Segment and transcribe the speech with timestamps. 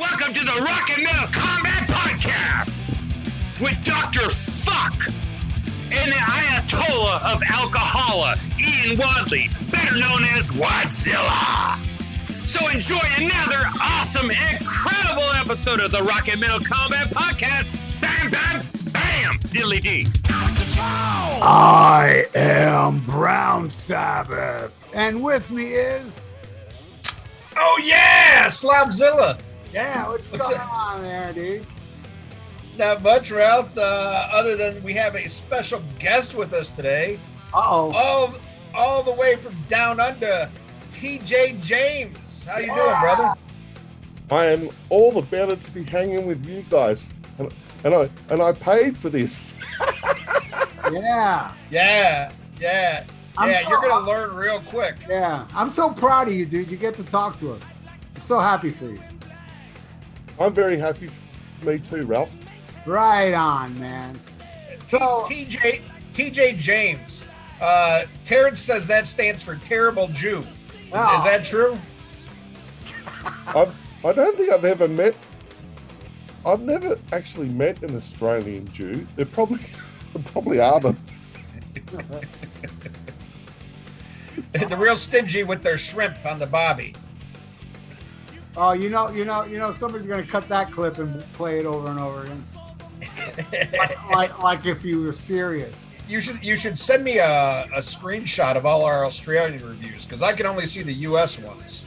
[0.00, 2.90] Welcome to the Rock and Metal Combat Podcast
[3.60, 4.28] with Dr.
[4.30, 5.06] Fuck
[5.92, 11.78] and the Ayatollah of Alcohola, Ian Wadley, better known as Wadzilla.
[12.44, 17.74] So enjoy another awesome, incredible episode of the Rock and Metal Combat Podcast.
[18.00, 20.06] Bam, bam, bam, diddly dee.
[20.78, 26.25] I am Brown Sabbath, and with me is
[27.58, 29.38] Oh yeah, Slobzilla.
[29.72, 30.08] yeah.
[30.08, 30.72] What's, What's going up?
[30.72, 31.66] on there, dude?
[32.78, 33.76] Not much, Ralph.
[33.76, 37.18] Uh, other than we have a special guest with us today,
[37.54, 37.92] Uh oh.
[37.94, 38.34] all
[38.74, 40.50] all the way from down under,
[40.90, 41.56] T.J.
[41.62, 42.44] James.
[42.44, 43.32] How you doing, brother?
[44.30, 47.52] I am all the better to be hanging with you guys, and,
[47.84, 49.54] and I and I paid for this.
[50.92, 52.30] Yeah, Yeah,
[52.60, 53.04] yeah,
[53.38, 53.62] I'm yeah.
[53.64, 54.96] so- You're gonna learn real quick.
[55.08, 55.46] yeah.
[55.54, 56.70] I'm so proud of you, dude.
[56.70, 57.62] You get to talk to us.
[58.16, 59.00] I'm so happy for you.
[60.40, 61.08] I'm very happy.
[61.62, 62.32] Me too, Ralph.
[62.86, 64.14] Right on, man.
[64.86, 65.82] T- So- T.J.
[66.14, 66.54] T.J.
[66.54, 67.24] James.
[67.60, 70.38] Uh, Terrence says that stands for terrible Jew.
[70.40, 71.24] Is, is Oh.
[71.24, 71.76] that true?
[73.46, 73.66] I
[74.04, 75.14] I don't think I've ever met.
[76.46, 79.06] I've never actually met an Australian Jew.
[79.16, 79.58] There probably
[80.12, 80.96] there probably are them.
[84.68, 86.94] the real stingy with their shrimp on the bobby.
[88.56, 89.74] Oh, you know, you know, you know.
[89.74, 92.42] Somebody's gonna cut that clip and play it over and over again.
[93.70, 95.92] like, like, like if you were serious.
[96.08, 100.22] You should you should send me a, a screenshot of all our Australian reviews because
[100.22, 101.38] I can only see the U.S.
[101.38, 101.84] ones.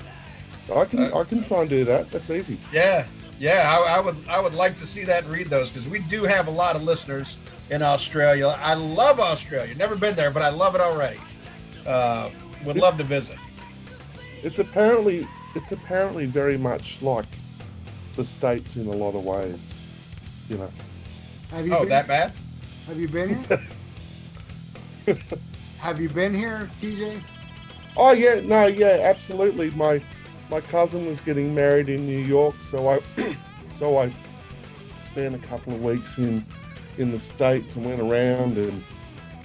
[0.76, 2.12] I can I can try and do that.
[2.12, 2.60] That's easy.
[2.72, 3.06] Yeah,
[3.40, 6.00] yeah, I, I would I would like to see that and read those because we
[6.00, 7.38] do have a lot of listeners
[7.72, 8.48] in Australia.
[8.60, 9.74] I love Australia.
[9.76, 11.20] Never been there, but I love it already.
[11.88, 12.30] Uh,
[12.66, 13.38] would love to visit.
[14.44, 17.26] It's apparently it's apparently very much like
[18.16, 19.74] the states in a lot of ways.
[20.50, 20.72] You know.
[21.52, 22.34] Have you Oh, been, that bad?
[22.88, 23.44] Have you been
[25.06, 25.18] here?
[25.80, 27.22] Have you been here, TJ?
[27.98, 29.72] Oh yeah, no, yeah, absolutely.
[29.72, 30.02] My
[30.50, 33.00] my cousin was getting married in New York, so I
[33.74, 34.14] so I
[35.12, 36.44] spent a couple of weeks in
[36.98, 38.84] in the states and went around and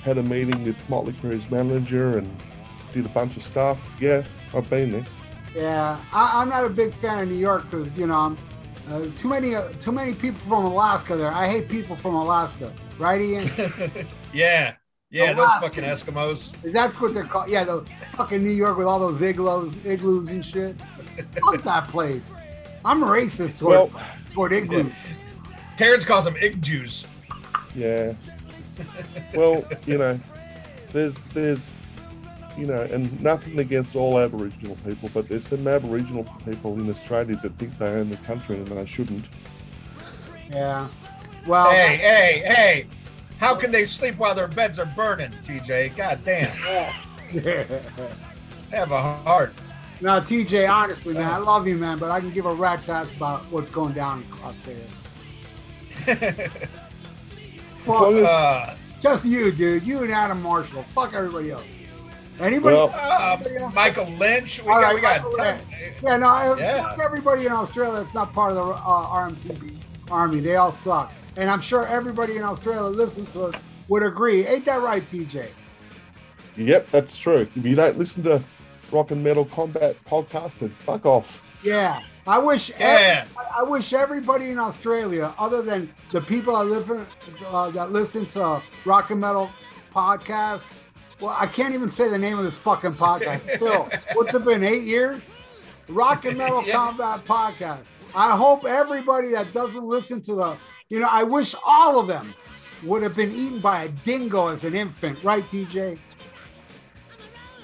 [0.03, 2.31] had a meeting with Motley Crue's manager and
[2.95, 3.97] did a bunch of stuff.
[4.01, 4.23] Yeah,
[4.55, 5.05] I've been there.
[5.55, 8.39] Yeah, I, I'm not a big fan of New York because you know I'm
[8.91, 11.31] uh, too many uh, too many people from Alaska there.
[11.33, 13.51] I hate people from Alaska, right, Ian?
[14.33, 14.75] Yeah,
[15.11, 16.73] yeah, those fucking Eskimos.
[16.73, 17.49] That's what they're called.
[17.49, 20.75] Yeah, the fucking New York with all those igloos, igloos and shit.
[21.41, 22.29] Fuck that place.
[22.85, 24.91] I'm racist toward Well, toward igloos.
[25.77, 27.07] Terrence calls them ig Jews.
[27.77, 28.13] yeah.
[29.35, 30.19] Well, you know,
[30.93, 31.73] there's there's
[32.57, 37.37] you know, and nothing against all Aboriginal people, but there's some Aboriginal people in Australia
[37.43, 39.25] that think they own the country and they shouldn't.
[40.51, 40.89] Yeah.
[41.47, 42.87] Well, Hey, hey, hey!
[43.39, 45.97] How can they sleep while their beds are burning, TJ?
[45.97, 46.49] God damn,
[48.71, 49.53] have a heart.
[50.01, 53.15] now TJ, honestly, man, I love you, man, but I can give a rat's ass
[53.17, 54.85] about what's going down in Australia.
[57.87, 59.83] As long as, Uh, Just you, dude.
[59.87, 60.85] You and Adam Marshall.
[60.95, 61.65] Fuck everybody else.
[62.41, 62.75] Anybody?
[62.75, 64.63] Well- uh, Michael Lynch.
[64.63, 65.61] We All got, right, we got ten.
[66.03, 66.57] yeah, no.
[66.59, 66.97] Yeah.
[67.03, 69.77] Everybody in Australia that's not part of the uh, RMCP
[70.11, 70.41] army.
[70.41, 71.13] They all suck.
[71.37, 74.47] And I'm sure everybody in Australia that listens to us would agree.
[74.47, 75.49] Ain't that right, TJ?
[76.57, 77.39] Yep, that's true.
[77.39, 78.43] If you don't listen to
[78.93, 81.43] Rock and Metal Combat podcast, then fuck off.
[81.65, 82.03] Yeah.
[82.27, 82.71] I wish.
[82.79, 83.27] Yeah.
[83.37, 87.07] I, I wish everybody in Australia, other than the people that live
[87.47, 89.51] uh, that listen to rock and metal
[89.95, 90.65] podcasts.
[91.21, 93.43] Well, I can't even say the name of this fucking podcast.
[93.57, 94.65] Still, what's it been?
[94.65, 95.31] Eight years?
[95.89, 96.73] Rock and Metal Yeah.
[96.75, 97.85] Combat Podcast.
[98.15, 100.57] I hope everybody that doesn't listen to the,
[100.89, 102.35] you know, I wish all of them
[102.85, 105.99] would have been eaten by a dingo as an infant, right, TJ?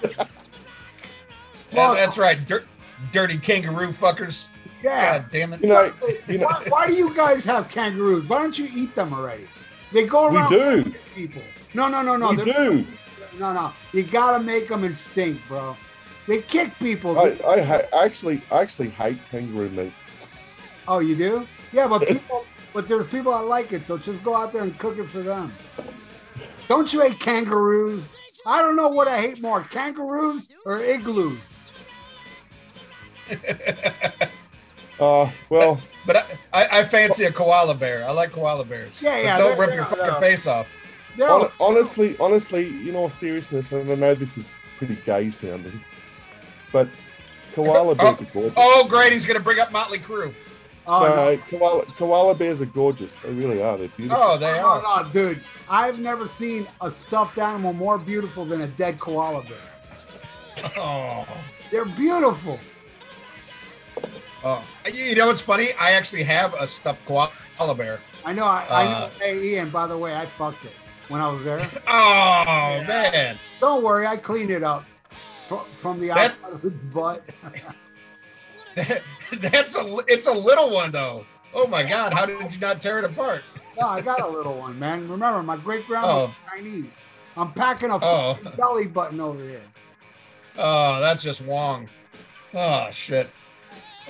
[1.73, 2.45] Yeah, that's right.
[2.49, 2.67] Dirt,
[3.13, 4.49] dirty kangaroo fuckers.
[4.83, 5.19] Yeah.
[5.21, 5.61] God damn it.
[5.61, 5.93] You know,
[6.27, 8.29] you know, Why, why do you guys have kangaroos?
[8.29, 9.47] Why don't you eat them already?
[9.93, 10.95] They go we around do.
[11.15, 11.43] people.
[11.75, 12.31] No, no, no, no.
[12.31, 12.87] We They're- do.
[13.41, 13.73] No, no.
[13.93, 15.75] You gotta make them instinct, bro.
[16.29, 17.19] They kick people.
[17.19, 19.93] I, I, ha- I actually, I actually hate kangaroo meat.
[20.87, 21.49] oh, you do?
[21.73, 22.45] Yeah, but people,
[22.75, 23.83] but there's people that like it.
[23.83, 25.55] So just go out there and cook it for them.
[26.69, 28.11] Don't you hate kangaroos?
[28.45, 31.55] I don't know what I hate more, kangaroos or igloos.
[35.01, 36.17] Uh, well, But
[36.53, 38.05] I, I, I fancy a koala bear.
[38.07, 39.03] I like koala bears.
[39.03, 40.67] Yeah, But yeah, Don't rip your fucking face off.
[41.17, 45.81] They're hon- honestly, honestly, in all seriousness, and I know this is pretty gay sounding,
[46.73, 46.89] but
[47.53, 48.53] koala bears are gorgeous.
[48.57, 49.13] Oh, great!
[49.13, 50.33] He's gonna bring up Motley Crue.
[50.87, 51.37] Oh, no, no.
[51.59, 53.17] koala, koala bears are gorgeous.
[53.17, 53.77] They really are.
[53.77, 54.23] They're beautiful.
[54.23, 55.03] Oh, they no, are.
[55.05, 55.43] no, dude.
[55.69, 60.73] I've never seen a stuffed animal more beautiful than a dead koala bear.
[60.77, 61.27] Oh.
[61.71, 62.59] They're beautiful.
[64.45, 64.65] oh.
[64.93, 65.69] You you know what's funny?
[65.79, 68.01] I actually have a stuffed koala bear.
[68.25, 68.45] I know.
[68.45, 68.91] I, I know.
[68.91, 69.71] Uh, Hey, Ian.
[69.71, 70.73] By the way, I fucked it
[71.11, 71.59] when I was there.
[71.87, 73.39] Oh man.
[73.61, 74.85] Don't worry, I cleaned it up
[75.49, 77.23] from, from the That- outside of its butt.
[79.41, 81.27] That's a it's a little one though.
[81.53, 83.43] Oh my god, how did you not tear it apart?
[83.79, 85.09] no, I got a little one, man.
[85.09, 86.35] Remember, my great grandma Oh.
[86.49, 86.93] Chinese.
[87.37, 88.39] I'm packing a Oh.
[88.57, 89.63] belly button over here.
[90.59, 91.89] Oh, that's just Wong.
[92.55, 93.29] Oh shit.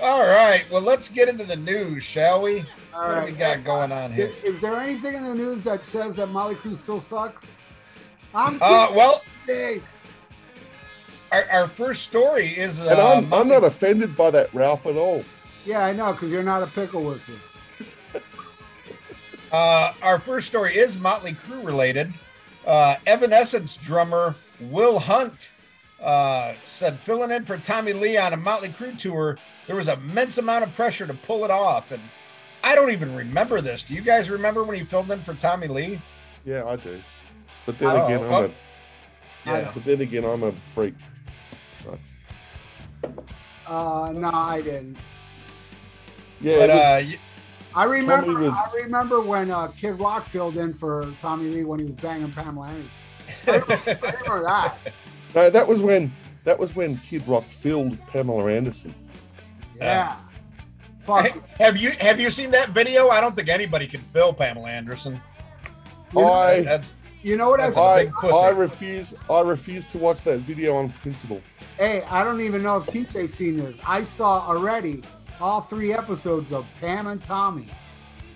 [0.00, 2.64] All right, well let's get into the news, shall we?
[2.94, 3.26] All what right.
[3.26, 4.32] we got going on here?
[4.44, 7.46] Is, is there anything in the news that says that Motley Crue still sucks?
[8.34, 9.82] I'm Uh, well, kidding.
[11.32, 12.80] our, our first story is.
[12.80, 15.24] Uh, and I'm, I'm not offended by that, Ralph, at all.
[15.64, 17.34] Yeah, I know, because you're not a pickle whistle.
[19.52, 22.14] Uh, our first story is Motley Crue related.
[22.64, 25.50] Uh, Evanescence drummer Will Hunt
[26.00, 30.38] uh, said filling in for Tommy Lee on a Motley Crue tour, there was immense
[30.38, 31.90] amount of pressure to pull it off.
[31.90, 32.00] And
[32.62, 33.82] I don't even remember this.
[33.82, 36.00] Do you guys remember when he filled in for Tommy Lee?
[36.44, 37.00] Yeah, I do.
[37.66, 38.44] But then Oh, again, I'm oh.
[38.44, 38.50] a,
[39.62, 39.70] Yeah.
[39.74, 40.94] but then again, I'm a freak.
[41.82, 41.98] So,
[43.66, 44.96] Uh, no, I didn't.
[46.40, 47.18] yeah, But was- uh, y-
[47.74, 48.40] I remember.
[48.40, 51.94] Was- I remember when uh, Kid Rock filled in for Tommy Lee when he was
[51.94, 52.90] banging Pamela Anderson.
[53.46, 53.74] I remember,
[54.06, 54.76] I remember that.
[55.34, 56.12] no, that was when
[56.44, 58.92] that was when Kid Rock filled Pamela Anderson.
[59.76, 60.16] Yeah.
[61.04, 61.48] Fuck.
[61.58, 63.08] have you have you seen that video?
[63.08, 65.20] I don't think anybody can fill Pamela Anderson.
[66.14, 66.92] You know, I That's
[67.22, 68.38] you know what That's I a I, big pussy.
[68.38, 71.40] I refuse I refuse to watch that video on principle.
[71.78, 73.76] Hey, I don't even know if TJ's seen this.
[73.86, 75.02] I saw already
[75.40, 77.66] all three episodes of Pam and Tommy.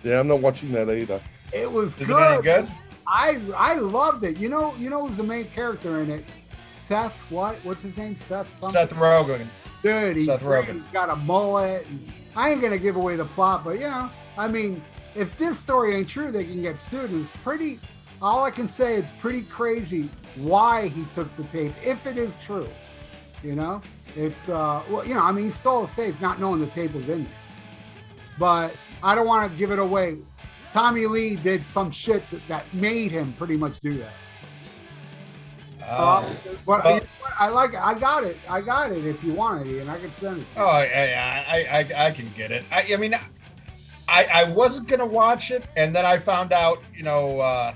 [0.03, 1.21] Yeah, I'm not watching that either.
[1.53, 2.33] It was is good.
[2.33, 2.69] any good?
[3.07, 4.39] I I loved it.
[4.39, 6.25] You know, you know who's the main character in it?
[6.71, 7.13] Seth.
[7.31, 7.57] What?
[7.65, 8.17] What's his name?
[8.17, 8.53] Seth.
[8.59, 8.73] Something.
[8.73, 9.47] Seth Rogen.
[9.83, 10.65] Dude, he's Seth great.
[10.67, 10.75] Rogen.
[10.83, 11.87] He's got a mullet.
[11.87, 14.83] And I ain't gonna give away the plot, but know, I mean,
[15.15, 17.11] if this story ain't true, they can get sued.
[17.11, 17.79] And It's pretty.
[18.23, 22.37] All I can say is pretty crazy why he took the tape, if it is
[22.37, 22.69] true.
[23.43, 23.83] You know,
[24.17, 26.95] it's uh, well, you know, I mean, he stole a safe, not knowing the tape
[26.95, 27.33] was in there.
[28.39, 30.19] But I don't want to give it away.
[30.73, 34.13] Tommy Lee did some shit that, that made him pretty much do that.
[35.87, 36.29] Uh,
[36.67, 37.07] but well- you?
[37.37, 37.81] I like it.
[37.81, 38.37] I got it.
[38.49, 39.05] I got it.
[39.05, 40.65] If you want it, and I can send it to you.
[40.65, 42.65] Oh, yeah, I, I, I can get it.
[42.71, 43.15] I, I mean,
[44.09, 47.75] I, I wasn't gonna watch it, and then I found out, you know, uh,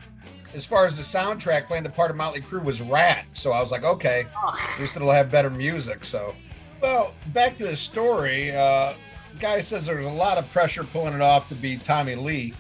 [0.55, 3.60] as far as the soundtrack playing the part of Motley Crue was Ratt, so I
[3.60, 6.04] was like, okay, at least it'll have better music.
[6.04, 6.34] So,
[6.81, 8.54] well, back to the story.
[8.54, 8.94] Uh,
[9.40, 12.54] guy says there's a lot of pressure pulling it off to be Tommy Lee,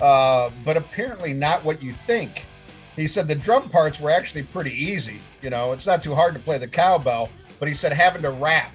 [0.00, 2.44] uh, but apparently not what you think.
[2.96, 5.20] He said the drum parts were actually pretty easy.
[5.42, 8.30] You know, it's not too hard to play the cowbell, but he said having to
[8.30, 8.72] rap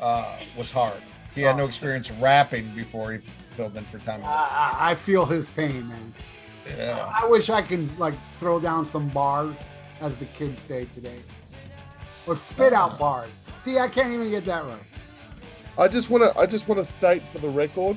[0.00, 1.00] uh, was hard.
[1.34, 4.22] He had no experience rapping before he filled in for Tommy.
[4.22, 4.28] Lee.
[4.28, 6.14] I, I I feel his pain, man.
[6.76, 7.12] Yeah.
[7.14, 9.64] I wish I could like throw down some bars,
[10.00, 11.18] as the kids say today,
[12.26, 13.30] or spit out bars.
[13.60, 14.78] See, I can't even get that right.
[15.78, 17.96] I just want to I just want to state for the record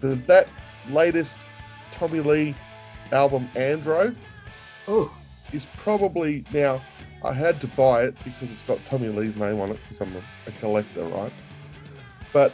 [0.00, 0.48] that that
[0.90, 1.46] latest
[1.92, 2.54] Tommy Lee
[3.12, 4.14] album Andro
[4.88, 5.14] Oh,
[5.52, 6.80] is probably now
[7.24, 10.12] I had to buy it because it's got Tommy Lee's name on it because I'm
[10.16, 11.32] a, a collector, right?
[12.32, 12.52] But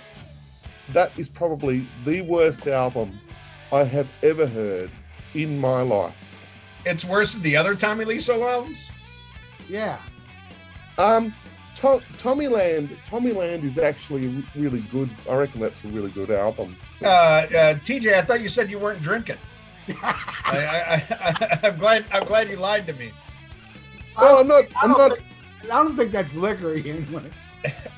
[0.92, 3.18] that is probably the worst album
[3.72, 4.90] I have ever heard
[5.34, 6.14] in my life.
[6.84, 8.90] It's worse than the other Tommy Lee solo albums.
[9.68, 9.98] yeah.
[10.98, 11.32] Um,
[11.76, 15.08] to- Tommyland, Tommy Land is actually really good.
[15.30, 16.74] I reckon that's a really good album.
[17.02, 17.44] Uh, uh,
[17.76, 19.36] TJ, I thought you said you weren't drinking.
[20.02, 22.04] I, I, I, I'm glad.
[22.12, 23.10] I'm glad you lied to me.
[24.20, 24.64] No, I'm not.
[24.76, 25.24] I I'm don't, think,
[25.64, 27.30] I don't think that's liquor, Ian.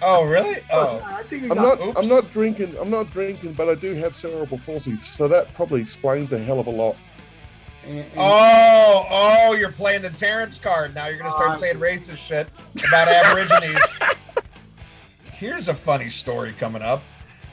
[0.02, 0.58] Oh, really?
[0.72, 1.86] Oh, I think you I'm got, not.
[1.88, 1.98] oops.
[2.00, 2.74] I'm not drinking.
[2.80, 6.60] I'm not drinking, but I do have cerebral palsy, so that probably explains a hell
[6.60, 6.96] of a lot.
[7.86, 9.52] and- and- oh, oh!
[9.54, 11.06] You're playing the Terrence card now.
[11.06, 12.48] You're gonna start Uh, saying racist shit
[12.88, 13.98] about Aborigines.
[15.32, 17.02] Here's a funny story coming up,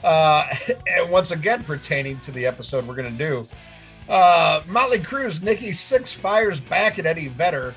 [0.04, 0.46] uh,
[0.94, 3.46] and once again pertaining to the episode we're gonna do.
[4.08, 7.74] Uh, Motley Crue's Nikki Sixx fires back at Eddie Vedder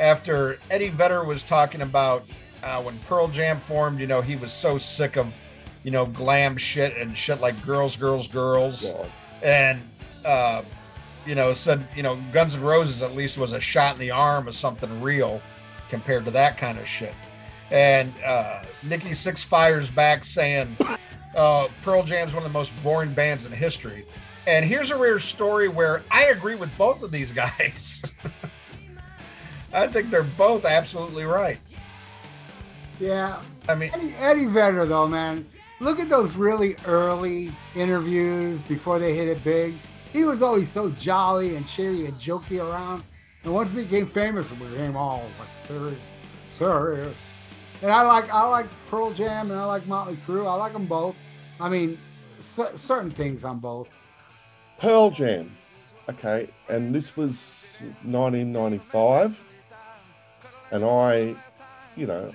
[0.00, 2.24] after Eddie Vedder was talking about
[2.62, 4.00] uh, when Pearl Jam formed.
[4.00, 5.34] You know, he was so sick of,
[5.82, 9.10] you know, glam shit and shit like girls, girls, girls God.
[9.42, 9.82] and
[10.24, 10.62] uh,
[11.26, 14.10] you know said you know Guns N' Roses at least was a shot in the
[14.10, 15.40] arm of something real
[15.88, 17.14] compared to that kind of shit.
[17.70, 20.76] and uh, Nikki Sixx fires back saying
[21.36, 24.04] uh, Pearl Jam's one of the most boring bands in history.
[24.46, 28.02] And here's a rare story where I agree with both of these guys.
[29.72, 31.58] I think they're both absolutely right.
[33.00, 33.40] Yeah.
[33.68, 35.46] I mean, Eddie, Eddie Vedder, though, man,
[35.80, 39.74] look at those really early interviews before they hit it big.
[40.12, 43.02] He was always so jolly and cheery and jokey around.
[43.42, 45.98] And once he became famous, we became all like serious,
[46.54, 47.16] serious.
[47.82, 50.46] And I like I like Pearl Jam and I like Motley Crue.
[50.46, 51.16] I like them both.
[51.60, 51.98] I mean,
[52.38, 53.88] c- certain things on both.
[54.84, 55.56] Pearl Jam.
[56.10, 59.42] Okay, and this was 1995,
[60.72, 61.34] and I,
[61.96, 62.30] you know,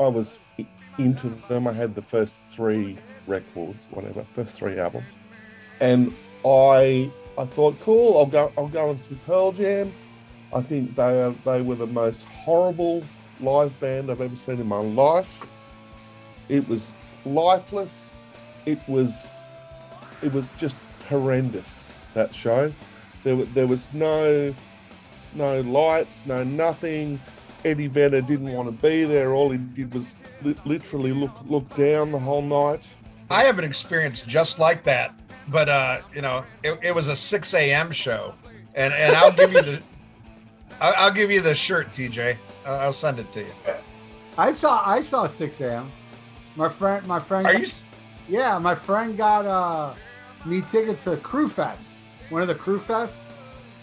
[0.00, 0.38] I was
[0.96, 1.68] into them.
[1.68, 2.96] I had the first three
[3.26, 5.04] records, whatever, first three albums,
[5.80, 6.14] and
[6.46, 8.16] I, I thought, cool.
[8.16, 8.50] I'll go.
[8.56, 9.92] I'll go and see Pearl Jam.
[10.54, 13.04] I think they are, they were the most horrible
[13.40, 15.44] live band I've ever seen in my life.
[16.48, 16.94] It was
[17.26, 18.16] lifeless.
[18.64, 19.34] It was
[20.22, 22.72] it was just horrendous that show
[23.22, 24.54] there, wa- there was no
[25.34, 27.20] no lights no nothing
[27.64, 31.68] eddie vedder didn't want to be there all he did was li- literally look look
[31.74, 32.88] down the whole night
[33.30, 35.14] I have an experience just like that,
[35.48, 37.90] but uh, you know, it, it was a Sixx:A.M.
[37.90, 38.34] show,
[38.74, 39.82] and and I'll give you the,
[40.80, 42.36] I'll, I'll give you the shirt, TJ.
[42.66, 43.52] I'll, I'll send it to you.
[44.36, 45.90] I saw I saw Sixx:A.M.
[46.54, 47.46] My friend, my friend.
[47.46, 47.68] Are got- you?
[48.28, 49.94] Yeah, my friend got uh,
[50.44, 51.94] me tickets to Crue Fest,
[52.30, 53.16] one of the Crue Fest,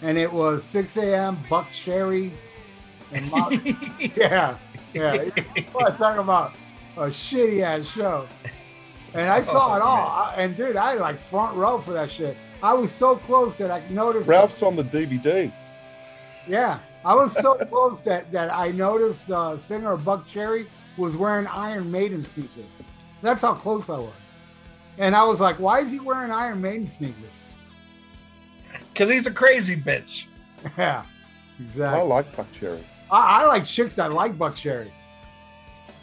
[0.02, 1.38] and it was Sixx:A.M.
[1.48, 2.32] Buck Cherry,
[3.12, 3.50] and Mo-
[4.16, 4.56] yeah,
[4.94, 5.24] yeah.
[5.72, 6.52] What I'm talking about
[6.96, 8.26] a shitty ass show,
[9.14, 9.98] and I saw Oh, it all.
[10.08, 12.36] I- and dude, I had like front row for that shit.
[12.62, 14.28] I was so close that I noticed.
[14.28, 15.50] ralph's on the dvd
[16.46, 20.66] Yeah, I was so close that that I noticed uh, singer Buckcherry
[20.96, 22.64] was wearing Iron Maiden sneakers.
[23.20, 24.12] That's how close I was.
[24.98, 27.16] And I was like, why is he wearing Iron Maiden sneakers?
[28.92, 30.26] Because he's a crazy bitch.
[30.78, 31.02] Yeah,
[31.58, 31.98] exactly.
[32.00, 34.92] i like buckcherry I, I like chicks that like Buckcherry.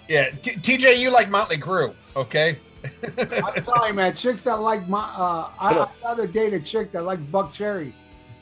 [0.10, 2.58] Yeah, T- TJ, you like Motley Crue, okay?
[3.17, 6.91] I'm telling you, man, chicks that like my, uh, I, I'd rather date a chick
[6.91, 7.93] that likes Buckcherry.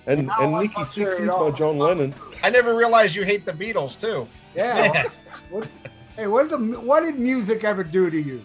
[0.07, 3.23] and I don't and like nikki sixx is by john lennon I never realized you
[3.23, 4.27] hate the Beatles too.
[4.55, 5.03] Yeah.
[5.03, 5.11] what-
[5.51, 5.67] what-
[6.15, 8.43] hey, what did the what did music ever do to you?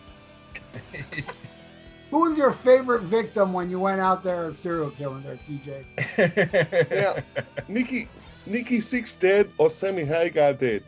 [2.13, 6.91] Who was your favorite victim when you went out there and serial killing there, TJ?
[6.91, 7.15] now
[7.69, 8.07] nikki
[8.47, 10.85] nikki sixx dead or sammy hagar dead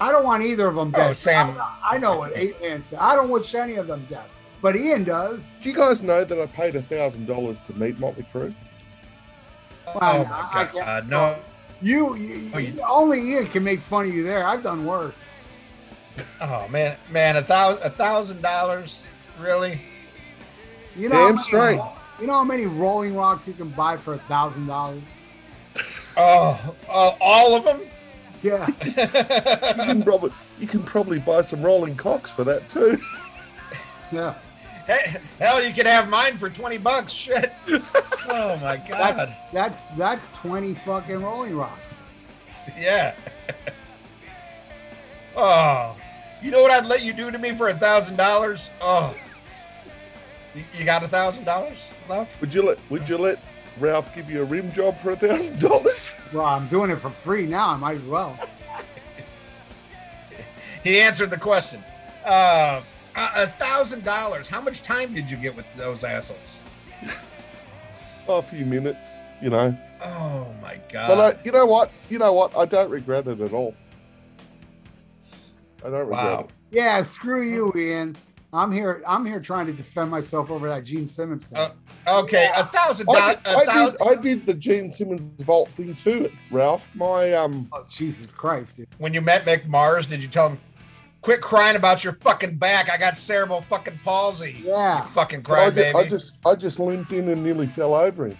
[0.00, 1.10] I don't want either of them dead.
[1.10, 1.56] Oh, Sam.
[1.58, 3.00] I, I know what Ian said.
[3.00, 4.26] I don't wish any of them dead,
[4.62, 5.42] but Ian does.
[5.62, 8.54] do you guys know that i paid a thousand dollars to meet motley crue
[9.88, 11.36] oh, oh my god, can't- no.
[11.80, 14.46] You, oh, you, Oh, you- only Ian can make fun of you there.
[14.46, 15.18] I've done worse.
[16.42, 19.04] Oh man, man, a thousand, a thousand dollars,
[19.40, 19.80] really?
[20.96, 21.80] You know, how Damn many- straight.
[22.20, 25.02] You know how many Rolling Rocks you can buy for a thousand dollars?
[26.16, 27.80] Oh, oh, all of them?
[28.42, 32.98] Yeah, you can probably you can probably buy some rolling cocks for that too
[34.12, 34.34] yeah.
[34.86, 37.12] Hey, hell, you could have mine for twenty bucks.
[37.12, 37.52] Shit.
[38.30, 39.34] Oh my god.
[39.52, 41.94] That's that's that's twenty fucking Rolling Rocks.
[42.78, 43.14] Yeah.
[45.34, 45.96] oh,
[46.42, 48.68] you know what I'd let you do to me for a thousand dollars?
[48.82, 49.14] Oh,
[50.58, 52.40] you, you got a thousand dollars left?
[52.40, 53.42] Would you let Would you let
[53.78, 56.14] Ralph give you a rim job for a thousand dollars?
[56.32, 57.70] Well, I'm doing it for free now.
[57.70, 58.38] I might as well.
[60.84, 61.82] He answered the question.
[62.24, 62.82] Uh,
[63.16, 64.48] a a thousand dollars.
[64.48, 66.62] How much time did you get with those assholes?
[68.28, 69.76] A few minutes, you know.
[70.00, 71.08] Oh my god.
[71.08, 71.90] But I, you know what?
[72.10, 72.56] You know what?
[72.56, 73.74] I don't regret it at all.
[75.84, 76.40] I don't regret wow.
[76.40, 76.50] it.
[76.70, 78.16] Yeah, screw you, Ian.
[78.52, 79.02] I'm here.
[79.06, 81.58] I'm here trying to defend myself over that Gene Simmons thing.
[81.58, 81.70] Uh,
[82.06, 83.36] Okay, a thousand I dollars.
[83.36, 83.98] did, A I, thousand.
[83.98, 86.90] did, I did the Gene Simmons vault thing too, Ralph.
[86.94, 88.88] My um, oh Jesus Christ, dude.
[88.96, 90.58] When you met Mick Mars, did you tell him,
[91.20, 92.88] "Quit crying about your fucking back.
[92.88, 95.02] I got cerebral fucking palsy." Yeah.
[95.02, 95.94] You fucking I, ju- crybaby.
[95.94, 98.38] I just I just limped in and nearly fell over him.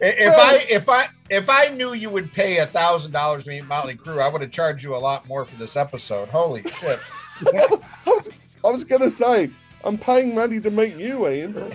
[0.00, 3.64] If I if I if I knew you would pay a thousand dollars to meet
[3.66, 6.28] Motley Crue, I would have charged you a lot more for this episode.
[6.30, 6.98] Holy shit!
[7.54, 8.28] I was
[8.64, 9.50] I was gonna say
[9.84, 11.72] I'm paying money to meet you, Ian.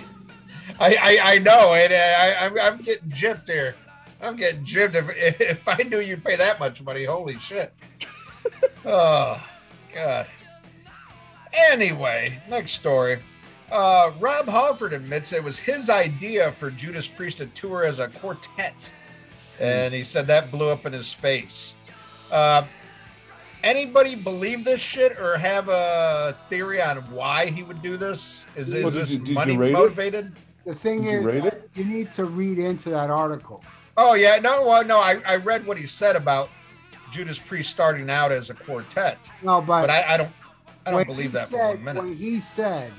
[0.80, 3.76] I I, I know, and uh, I, I'm I'm getting gypped here.
[4.22, 4.96] I'm getting gypped.
[4.96, 7.74] If if I knew you'd pay that much money, holy shit!
[8.86, 9.42] oh
[9.94, 10.28] god.
[11.72, 13.20] Anyway, next story.
[13.72, 18.08] Uh, Rob Halford admits it was his idea for Judas Priest to tour as a
[18.08, 18.92] quartet,
[19.60, 21.76] and he said that blew up in his face.
[22.32, 22.64] Uh,
[23.64, 28.46] anybody believe this shit or have a theory on why he would do this?
[28.56, 29.74] Is, Well, is did this you- did money read it?
[29.74, 30.32] motivated?
[30.66, 31.70] The thing Did is, read it?
[31.74, 33.64] you need to read into that article.
[33.98, 36.50] Oh yeah, no, well, no, I, I read what he said about
[37.12, 40.32] Judas Priest starting out as a quartet, No, but, but I, I don't
[40.86, 42.04] I don't believe he that for said- one minute.
[42.04, 42.92] When he said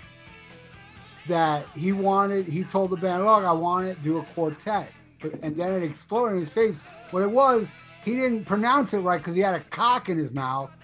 [1.28, 4.90] that he wanted, he told the band, "Look, I want to do a quartet,"
[5.20, 6.82] but, and then it exploded in his face.
[7.12, 7.72] What it was,
[8.04, 10.74] he didn't pronounce it right because he had a cock in his mouth,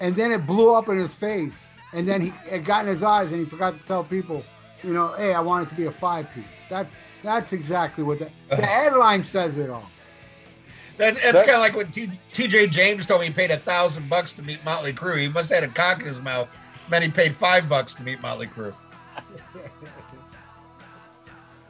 [0.00, 3.02] and then it blew up in his face, and then he it got in his
[3.02, 4.42] eyes, and he forgot to tell people,
[4.82, 8.18] you know, "Hey, I want it to be a five piece." That's that's exactly what
[8.18, 9.88] the, the headline says it all.
[10.98, 13.58] That, that's That- kind of like when T, TJ James told me he paid a
[13.58, 15.20] thousand bucks to meet Motley Crue.
[15.20, 16.48] He must have had a cock in his mouth.
[16.90, 18.74] Then he paid five bucks to meet Motley Crue.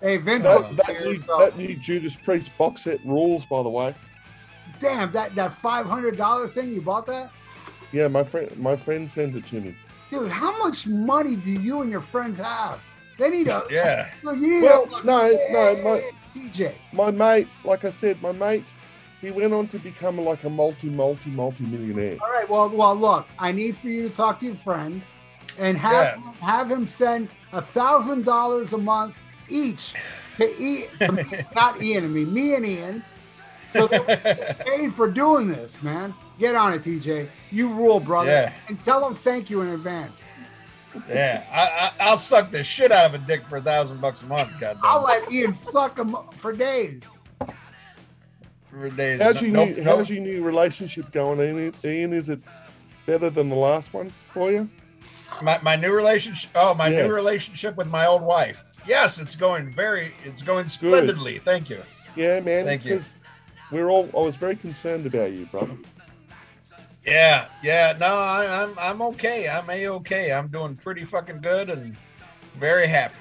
[0.00, 3.62] Hey, Vince, That, uh, that, new, uh, that new Judas Priest box set rules, by
[3.62, 3.94] the way.
[4.80, 7.30] Damn that that five hundred dollar thing you bought that.
[7.92, 9.76] Yeah, my friend, my friend sent it to me.
[10.10, 12.80] Dude, how much money do you and your friends have?
[13.18, 14.10] They need a Yeah.
[14.22, 16.72] Look, you need Well, a, no, no, my DJ.
[16.92, 18.64] my mate, like I said, my mate,
[19.20, 22.18] he went on to become like a multi, multi, multi millionaire.
[22.20, 22.48] All right.
[22.48, 25.00] Well, well, look, I need for you to talk to your friend
[25.58, 29.16] and have have him send a thousand dollars a month
[29.48, 29.94] each
[30.38, 33.04] to, e, to me, not Ian and me, me and Ian.
[33.74, 36.14] So that we get paid for doing this, man.
[36.38, 37.28] Get on it, TJ.
[37.50, 38.30] You rule, brother.
[38.30, 38.52] Yeah.
[38.68, 40.20] And tell them thank you in advance.
[41.08, 41.42] Yeah.
[41.52, 44.26] I, I, I'll suck the shit out of a dick for a thousand bucks a
[44.26, 44.48] month.
[44.60, 44.80] Goddamn.
[44.84, 47.02] I'll let Ian suck them for days.
[48.70, 49.20] For days.
[49.20, 49.84] How's your Nope, new nope.
[49.86, 51.74] How's your new relationship going, Ian?
[51.84, 52.12] Ian?
[52.12, 52.40] Is it
[53.06, 54.68] better than the last one for you?
[55.42, 57.06] my, my new relationship oh my Yeah.
[57.08, 61.80] new relationship with my old wife yes it's going very it's going splendidly thank you
[62.14, 62.64] Yeah, man.
[62.64, 63.00] Thank you.
[63.74, 64.08] Because we're all.
[64.16, 65.76] I was very concerned about you, brother.
[67.06, 71.68] yeah yeah no I, i'm i'm okay i'm a okay i'm doing pretty fucking good
[71.68, 71.94] and
[72.58, 73.14] very happy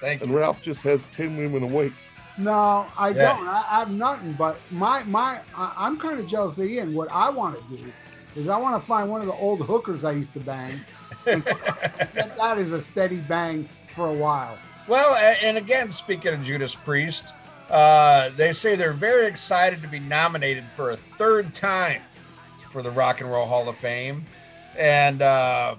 [0.00, 1.92] thank And you And Ralph just has ten women a week.
[2.38, 3.36] No, I Yeah.
[3.36, 3.46] don't.
[3.48, 4.32] I, I have nothing.
[4.32, 6.94] But my my, I, I'm kind of jealous of Ian.
[6.94, 7.92] What I want to do
[8.36, 10.80] is I want to find one of the old hookers I used to bang.
[11.26, 11.42] and
[12.38, 14.56] that is a steady bang for a while.
[14.86, 17.34] well and again speaking of judas priest
[17.70, 22.00] uh they say they're very excited to be nominated for a third time
[22.70, 24.24] for the rock and roll hall of fame.
[24.78, 25.76] And uh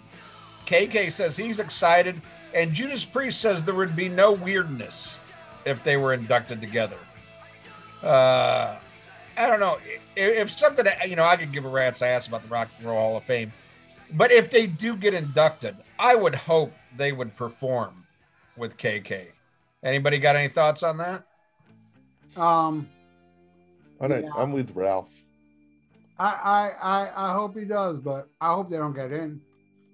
[0.66, 2.22] kk says he's excited
[2.54, 5.20] and judas priest says there would be no weirdness
[5.66, 6.98] if they were inducted together.
[8.04, 8.76] Uh
[9.38, 9.78] i don't know.
[10.16, 12.88] If, if something you know i could give a rat's ass about the rock and
[12.88, 13.52] roll hall of fame
[14.14, 18.06] but if they do get inducted i would hope they would perform
[18.58, 19.28] with kk
[19.84, 21.24] anybody got any thoughts on that
[22.38, 22.90] Um,
[24.02, 24.24] I don't.
[24.24, 24.32] Yeah.
[24.36, 25.12] I'm with Ralph.
[26.18, 29.42] I, I I I hope he does, but I hope they don't get in.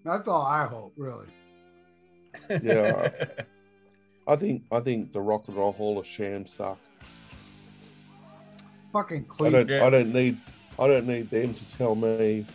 [0.04, 1.28] That's all I hope, really.
[2.62, 3.10] Yeah.
[4.28, 4.64] I think.
[4.72, 6.80] I think the Rock and Roll Hall of Sham suck.
[8.92, 9.70] Fucking I Cleveland.
[9.70, 9.78] don't.
[9.78, 9.86] Yeah.
[9.86, 10.38] I don't need.
[10.78, 12.46] I don't need them to tell me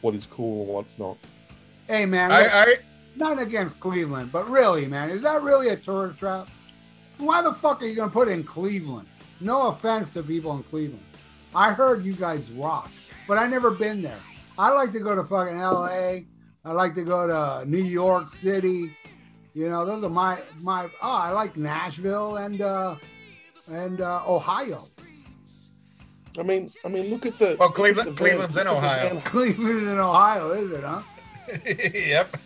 [0.00, 1.16] what is cool and what's not.
[1.86, 2.76] Hey man, I, I
[3.16, 6.48] nothing against Cleveland, but really, man, is that really a tourist trap?
[7.18, 9.08] Why the fuck are you gonna put it in Cleveland?
[9.40, 11.04] No offense to people in Cleveland.
[11.54, 12.90] I heard you guys rock,
[13.26, 14.18] but I never been there.
[14.58, 16.20] I like to go to fucking LA.
[16.64, 18.94] I like to go to New York City.
[19.54, 20.84] You know, those are my my.
[21.02, 22.96] Oh, I like Nashville and uh
[23.70, 24.88] and uh, Ohio.
[26.38, 26.68] I mean.
[26.84, 27.10] I mean.
[27.10, 27.56] Look at the.
[27.58, 29.08] Well, Cleveland- the Cleveland's in look at the Ohio.
[29.14, 31.02] van- Cleveland and Ohio, is it, huh?
[31.94, 32.36] yep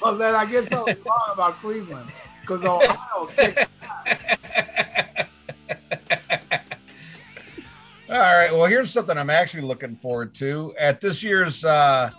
[0.00, 2.08] Well, then I guess I was wrong about Cleveland
[2.42, 3.68] because Ohio kicked
[8.10, 8.52] All right.
[8.52, 10.74] Well, here's something I'm actually looking forward to.
[10.78, 12.10] At this year's uh,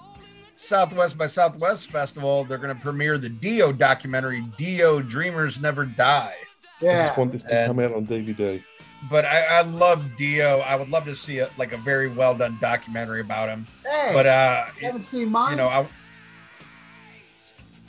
[0.55, 6.33] Southwest by Southwest Festival, they're going to premiere the Dio documentary, Dio Dreamers Never Die.
[6.81, 6.89] Yeah.
[7.03, 8.63] I just want this to And- come out on DVD.
[9.09, 10.59] But I, I love Dio.
[10.59, 13.67] I would love to see a, like a very well done documentary about him.
[13.85, 15.51] Hey, But uh, you haven't seen mine.
[15.51, 15.85] you know, I,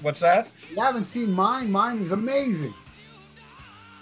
[0.03, 0.49] what's that?
[0.71, 1.71] you haven't seen mine.
[1.71, 2.75] Mine is amazing.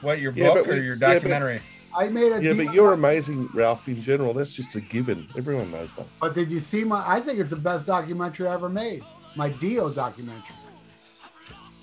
[0.01, 1.63] What your Yeah, book but or we- your yeah, but- documentary?
[1.95, 2.43] I made a.
[2.43, 3.87] Yeah, but you're amazing, Ralph.
[3.87, 5.29] In general, that's just a given.
[5.37, 6.07] Everyone knows that.
[6.21, 7.05] But did you see my?
[7.07, 9.05] I think it's the best documentary I ever made.
[9.37, 10.43] My Dio documentary.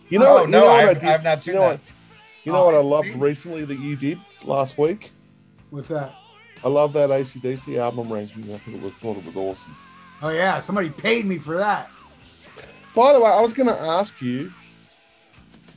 [0.10, 1.60] You know, oh what- you no, know what I I've, did- I've not seen you
[1.60, 1.80] know that.
[1.80, 1.90] what?
[2.44, 3.20] You know what I Oh, loved really?
[3.20, 5.12] recently that you did last week?
[5.70, 6.14] What's that?
[6.64, 8.44] I love that ACDC album ranking.
[8.52, 9.76] I thought it was thought it was awesome.
[10.24, 11.92] Oh yeah, somebody paid me for that.
[12.96, 14.52] By the way, I was going to ask you,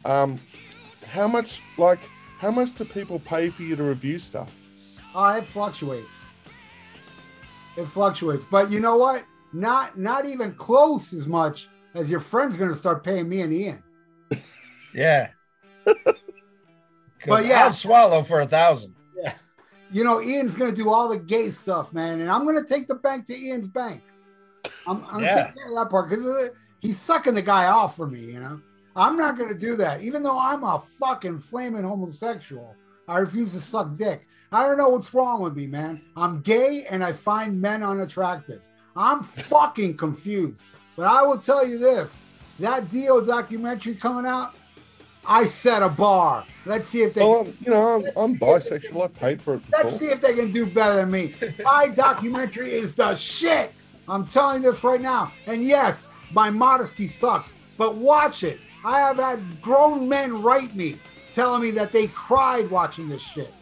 [0.05, 0.39] um,
[1.07, 2.01] how much like
[2.39, 4.61] how much do people pay for you to review stuff?
[5.15, 6.25] Oh, it fluctuates.
[7.77, 8.47] it fluctuates.
[8.51, 9.25] But you know what?
[9.53, 13.53] Not not even close as much as your friend's going to start paying me and
[13.53, 13.83] Ian.
[14.95, 15.29] Yeah.
[17.27, 17.65] But yeah.
[17.65, 18.95] I'll swallow for a thousand.
[19.17, 19.33] Yeah.
[19.91, 22.69] You know, Ian's going to do all the gay stuff, man, and I'm going to
[22.69, 24.03] take the bank to Ian's bank.
[24.87, 25.35] I'm, I'm Yeah.
[25.35, 26.51] going to take care of that part because
[26.83, 28.21] he's sucking the guy off for me.
[28.21, 28.61] You know,
[28.95, 32.77] I'm not going to do that, even though I'm a fucking flaming homosexual.
[33.09, 34.27] I refuse to suck dick.
[34.53, 36.03] I don't know what's wrong with me, man.
[36.15, 38.61] I'm gay and I find men unattractive.
[38.95, 40.65] I'm fucking confused.
[40.95, 42.27] But I will tell you this:
[42.61, 44.55] that Dio documentary coming out,
[45.25, 46.45] I set a bar.
[46.67, 47.23] Let's see if they.
[47.23, 49.05] Oh, well, I'm, you know, I'm, I'm bisexual.
[49.05, 51.35] I paid for it Let's see if they can do better than me.
[51.65, 53.73] My documentary is the shit.
[54.07, 55.33] I'm telling you this right now.
[55.47, 58.61] And yes, my modesty sucks, but watch it.
[58.85, 60.99] I have had grown men write me
[61.33, 63.53] telling me that they cried watching this shit.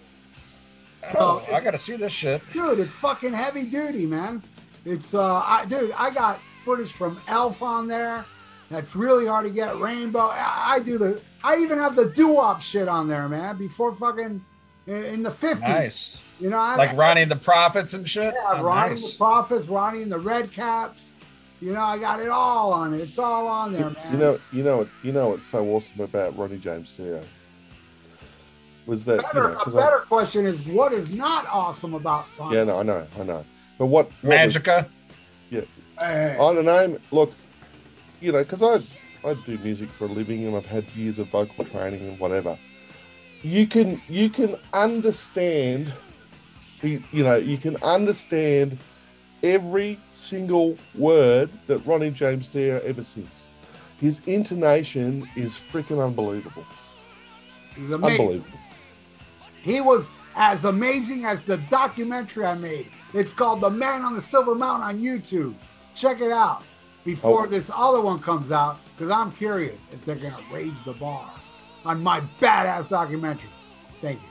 [1.18, 2.42] Oh, So, I gotta see this shit.
[2.52, 4.42] dude, it's fucking heavy duty, man.
[4.84, 8.24] It's uh, I, dude, I got footage from Elf on there.
[8.70, 9.78] That's really hard to get.
[9.80, 10.28] Rainbow.
[10.32, 11.20] I, I do the.
[11.42, 13.56] I even have the doo-wop shit on there, man.
[13.56, 14.44] Before fucking
[14.86, 15.60] in in the fifties.
[15.68, 16.18] Nice.
[16.38, 18.32] You know, I, Like Ronnie and the Prophets and shit.
[18.34, 19.02] Yeah, Oh, Ronnie nice.
[19.04, 21.12] and the Prophets, Ronnie and the Red Caps.
[21.60, 23.00] You know, I got it all on it.
[23.02, 24.12] It's all on there, man.
[24.12, 27.22] You know, you know, what, you know what's so awesome about Ronnie James Dio
[28.86, 31.94] was that you better, know, a 'cause I- better question is what is not awesome
[31.94, 32.56] about Ronnie?
[32.56, 33.44] yeah, no, I know, I know.
[33.78, 34.86] But what, what was- Magica.
[35.50, 35.66] Hey,
[35.98, 36.32] hey.
[36.34, 36.98] I don't know.
[37.10, 37.34] Look,
[38.22, 38.76] you know, because I
[39.28, 42.58] I do music for a living and I've had years of vocal training and whatever.
[43.42, 45.92] You can you can understand,
[46.80, 48.78] the you know, you can understand
[49.42, 53.48] every single word that Ronnie James Dio ever sings.
[53.98, 56.64] His intonation is freaking unbelievable.
[57.74, 58.20] He's amazing.
[58.20, 58.58] Unbelievable.
[59.62, 62.90] He was as amazing as the documentary I made.
[63.12, 65.54] It's called The Man on the Silver Mountain on YouTube.
[65.94, 66.62] Check it out
[67.04, 67.46] before Oh.
[67.50, 71.30] this other one comes out because I'm curious if they're going to raise the bar
[71.84, 73.50] on my badass documentary.
[74.00, 74.28] Thank you.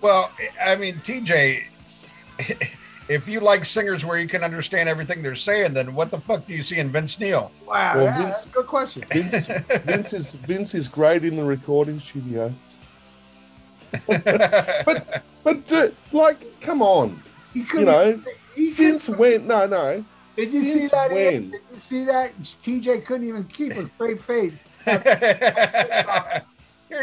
[0.00, 0.30] Well,
[0.62, 1.64] I mean, TJ,
[3.08, 6.46] if you like singers where you can understand everything they're saying, then what the fuck
[6.46, 7.50] do you see in Vince Neil?
[7.66, 9.04] Wow, Well, yeah, Vince- that's a good question.
[9.12, 9.46] Vince,
[9.84, 12.52] Vince is Vince is great in the recording studio.
[14.06, 18.20] but But uh, like, come on, He you know,
[18.54, 19.46] he since couldn't- when?
[19.46, 20.04] No, no.
[20.36, 21.12] Did you see that?
[21.12, 21.32] Ian?
[21.32, 21.50] when?
[21.52, 22.36] Did you see that?
[22.42, 24.58] TJ couldn't even keep a straight face.
[24.84, 26.42] Here,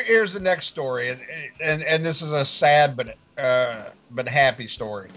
[0.03, 1.19] here's the next story, and,
[1.59, 5.09] and and this is a sad but uh, but happy story.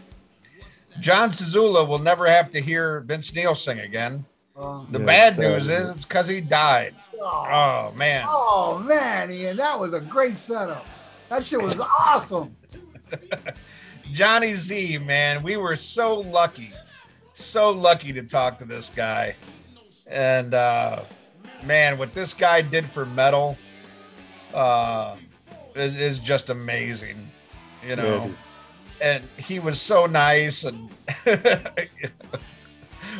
[1.00, 4.24] Jon Zazula will never have to hear Vince Neil sing again.
[4.56, 5.96] Uh, The Yeah, bad news isn't is it?
[5.96, 6.94] it's because he died.
[7.20, 10.86] oh, Oh man, oh, man, Ian, that was a great setup.
[11.28, 12.54] That shit was awesome.
[14.12, 16.70] Johnny Z, man, we were so lucky,
[17.34, 19.34] so lucky to talk to this guy,
[20.06, 21.02] and uh,
[21.64, 23.56] man, what this guy did for metal
[24.52, 25.16] uh,
[25.74, 27.28] is, is just amazing.
[27.86, 28.04] You know.
[28.04, 28.38] Yeah, it is.
[29.00, 30.90] And he was so nice and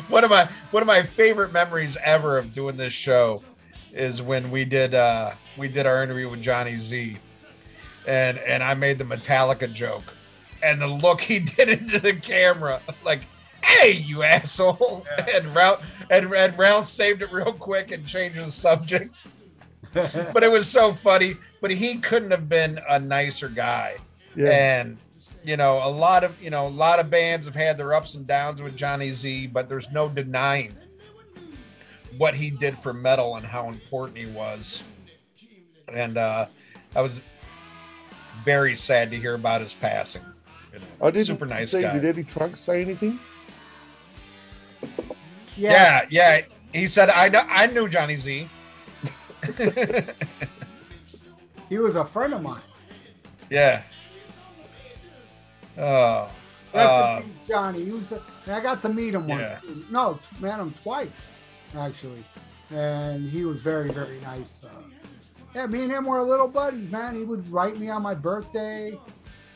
[0.09, 3.43] one of my one of my favorite memories ever of doing this show
[3.93, 7.17] is when we did uh we did our interview with Johnny Z
[8.07, 10.13] and and I made the Metallica joke
[10.63, 13.21] and the look he did into the camera like
[13.63, 18.51] hey you asshole and Ralph and, and Ralph saved it real quick and changed the
[18.51, 19.25] subject.
[20.33, 23.95] But it was so funny but he couldn't have been a nicer guy.
[24.35, 24.49] Yeah.
[24.49, 24.97] and
[25.45, 28.15] you know a lot of you know a lot of bands have had their ups
[28.15, 30.73] and downs with johnny z but there's no denying
[32.17, 34.81] what he did for metal and how important he was
[35.93, 36.45] and uh
[36.95, 37.21] i was
[38.43, 40.21] very sad to hear about his passing
[40.73, 41.81] you know, I didn't super nice see.
[41.81, 43.19] guy Did Eddie Trunk say anything?
[45.57, 46.41] yeah yeah
[46.73, 48.47] he said i know i knew johnny z
[51.69, 52.61] He was a friend of mine.
[53.49, 53.81] yeah
[55.77, 56.29] oh
[56.75, 57.85] uh, Johnny.
[57.85, 58.11] He was.
[58.11, 59.41] A, I got to meet him once.
[59.41, 59.59] Yeah.
[59.89, 61.09] No, t- met him twice,
[61.75, 62.23] actually,
[62.69, 64.61] and he was very, very nice.
[64.63, 64.69] Uh,
[65.53, 67.15] yeah, me and him were little buddies, man.
[67.15, 68.97] He would write me on my birthday,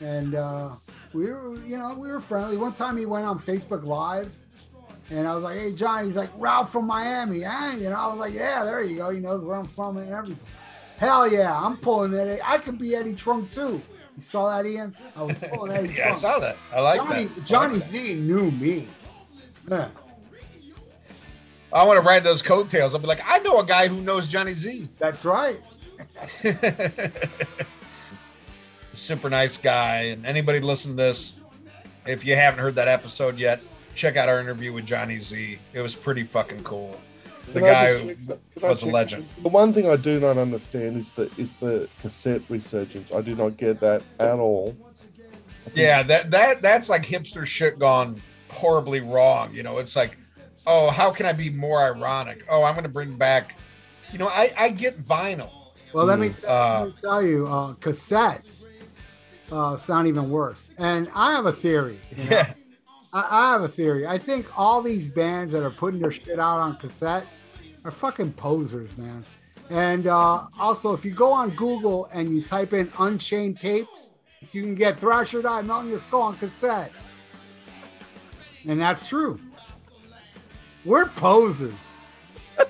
[0.00, 0.70] and uh,
[1.12, 2.56] we were, you know, we were friendly.
[2.56, 4.34] One time he went on Facebook Live,
[5.10, 7.76] and I was like, "Hey, Johnny," he's like, "Ralph from Miami," eh?
[7.76, 10.10] You know, I was like, "Yeah, there you go." He knows where I'm from and
[10.10, 10.38] everything.
[10.96, 12.40] Hell yeah, I'm pulling it.
[12.44, 13.80] I could be Eddie Trunk too.
[14.16, 14.94] You saw that, Ian?
[15.16, 17.78] I was pulling Eddie yeah i saw that i like Johnny, that I like Johnny
[17.78, 17.88] that.
[17.88, 18.88] Z knew me.
[19.68, 19.88] Yeah.
[21.72, 22.94] I want to ride those coattails.
[22.94, 24.88] I'll be like, I know a guy who knows Johnny Z.
[24.98, 25.60] That's right.
[28.92, 29.96] Super nice guy.
[30.06, 31.40] And anybody listen to this,
[32.06, 33.60] If you haven't heard that episode yet,
[33.94, 35.58] check out our interview with Johnny Z.
[35.72, 37.00] It was pretty fucking cool.
[37.48, 39.24] The guy just who check some- can I was a legend.
[39.24, 39.42] something?
[39.42, 43.12] The one thing I do not understand is the is the cassette resurgence.
[43.12, 44.76] I do not get that at all.
[45.74, 49.52] Yeah, that that that's like hipster shit gone horribly wrong.
[49.54, 50.16] You know, it's like,
[50.66, 52.44] oh, how can I be more ironic?
[52.48, 53.56] Oh, I'm gonna bring back.
[54.12, 55.50] You know, I I get vinyl.
[55.92, 58.66] Well, let me, Uh, let me tell you, uh, cassettes
[59.50, 60.70] uh, sound even worse.
[60.78, 61.98] And I have a theory.
[62.16, 62.30] you know?
[62.30, 62.54] Yeah.
[63.12, 64.06] I, I have a theory.
[64.06, 67.26] I think all these bands that are putting their shit out on cassette
[67.84, 69.24] are fucking posers, man.
[69.70, 74.10] And uh, also, if you go on Google and you type in Unchained Tapes,
[74.52, 76.92] you can get Thrasher Die Melting Your Skull on cassette.
[78.66, 79.40] And that's true.
[80.84, 81.74] We're posers.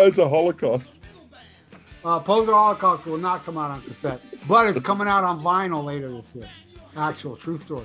[0.00, 1.00] It's a Holocaust.
[2.04, 5.84] Uh, Poser Holocaust will not come out on cassette, but it's coming out on vinyl
[5.84, 6.48] later this year.
[6.96, 7.84] Actual true story.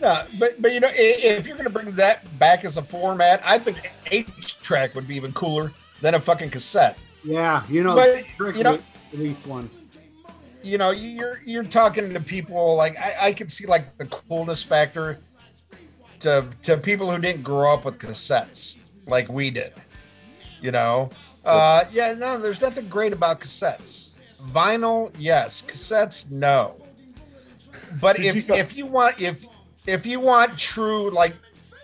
[0.00, 3.58] No, but but you know, if you're gonna bring that back as a format, I
[3.58, 4.28] think eight
[4.62, 6.98] track would be even cooler than a fucking cassette.
[7.24, 8.78] Yeah, you know, But, you know-
[9.12, 9.70] at least one.
[10.62, 14.62] you know, you're you're talking to people like I, I could see like the coolness
[14.62, 15.18] factor
[16.20, 19.72] to to people who didn't grow up with cassettes like we did.
[20.60, 21.10] You know,
[21.44, 24.12] uh, yeah, no, there's nothing great about cassettes.
[24.50, 25.62] Vinyl, yes.
[25.66, 26.76] Cassettes, no.
[28.00, 29.46] But if if you want if
[29.86, 31.34] if you want true like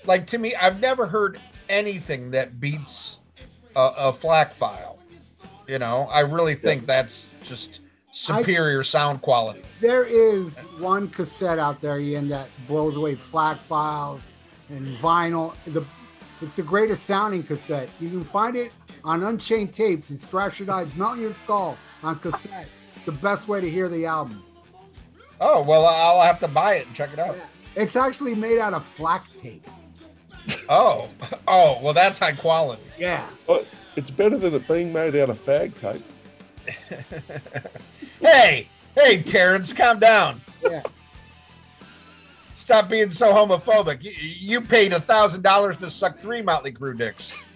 [0.05, 3.19] like to me, I've never heard anything that beats
[3.77, 4.99] a, a FLAC file.
[5.69, 9.63] You know, I really think that's just superior sound quality.
[9.81, 14.23] There is one cassette out there, Ian, that blows away FLAC files
[14.69, 15.55] and vinyl.
[15.67, 15.85] The
[16.41, 17.89] it's the greatest sounding cassette.
[18.01, 18.73] You can find it
[19.05, 20.11] on Unchained Tapes.
[20.11, 22.67] It's Thrasher Dies Melting Your Skull on cassette.
[22.97, 24.43] It's the best way to hear the album.
[25.41, 27.37] Oh well, I'll have to buy it and check it out.
[27.77, 29.67] It's actually made out of flak tape.
[30.69, 31.09] Oh,
[31.49, 32.83] oh, well, that's high quality.
[32.99, 33.27] Yeah.
[33.47, 36.03] But it's better than it being made out of fag tape.
[38.21, 40.41] Hey, hey, Terrence, calm down.
[40.63, 40.83] Yeah.
[42.55, 44.01] Stop being so homophobic.
[44.05, 47.37] You, you paid a thousand dollars to suck three Motley Crue dicks.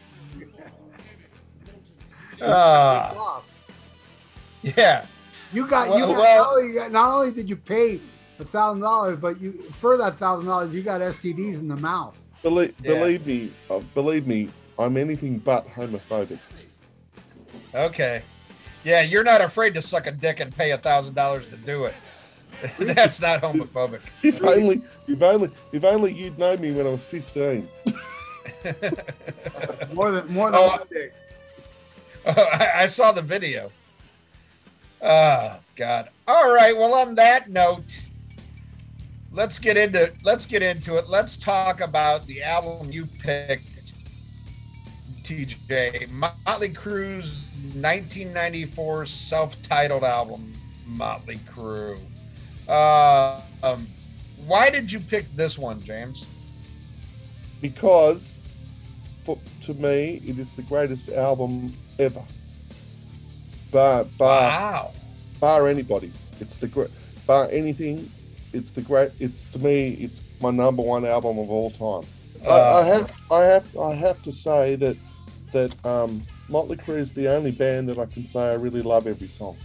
[2.43, 3.41] Ah,
[4.63, 5.07] yeah.
[5.53, 8.01] You got Well- you got, well- not, only, you got- not only did you pay
[8.39, 12.23] a thousand dollars, but you for that thousand dollars you got STDs in the mouth.
[12.43, 12.95] Believe, Yeah.
[12.95, 16.39] believe me, uh, believe me, I'm anything but homophobic.
[17.75, 18.23] Okay.
[18.85, 21.85] Yeah, you're not afraid to suck a dick and pay a thousand dollars to do
[21.85, 21.95] it.
[22.79, 24.01] That's not homophobic.
[24.23, 27.69] If only, if only, if only you'd known me when I was 15.
[29.93, 31.13] More than more than Oh, one dick.
[32.27, 33.71] Oh, I, I saw the video.
[35.03, 36.11] Oh God.
[36.27, 36.77] All right.
[36.77, 37.99] Well, on that note,
[39.37, 41.09] let's get into let's get into it.
[41.09, 43.93] Let's talk about the album you picked,
[45.23, 46.11] TJ.
[46.11, 47.35] Motley Crue's
[47.75, 50.53] 1994 self-titled album,
[50.87, 52.01] Motley Crue.
[52.67, 53.87] Uh, um,
[54.47, 56.27] why did you pick this one, James?
[57.61, 58.39] Because,
[59.25, 62.23] for, to me, it is the greatest album ever.
[63.71, 64.93] Bar, bar, Wow.
[65.41, 66.13] bar anybody.
[66.41, 66.91] It's the great,
[67.27, 68.11] bar anything.
[68.57, 69.11] It's the great.
[69.21, 69.91] It's to me.
[70.01, 72.09] It's my number one album of all time.
[72.45, 74.97] I, I Uh, have, I have, I have to say that
[75.53, 79.07] that um, Motley Crue is the only band that I can say I really love
[79.07, 79.57] every song.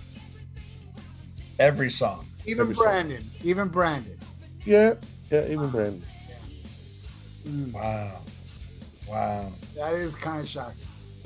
[1.59, 2.25] every song.
[2.45, 2.83] Even every song.
[2.85, 3.29] Brandon.
[3.43, 4.17] Even Brandon.
[4.65, 4.95] Yeah,
[5.31, 6.03] yeah, even Brandon.
[7.47, 8.21] Mm, Wow.
[9.07, 9.51] Wow.
[9.75, 10.77] that is kind of shocking.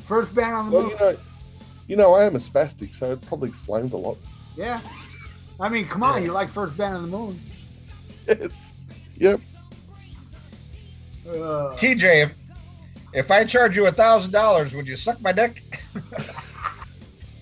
[0.06, 0.92] First band on the Well, move.
[0.92, 1.18] you know,
[1.88, 4.18] you know, I am a spastic, so it probably explains a lot.
[4.56, 4.80] Yeah.
[5.60, 6.28] I mean, come on, Yeah.
[6.28, 7.42] you like first band on the moon.
[8.28, 8.88] Yes.
[9.18, 9.42] Yep.
[11.28, 11.32] Uh,
[11.76, 12.34] TJ, if,
[13.14, 15.64] if I charge you a thousand dollars, would you suck my dick?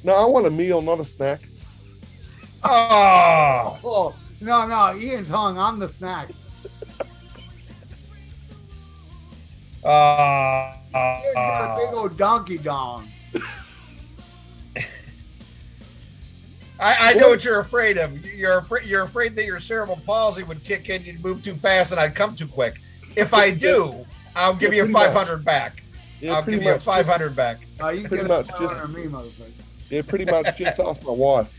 [0.04, 1.40] No, I want a meal, not a snack.
[2.62, 5.58] Oh, oh, no, no, Ian's hung.
[5.58, 6.28] I'm the snack.
[9.86, 13.08] uh, Ian's got a big old donkey dong.
[16.80, 18.26] I, I know what you're afraid of.
[18.26, 18.88] You're afraid.
[18.88, 21.04] You're afraid that your cerebral palsy would kick in.
[21.04, 22.80] You'd move too fast, and I'd come too quick.
[23.16, 24.06] If I do,
[24.36, 25.14] I'll give Yeah, you pretty much.
[25.14, 25.84] 500 back.
[26.20, 26.84] Yeah, I'll pretty give you a much.
[26.84, 27.60] 500 back.
[27.82, 29.52] Uh, you Pretty much, just- on me, motherfucker.
[29.90, 30.58] Yeah, pretty much.
[30.58, 31.54] Just ask my wife.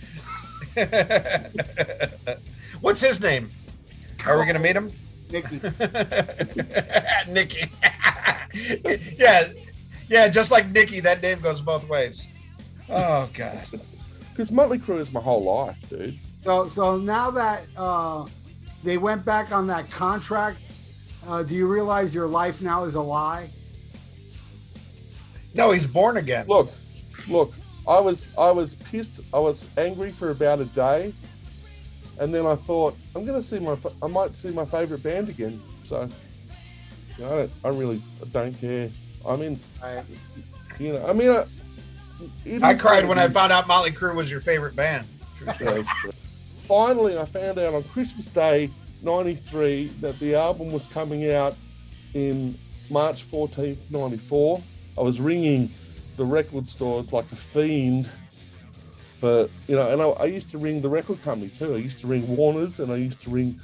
[2.80, 3.50] What's his name?
[4.26, 4.90] Are we gonna meet him?
[5.30, 5.60] Nikki.
[7.30, 7.70] Nikki.
[9.16, 9.48] yeah,
[10.08, 10.28] yeah.
[10.28, 12.26] Just like Nikki, that name goes both ways.
[12.88, 13.64] Oh God.
[14.34, 16.18] Because Motley Crue is my whole life, dude.
[16.42, 18.26] So, so now that uh,
[18.82, 20.58] they went back on that contract.
[21.24, 23.48] Uh, do you realize your life now is a lie?
[25.54, 26.46] No, he's born again.
[26.48, 26.70] Look,
[27.28, 27.54] look.
[27.86, 29.20] I was I was pissed.
[29.32, 31.14] I was angry for about a day,
[32.18, 35.62] and then I thought I'm gonna see my I might see my favorite band again.
[35.84, 36.08] So,
[37.16, 38.90] you know, I, don't, I really don't care.
[39.26, 40.02] I mean, I,
[40.78, 41.48] you know, I mean, I, it
[42.62, 45.06] I cried when I found out Motley Crue was your favorite band.
[45.60, 45.82] Yeah.
[46.66, 48.70] Finally, I found out on Christmas Day
[49.02, 51.54] '93 that the album was coming out
[52.14, 54.62] in March 14th, '94.
[54.96, 55.68] I was ringing
[56.16, 58.08] the record stores like a fiend
[59.18, 61.74] for you know, and I, I used to ring the record company too.
[61.74, 63.60] I used to ring Warner's, and I used to ring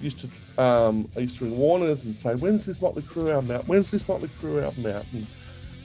[0.00, 3.52] used to um, I used to ring Warner's and say, "When's this Motley Crue album
[3.52, 3.68] out?
[3.68, 5.26] When's this Motley Crue album out?" And,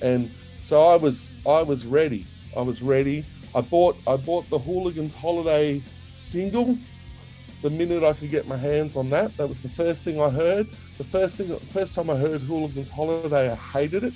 [0.01, 0.31] and
[0.67, 2.25] so I was I was ready.
[2.55, 3.23] I was ready.
[3.55, 5.81] I bought I bought the Hooligans Holiday
[6.13, 6.77] single
[7.61, 9.37] the minute I could get my hands on that.
[9.37, 10.67] That was the first thing I heard.
[10.97, 14.13] The first thing, first time I heard Hooligans Holiday, I hated it.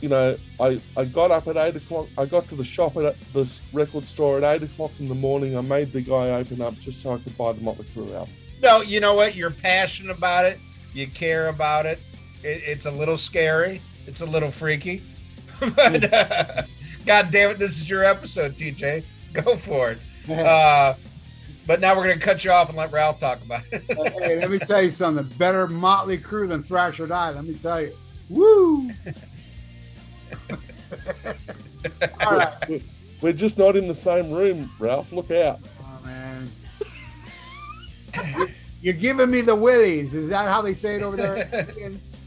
[0.00, 2.06] You know, I, I got up at eight o'clock.
[2.16, 5.58] I got to the shop at the record store at eight o'clock in the morning.
[5.58, 8.32] I made the guy open up just so I could buy the Motley Crue album.
[8.62, 9.34] No, you know what?
[9.34, 10.60] You're passionate about it.
[10.94, 11.98] You care about it.
[12.44, 13.82] it it's a little scary.
[14.06, 15.02] It's a little freaky.
[15.60, 16.62] But uh,
[17.06, 19.04] God damn it, this is your episode, TJ.
[19.32, 19.98] Go for it.
[20.30, 20.94] Uh,
[21.66, 23.82] but now we're gonna cut you off and let Ralph talk about it.
[23.88, 25.24] hey, let me tell you something.
[25.38, 27.30] Better Motley Crue than Thrash or Die.
[27.30, 27.92] Let me tell you.
[28.28, 28.90] Woo!
[32.20, 32.68] All right.
[32.68, 32.82] We're-
[33.22, 35.12] We're just not in the same room, Ralph.
[35.12, 35.60] Look out.
[35.82, 36.50] Oh, man.
[38.82, 40.14] You're giving me the willies.
[40.14, 41.66] Is that how they say it over there?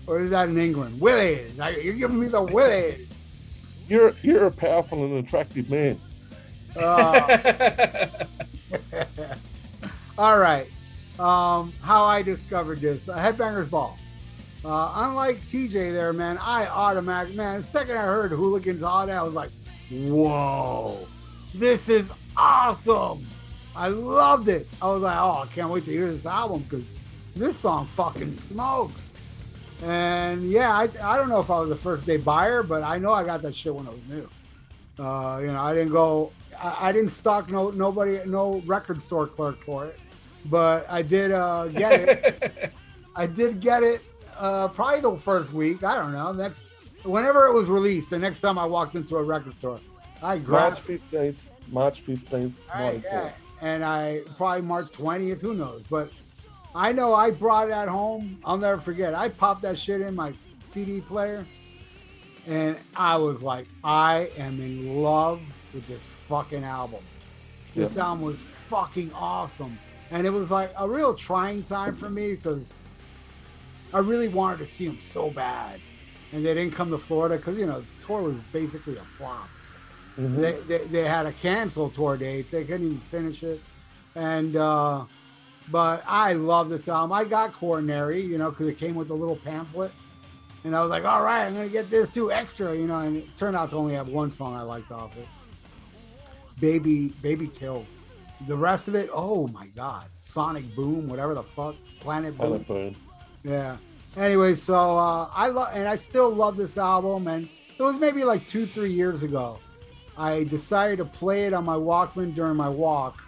[0.07, 0.99] or is that in England?
[1.01, 1.57] Willies.
[1.81, 3.07] You're giving me the willies.
[3.87, 5.99] You're you're a powerful and attractive man.
[6.75, 8.09] Oh.
[10.17, 10.67] All right.
[11.19, 13.97] Um, how I discovered this uh, Headbangers Ball.
[14.65, 17.61] Uh, unlike TJ there, man, I automatic man.
[17.61, 19.51] The second I heard Hooligans Holiday, I was like,
[19.91, 21.05] "Whoa,
[21.53, 23.27] this is awesome!"
[23.75, 24.67] I loved it.
[24.81, 26.87] I was like, "Oh, I can't wait to hear this album because
[27.35, 29.12] this song fucking smokes."
[29.83, 32.97] And yeah, I, I don't know if I was a first day buyer, but I
[32.97, 34.29] know I got that shit when it was new.
[34.97, 39.27] Uh, you know, I didn't go, I, I didn't stock no nobody, no record store
[39.27, 39.99] clerk for it,
[40.45, 42.73] but I did uh, get it.
[43.15, 44.05] I did get it
[44.37, 45.83] uh, probably the first week.
[45.83, 46.31] I don't know.
[46.31, 49.79] Next, whenever it was released, the next time I walked into a record store,
[50.21, 50.79] I March grabbed.
[50.79, 51.49] fifteenth.
[51.69, 52.61] March fifteenth.
[52.73, 53.31] All right, yeah.
[53.61, 55.87] And I probably March 20th, who knows?
[55.87, 56.11] But
[56.75, 58.39] I know I brought that home.
[58.43, 59.13] I'll never forget.
[59.13, 60.33] I popped that shit in my
[60.63, 61.45] CD player,
[62.47, 65.41] and I was like, I am in love
[65.73, 67.03] with this fucking album.
[67.75, 69.77] This album was fucking awesome.
[70.11, 72.65] And it was like a real trying time for me because
[73.93, 75.79] I really wanted to see them so bad.
[76.31, 79.47] And they didn't come to Florida because, you know, the tour was basically a flop.
[80.19, 80.35] Mhm.
[80.37, 82.51] They, they, they had to cancel tour dates.
[82.51, 83.59] They couldn't even finish it.
[84.15, 85.05] And, uh,
[85.71, 87.13] but I love this album.
[87.13, 89.91] I got Quaternary, you know, because it came with a little pamphlet.
[90.63, 92.99] And I was like, all right, I'm going to get this too extra, you know.
[92.99, 95.27] And it turned out to only have one song I liked off it
[96.59, 97.87] Baby, Baby Kills.
[98.47, 100.05] The rest of it, oh my God.
[100.19, 101.75] Sonic Boom, whatever the fuck.
[101.99, 102.63] Planet Boom.
[102.63, 102.95] Planet Boom.
[103.43, 103.77] Yeah.
[104.15, 107.27] Anyway, so uh, I love, and I still love this album.
[107.27, 109.59] And it was maybe like two, three years ago.
[110.17, 113.22] I decided to play it on my Walkman during my walk,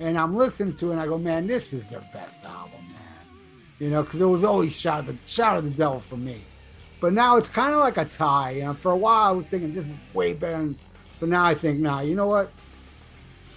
[0.00, 0.92] and I'm listening to it.
[0.92, 3.38] and I go, man, this is their best album, man.
[3.78, 6.40] You know, because it was always shout the shout of the devil for me.
[7.00, 8.54] But now it's kind of like a tie.
[8.54, 10.74] Know, for a while I was thinking this is way better,
[11.20, 12.50] but now I think, nah, you know what?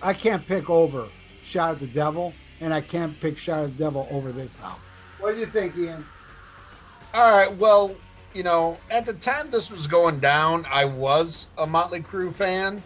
[0.02, 1.08] I can't pick over
[1.44, 4.82] Shout at the Devil, and I can't pick Shout at the Devil over this album.
[5.20, 6.06] What do you think, Ian?
[7.14, 7.54] All right.
[7.56, 7.96] Well,
[8.34, 12.82] you know, at the time this was going down, I was a Motley Crue fan.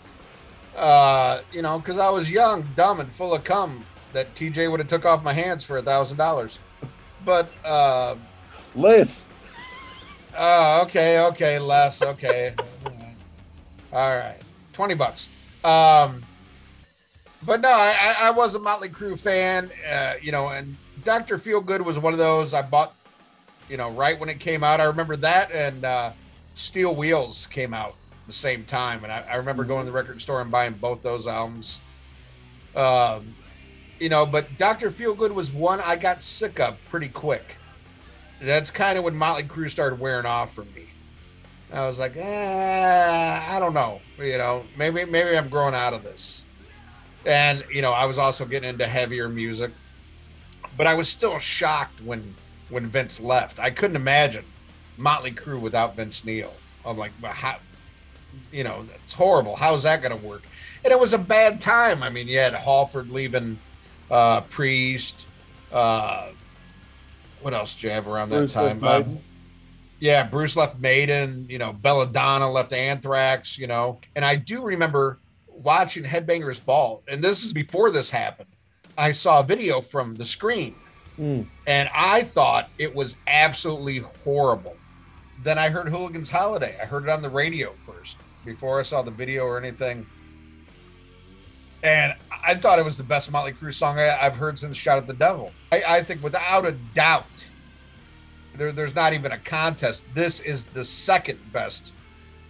[0.76, 4.80] Uh, you know, because I was young, dumb, and full of cum that TJ would
[4.80, 6.60] have took off my hands for a thousand dollars.
[7.26, 8.16] But uh,
[8.76, 9.26] Les.
[10.38, 12.56] oh, okay, okay, less, okay,
[13.92, 14.40] all right,
[14.74, 15.30] twenty bucks.
[15.64, 16.24] Um,
[17.46, 19.70] but no, I, I I was a Motley Crue fan.
[19.90, 22.94] Uh, you know, and Doctor Feelgood was one of those I bought
[23.70, 24.80] you know, right when it came out.
[24.80, 26.12] I remember that and uh,
[26.56, 27.96] Steel Wheels came out
[28.28, 31.04] the same time, and I, I remember going to the record store and buying both
[31.04, 31.80] those albums.
[32.76, 33.36] Um,
[34.00, 37.58] you know, but Doctor Feelgood was one I got sick of pretty quick.
[38.42, 40.88] That's kind of when Motley Crue started wearing off for me.
[41.72, 44.02] I was like, eh, I don't know.
[44.18, 46.46] You know, maybe maybe I'm growing out of this.
[47.26, 49.72] And you know, I was also getting into heavier music.
[50.78, 52.36] but I was still shocked when
[52.70, 53.60] when Vince left.
[53.60, 54.46] I couldn't imagine
[54.98, 56.54] Motley Crue without Vince Neil.
[56.86, 57.60] I'm like, how,
[58.52, 59.56] you know, it's horrible.
[59.56, 60.44] How's that going to work?
[60.84, 62.04] And it was a bad time.
[62.04, 63.60] I mean, you had Halford leaving,
[64.12, 65.28] uh, Priest.
[65.72, 66.30] Uh,
[67.42, 68.80] what else did you have around that Bruce time?
[68.84, 69.04] Uh,
[70.00, 74.00] yeah, Bruce left Maiden, you know, Belladonna left Anthrax, you know.
[74.16, 78.50] And I do remember watching Headbangers Ball, and this is before this happened.
[78.98, 80.76] I saw a video from the Scream
[81.20, 81.46] Mm.
[81.68, 84.76] and I thought it was absolutely horrible.
[85.44, 86.76] Then I heard Hooligans Holiday.
[86.82, 90.06] I heard it on the radio first before I saw the video or anything.
[91.84, 92.14] And
[92.46, 95.08] I thought it was the best Motley Crue song I, I've heard since Shout at
[95.08, 95.52] the Devil.
[95.72, 97.26] I, I think without a doubt,
[98.56, 100.06] there, there's not even a contest.
[100.14, 101.94] This is the second best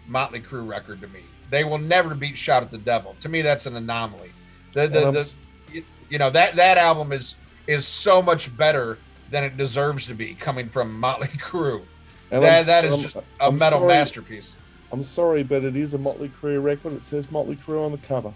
[0.08, 1.22] Motley Crue record to me.
[1.50, 3.16] They will never beat Shout at the Devil.
[3.22, 4.32] To me, that's an anomaly.
[4.74, 5.32] The, the, I'm- the,
[5.72, 7.36] you- you know that that album is
[7.66, 9.00] is so much better
[9.32, 11.82] than it deserves to be coming from Motley Crue.
[12.30, 14.58] That, that is just a I'm metal sorry- masterpiece.
[14.94, 16.94] I'm sorry, but it is a Motley Crue record.
[16.94, 18.32] It says Motley Crue on the cover.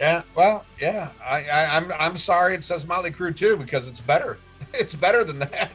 [0.00, 1.10] Yeah, well, yeah.
[1.22, 4.38] I, I, I'm I'm sorry it says Motley Crue too because it's better.
[4.74, 5.70] It's better than that.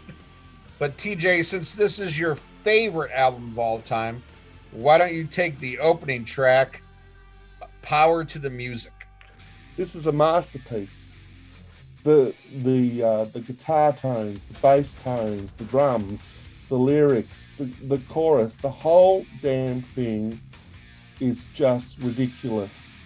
[0.78, 4.22] But TJ, since this is your favorite album of all time,
[4.72, 6.84] why don't you take the opening track,
[7.82, 8.94] "Power to the Music"?
[9.78, 11.10] This is a masterpiece.
[12.04, 16.30] The the uh, the guitar tones, the bass tones, the drums,
[16.70, 20.40] the lyrics, the, the chorus, the whole damn thing
[21.20, 22.98] is just ridiculous.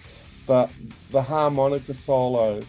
[0.46, 0.70] But
[1.10, 2.60] the harmonica solo,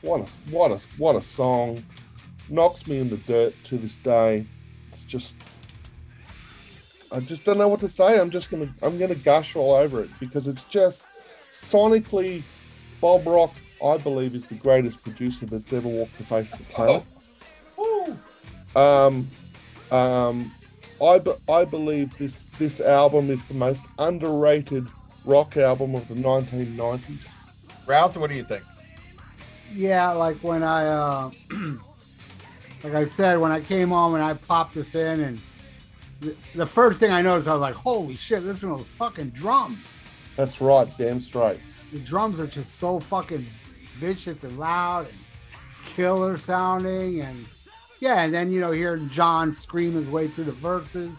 [0.00, 1.84] what a what a what a song,
[2.48, 4.44] knocks me in the dirt to this day.
[4.92, 5.36] It's just
[7.12, 8.18] I just don't know what to say.
[8.18, 11.04] I'm just gonna I'm gonna gush all over it because it's just
[11.52, 12.42] sonically
[13.00, 13.52] Bob Rock,
[13.84, 17.02] I believe, is the greatest producer that's ever walked the face of the planet.
[17.76, 18.18] Woo!
[18.74, 19.28] Um,
[19.92, 20.52] um,
[21.00, 24.86] I, be- I believe this this album is the most underrated
[25.24, 27.30] rock album of the 1990s.
[27.86, 28.62] Ralph, what do you think?
[29.72, 31.30] Yeah, like when I, uh,
[32.84, 35.40] like I said, when I came on, when I popped this in, and
[36.20, 38.42] the, the first thing I noticed, I was like, "Holy shit!
[38.42, 39.78] Listen to those fucking drums!
[40.36, 41.58] That's right, damn straight.
[41.92, 43.46] The drums are just so fucking
[43.96, 45.18] vicious and loud and
[45.84, 47.46] killer sounding, and
[48.02, 51.12] yeah, and then you know hearing John scream his way through the verses,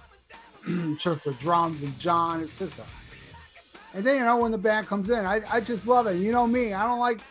[0.98, 2.84] just the drums and John, it's just a.
[3.94, 6.18] And then you know when the band comes in, I, I just love it.
[6.18, 7.22] You know me, I don't like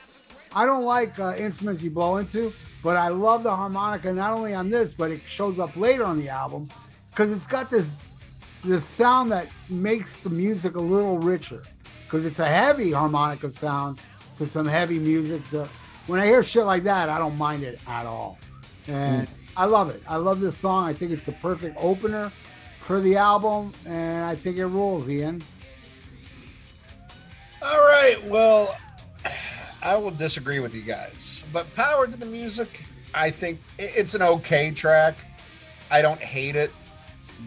[0.55, 2.50] I don't like uh, instruments you blow into,
[2.82, 6.18] but I love the harmonica not only on this, but it shows up later on
[6.18, 6.70] the album
[7.11, 8.00] because it's got this
[8.64, 11.62] this sound that makes the music a little richer
[12.05, 14.00] because it's a heavy harmonica sound
[14.36, 15.42] to some heavy music.
[15.50, 15.68] That,
[16.07, 18.38] when I hear shit like that, I don't mind it at all,
[18.86, 20.03] and I love it.
[20.09, 20.84] I love this song.
[20.84, 22.32] I think it's the perfect opener
[22.80, 25.42] for the album, and I think it rules, Ian.
[27.61, 28.16] All right.
[28.24, 28.76] Well,
[29.82, 31.44] I will disagree with you guys.
[31.53, 32.84] But Power to the Music,
[33.14, 35.16] I think it's an okay track.
[35.90, 36.72] I don't hate it,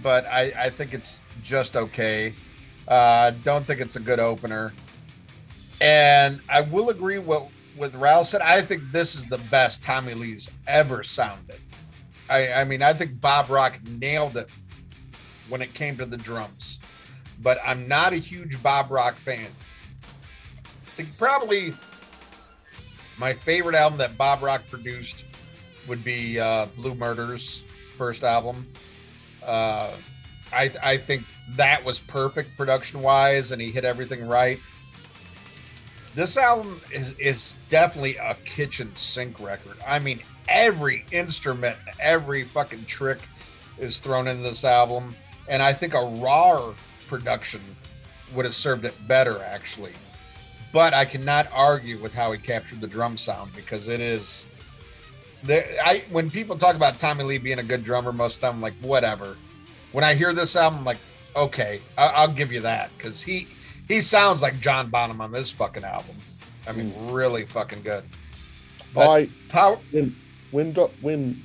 [0.01, 2.33] but I, I think it's just okay.
[2.87, 4.73] Uh, don't think it's a good opener.
[5.81, 8.41] And I will agree with what with Ralph said.
[8.41, 11.59] I think this is the best Tommy Lee's ever sounded.
[12.29, 14.49] I, I mean, I think Bob Rock nailed it
[15.49, 16.79] when it came to the drums.
[17.41, 19.47] But I'm not a huge Bob Rock fan.
[20.63, 21.73] I think probably
[23.17, 25.25] my favorite album that Bob Rock produced
[25.87, 27.63] would be uh, Blue Murders
[27.97, 28.67] first album.
[29.45, 29.91] Uh,
[30.51, 34.59] I I think that was perfect production wise, and he hit everything right.
[36.15, 39.77] This album is is definitely a kitchen sink record.
[39.85, 43.19] I mean, every instrument, every fucking trick
[43.77, 45.15] is thrown into this album,
[45.49, 46.73] and I think a raw
[47.07, 47.61] production
[48.33, 49.91] would have served it better actually
[50.75, 54.45] but I cannot argue with how he captured the drum sound because it is.
[55.43, 58.47] The, I when people talk about Tommy Lee being a good drummer, most of the
[58.47, 59.37] time I'm like whatever.
[59.93, 60.97] When I hear this album, I'm like,
[61.33, 63.47] okay, I, I'll give you that because he
[63.87, 66.15] he sounds like John Bonham on this fucking album.
[66.67, 67.13] I mean, mm.
[67.13, 68.03] really fucking good.
[68.93, 70.15] But I power, when
[70.51, 71.43] when doc, when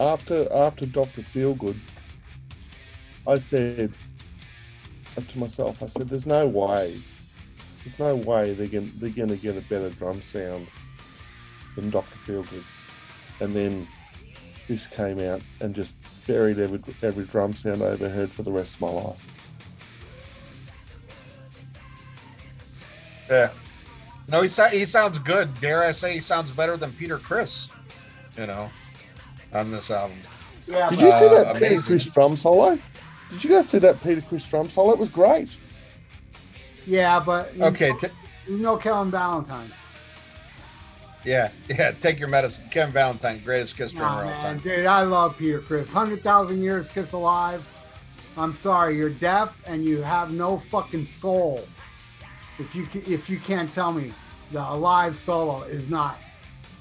[0.00, 1.78] after after Doctor Feelgood,
[3.26, 3.92] I said
[5.16, 7.00] to myself, I said, "There's no way,
[7.84, 10.68] there's no way they're gonna they're gonna get a better drum sound
[11.76, 12.64] than Doctor Feelgood."
[13.40, 13.88] And then
[14.68, 18.52] this came out and just buried every every drum sound I ever heard for the
[18.52, 19.31] rest of my life.
[23.30, 23.50] Yeah.
[24.28, 25.58] No, he so- he sounds good.
[25.60, 27.68] Dare I say he sounds better than Peter Criss,
[28.38, 28.70] you know,
[29.52, 30.16] on this album.
[30.66, 31.80] Yeah, Did but- you see Uh, that Peter.
[31.80, 32.78] Criss drum solo?
[33.30, 34.92] Did you guys see that Peter Criss drum solo?
[34.92, 35.48] It was great.
[36.86, 38.06] yeah, but he's, Okay, t-
[38.46, 39.72] he's no Kevin Valentine.
[41.24, 41.92] yeah, yeah.
[41.92, 44.58] Take your medicine, Kevin Valentine, greatest kiss drummer Nah, of all man, time.
[44.58, 45.92] dude, I love Peter Criss.
[45.92, 47.64] Hundred thousand years, Kiss Alive.
[48.36, 51.66] I'm sorry, you're deaf and you have no fucking soul.
[52.62, 54.12] If you if you can't tell me
[54.52, 56.18] the live solo is not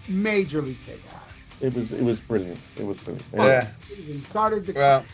[0.07, 1.23] majorly kick ass.
[1.59, 2.59] It was it was brilliant.
[2.77, 3.25] It was brilliant.
[3.33, 3.67] Yeah.
[3.87, 5.05] He started the Well,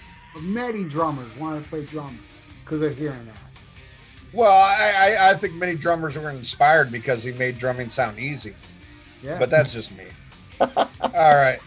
[0.42, 2.20] many drummers wanted to play drums
[2.64, 3.40] because of hearing that.
[4.34, 8.54] well, I, I I think many drummers were inspired because he made drumming sound easy.
[9.24, 10.06] Yeah, But that's just me.
[10.60, 10.68] all
[11.14, 11.60] right.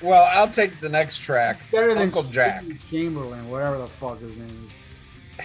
[0.00, 2.64] Well, I'll take the next track, better than Uncle Jack.
[2.90, 4.68] Chamberlin, whatever the fuck his name
[5.38, 5.44] is.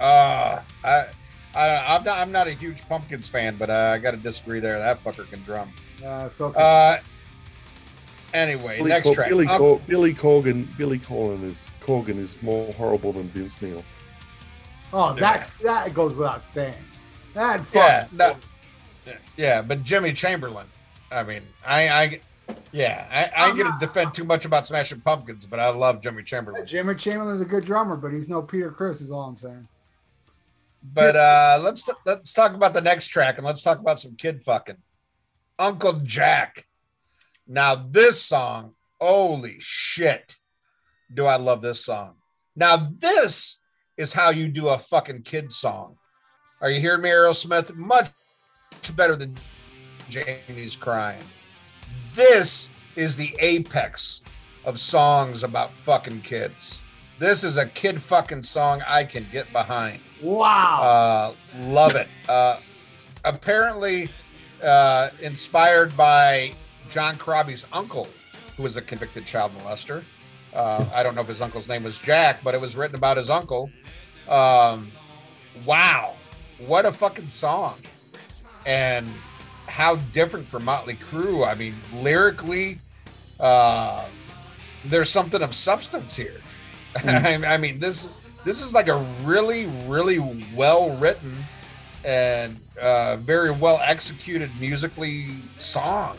[0.00, 1.06] Uh, I,
[1.54, 4.16] I don't, I'm not, I'm not a huge Pumpkins fan, but uh, I got to
[4.16, 4.78] disagree there.
[4.78, 5.70] That fucker can drum.
[6.04, 6.98] Uh, so Uh,
[8.34, 9.28] anyway, Billy, next Cor- track.
[9.28, 10.76] Billy, Um, Cor- Billy Corgan.
[10.76, 13.84] Billy Corgan is Corgan is more horrible than Vince Neil.
[14.92, 16.74] oh, that that goes without saying.
[17.34, 18.36] That yeah, no,
[19.36, 20.66] yeah, but Jimmy Chamberlin.
[21.10, 22.20] I mean, I, I,
[22.72, 26.22] yeah, I, I ain't gonna defend too much about Smashing Pumpkins, but I love Jimmy
[26.22, 26.64] Chamberlin.
[26.66, 29.00] Jimmy Chamberlin's a good drummer, but he's no Peter Criss.
[29.00, 29.66] Is all I'm saying.
[30.82, 34.42] But uh, let's let's talk about the next track and let's talk about some kid
[34.42, 34.78] fucking.
[35.58, 36.66] Uncle Jack.
[37.46, 40.36] Now this song, holy shit,
[41.12, 42.14] do I love this song?
[42.56, 43.60] Now this
[43.96, 45.96] is how you do a fucking kid song.
[46.60, 47.74] Are you hearing me, Aerosmith?
[47.74, 48.10] Much
[48.96, 49.36] better than
[50.08, 51.22] Janie's crying.
[52.14, 54.22] This is the apex
[54.64, 56.80] of songs about fucking kids.
[57.18, 60.00] This is a kid fucking song I can get behind.
[60.22, 60.82] Wow.
[60.82, 61.34] Uh,
[61.66, 62.08] love it.
[62.28, 62.58] Uh,
[63.24, 64.08] apparently,
[64.62, 66.52] uh, inspired by
[66.90, 68.08] John Corabi's uncle,
[68.56, 70.04] who was a convicted child molester.
[70.54, 73.16] Uh, I don't know if his uncle's name was Jack, but it was written about
[73.16, 73.70] his uncle.
[74.28, 74.92] Um,
[75.64, 76.14] wow,
[76.58, 77.76] what a fucking song!
[78.66, 79.08] And
[79.66, 81.46] how different from Motley Crue.
[81.46, 82.78] I mean, lyrically,
[83.40, 84.04] uh,
[84.84, 86.40] there's something of substance here.
[86.94, 88.06] I, I mean, this
[88.44, 90.18] this is like a really, really
[90.54, 91.44] well written
[92.04, 95.26] and uh, very well executed musically
[95.58, 96.16] song.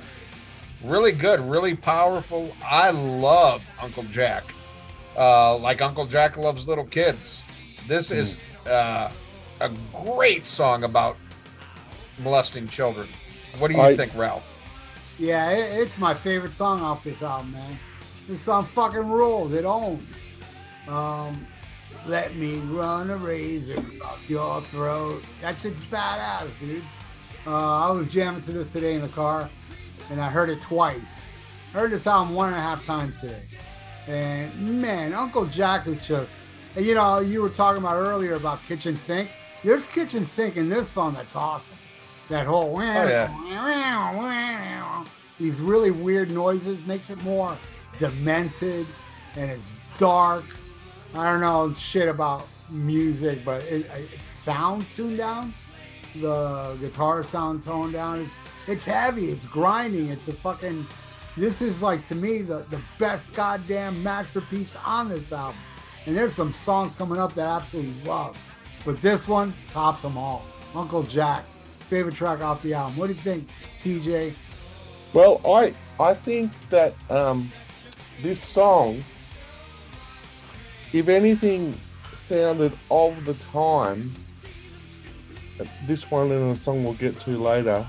[0.84, 2.54] Really good, really powerful.
[2.66, 4.44] I love Uncle Jack.
[5.18, 7.44] Uh, like Uncle Jack loves little kids.
[7.88, 9.12] This is uh,
[9.60, 9.72] a
[10.06, 11.18] great song about
[12.24, 13.08] molesting children.
[13.60, 14.50] What do you I- think, Ralph?
[15.20, 17.78] yeah, it, it's my favorite song off this album, man.
[18.28, 19.54] This song fucking rules.
[19.54, 20.08] It owns.
[20.88, 21.46] Um,
[22.08, 25.24] let me run a razor across your throat.
[25.42, 26.84] That shit's badass, dude.
[27.46, 29.50] Uh, I was jamming to this today in the car,
[30.12, 31.22] and I heard it twice.
[31.74, 33.44] I heard this album one and a half times today.
[34.08, 36.36] And man, Uncle Jack is just,
[36.76, 39.30] and you know, you were talking about earlier about kitchen sink.
[39.64, 41.78] There's kitchen sink in this song that's awesome.
[42.30, 43.28] That whole, oh, yeah.
[45.40, 47.58] these really weird noises makes it more
[48.00, 48.86] demented
[49.36, 50.46] and it's dark.
[51.16, 54.10] I don't know shit about music, but it, it
[54.40, 55.54] sounds tuned down.
[56.16, 58.22] The guitar sound toned down.
[58.22, 58.34] It's
[58.68, 59.30] it's heavy.
[59.32, 60.10] It's grinding.
[60.10, 60.86] It's a fucking.
[61.36, 65.60] This is like to me the the best goddamn masterpiece on this album.
[66.06, 68.38] And there's some songs coming up that I absolutely love,
[68.86, 70.44] but this one tops them all.
[70.76, 72.98] Uncle Jack, favorite track off the album.
[72.98, 73.48] What do you think,
[73.84, 74.34] TJ?
[75.14, 77.52] Well, I I think that um,
[78.22, 79.02] this song,
[80.94, 81.76] if anything,
[82.16, 84.10] sounded of the time.
[85.86, 87.86] This one and a song we'll get to later.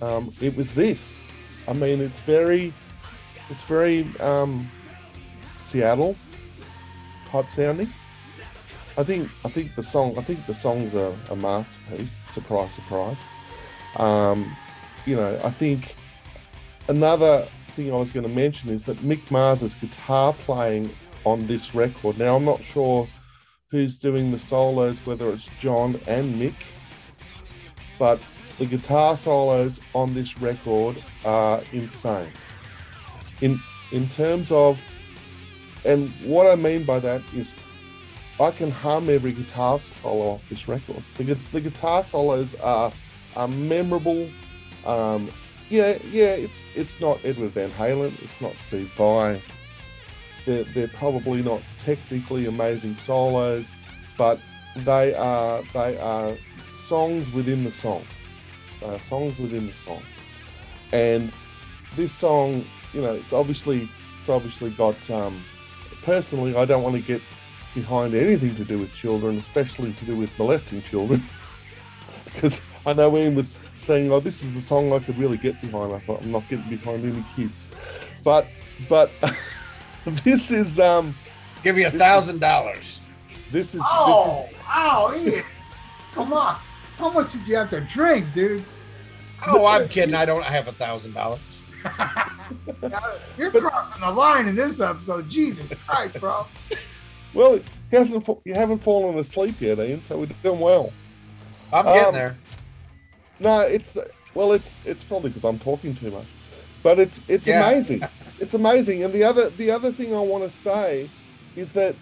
[0.00, 1.20] Um, it was this.
[1.66, 2.72] I mean, it's very,
[3.50, 4.70] it's very um,
[5.56, 6.16] Seattle
[7.28, 7.90] type sounding.
[8.98, 12.12] I think I think the song I think the song's a, a masterpiece.
[12.12, 13.22] Surprise, surprise.
[13.96, 14.56] Um,
[15.04, 15.94] you know, I think
[16.88, 20.90] another thing I was going to mention is that Mick Mars's guitar playing
[21.26, 22.16] on this record.
[22.18, 23.06] Now I'm not sure
[23.70, 26.54] who's doing the solos, whether it's John and Mick,
[27.98, 28.22] but
[28.58, 32.30] the guitar solos on this record are insane.
[33.42, 33.60] In
[33.92, 34.80] in terms of,
[35.84, 37.54] and what I mean by that is,
[38.40, 41.02] I can hum every guitar solo off this record.
[41.16, 42.92] The, the guitar solos are
[43.34, 44.28] are memorable.
[44.86, 45.28] Um,
[45.70, 49.42] yeah, yeah, it's it's not Edward Van Halen, it's not Steve Vai.
[50.46, 53.72] They're, they're probably not technically amazing solos,
[54.16, 54.38] but
[54.76, 56.36] they are they are
[56.76, 58.04] songs within the song.
[58.82, 60.02] uh, songs within the song,
[60.92, 61.32] and
[61.96, 63.88] this song, you know, it's obviously
[64.20, 65.10] it's obviously got.
[65.10, 65.42] Um,
[66.02, 67.20] personally, I don't want to get
[67.74, 71.22] behind anything to do with children, especially to do with molesting children,
[72.24, 75.60] because I know Ian was saying, "Oh, this is a song I could really get
[75.60, 77.68] behind." I thought I'm not getting behind any kids,
[78.22, 78.46] but
[78.88, 79.10] but
[80.24, 81.14] this is um
[81.62, 83.00] Give me a thousand dollars.
[83.50, 85.44] this is Oh, this is oh, Ian.
[86.12, 86.56] Come on.
[86.96, 88.64] How much did you have to drink, dude?
[89.46, 90.14] Oh, I'm kidding.
[90.14, 91.40] I don't have a thousand dollars.
[93.38, 95.28] You're crossing the line in this episode.
[95.28, 96.46] Jesus Christ, bro.
[97.34, 97.56] well,
[97.90, 100.92] he hasn't you haven't fallen asleep yet, Ian, so we're doing well.
[101.72, 102.36] I'm getting Um, there.
[103.40, 103.96] No, it's
[104.34, 106.26] well, it's it's probably because I'm talking too much,
[106.82, 107.68] but it's it's Yeah.
[107.68, 108.02] amazing.
[108.38, 109.02] It's amazing.
[109.02, 111.08] And the other the other thing I want to say
[111.54, 111.94] is that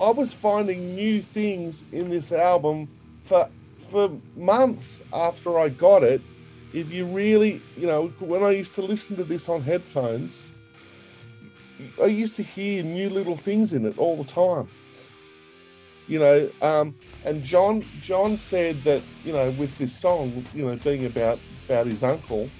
[0.00, 2.88] I was finding new things in this album
[3.24, 3.48] for
[3.90, 6.20] for months after I got it.
[6.74, 10.52] If you really, you know, when I used to listen to this on headphones,
[12.02, 14.68] I used to hear new little things in it all the time.
[16.06, 16.94] You know, um,
[17.24, 21.86] and John John said that you know with this song, you know, being about about
[21.86, 22.50] his uncle,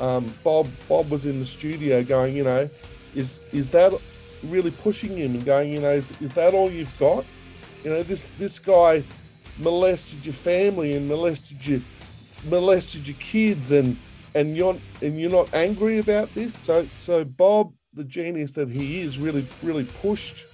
[0.00, 2.68] um, Bob Bob was in the studio going, you know,
[3.14, 3.92] is is that
[4.44, 7.24] really pushing him and going, you know, is, is that all you've got?
[7.84, 9.04] You know, this this guy
[9.58, 11.82] molested your family and molested you
[12.48, 13.96] molested your kids and
[14.34, 16.56] and you're and you're not angry about this.
[16.56, 20.46] So so Bob, the genius that he is, really really pushed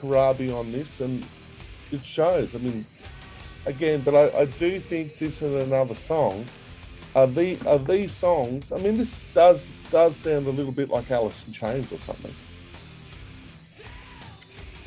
[0.00, 1.26] Corabi on this and
[1.90, 2.54] it shows.
[2.54, 2.84] I mean,
[3.66, 6.46] again, but I, I do think this is another song
[7.14, 8.72] are the are these songs.
[8.72, 12.34] I mean, this does does sound a little bit like Alice in Chains or something.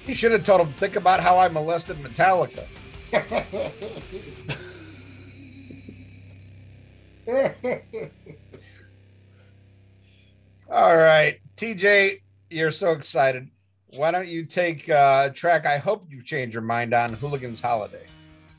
[0.05, 0.73] You should have told him.
[0.73, 2.65] Think about how I molested Metallica.
[10.71, 13.49] All right, TJ, you're so excited.
[13.97, 15.65] Why don't you take uh, a track?
[15.65, 18.05] I hope you change your mind on Hooligans Holiday.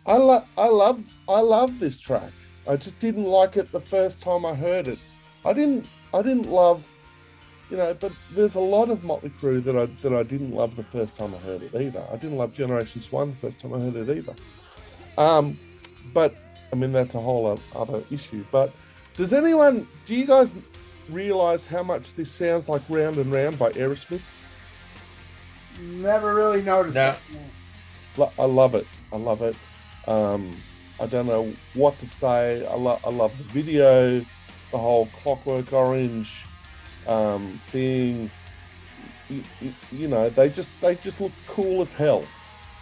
[0.05, 2.33] I love I love I love this track.
[2.69, 4.99] I just didn't like it the first time I heard it.
[5.45, 6.87] I didn't I didn't love
[7.71, 10.77] you know, but there's a lot of Motley Crue that I that I didn't love
[10.77, 12.05] the first time I heard it either.
[12.13, 14.35] I didn't love Generation Swine the first time I heard it either.
[15.19, 15.59] Um,
[16.13, 16.37] but
[16.73, 18.45] I mean that's a whole other issue.
[18.51, 18.73] But
[19.17, 20.55] does anyone do you guys
[21.11, 24.23] realize how much this sounds like Round and Round by Aerosmith?
[25.81, 27.15] Never really noticed No.
[28.17, 28.33] that.
[28.39, 28.87] I love it.
[29.13, 29.57] I love it.
[30.07, 30.55] Um,
[31.03, 32.64] I don't know what to say.
[32.64, 34.20] I, lo- I love the video,
[34.70, 36.44] the whole Clockwork Orange
[37.09, 38.30] um, thing.
[39.28, 39.42] You,
[39.90, 42.24] you know, they just they just look cool as hell,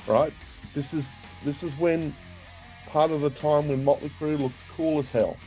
[0.07, 0.35] right?
[0.75, 1.17] This is
[1.47, 2.15] this is when
[2.89, 5.39] part of the time when Motley Crue looked cool as hell,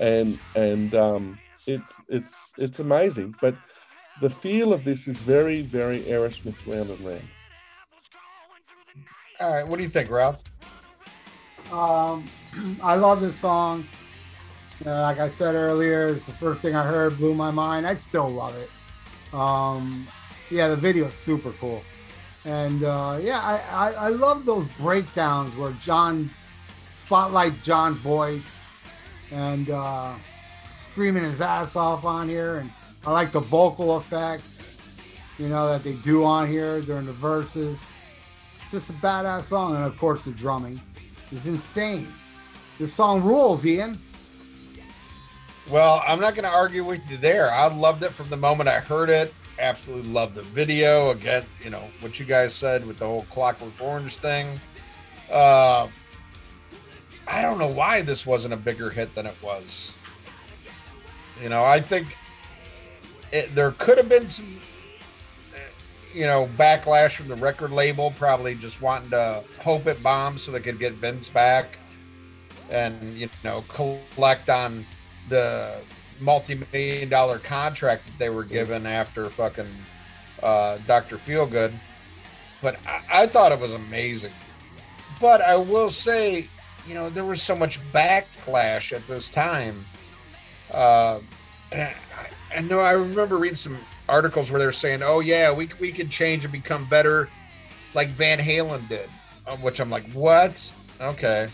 [0.00, 3.36] and and um, it's it's it's amazing.
[3.40, 3.54] But
[4.20, 7.28] the feel of this is very very Aerosmith round and round.
[9.40, 10.42] All right, what do you think, Ralph?
[11.72, 12.24] Um,
[12.82, 13.86] I love this song.
[14.84, 17.86] Uh, like I said earlier, it's the first thing I heard, blew my mind.
[17.86, 19.34] I still love it.
[19.34, 20.06] Um,
[20.50, 21.82] yeah, the video is super cool.
[22.44, 26.30] And uh, yeah, I, I, I love those breakdowns where John
[26.94, 28.60] spotlights John's voice
[29.30, 30.14] and uh,
[30.78, 32.58] screaming his ass off on here.
[32.58, 32.70] And
[33.04, 34.66] I like the vocal effects,
[35.38, 37.78] you know, that they do on here during the verses.
[38.62, 39.74] It's just a badass song.
[39.74, 40.80] And of course, the drumming
[41.32, 42.12] is insane.
[42.78, 43.98] This song rules, Ian.
[45.68, 47.52] Well, I'm not going to argue with you there.
[47.52, 49.34] I loved it from the moment I heard it.
[49.58, 51.10] Absolutely loved the video.
[51.10, 54.58] Again, you know what you guys said with the whole Clockwork Orange thing.
[55.30, 55.88] Uh,
[57.26, 59.92] I don't know why this wasn't a bigger hit than it was.
[61.42, 62.16] You know, I think
[63.32, 64.60] it, there could have been some,
[66.14, 70.52] you know, backlash from the record label, probably just wanting to hope it bombs so
[70.52, 71.78] they could get Vince back
[72.70, 74.84] and you know collect on
[75.28, 75.76] the
[76.20, 79.68] multi-million dollar contract that they were given after fucking
[80.42, 81.16] uh, Dr.
[81.18, 81.72] Feelgood.
[82.60, 84.32] But I, I thought it was amazing.
[85.20, 86.48] But I will say,
[86.86, 89.84] you know, there was so much backlash at this time.
[90.70, 91.20] Uh,
[91.72, 93.78] and I, I know I remember reading some
[94.08, 97.28] articles where they're saying, "Oh yeah, we we could change and become better,
[97.94, 99.08] like Van Halen did,"
[99.46, 100.70] uh, which I'm like, "What?
[101.00, 101.48] Okay."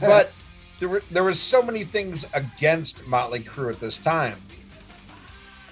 [0.00, 0.32] But
[0.78, 4.40] there were there was so many things against Motley Crue at this time.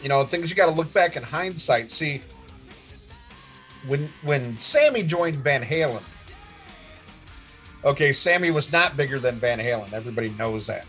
[0.03, 1.90] You know, things you got to look back in hindsight.
[1.90, 2.20] See,
[3.86, 6.03] when when Sammy joined Van Halen,
[7.84, 9.92] Okay, Sammy was not bigger than Van Halen.
[9.92, 10.84] Everybody knows that.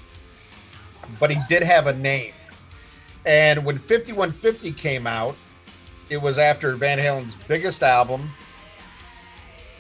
[1.20, 2.34] But he did have a name.
[3.26, 5.36] And when 5150 came out,
[6.10, 8.32] it was after Van Halen's biggest album.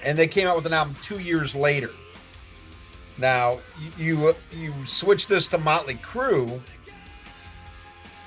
[0.03, 1.91] And they came out with an album two years later.
[3.17, 3.59] Now,
[3.97, 6.61] you you switch this to Motley Crue.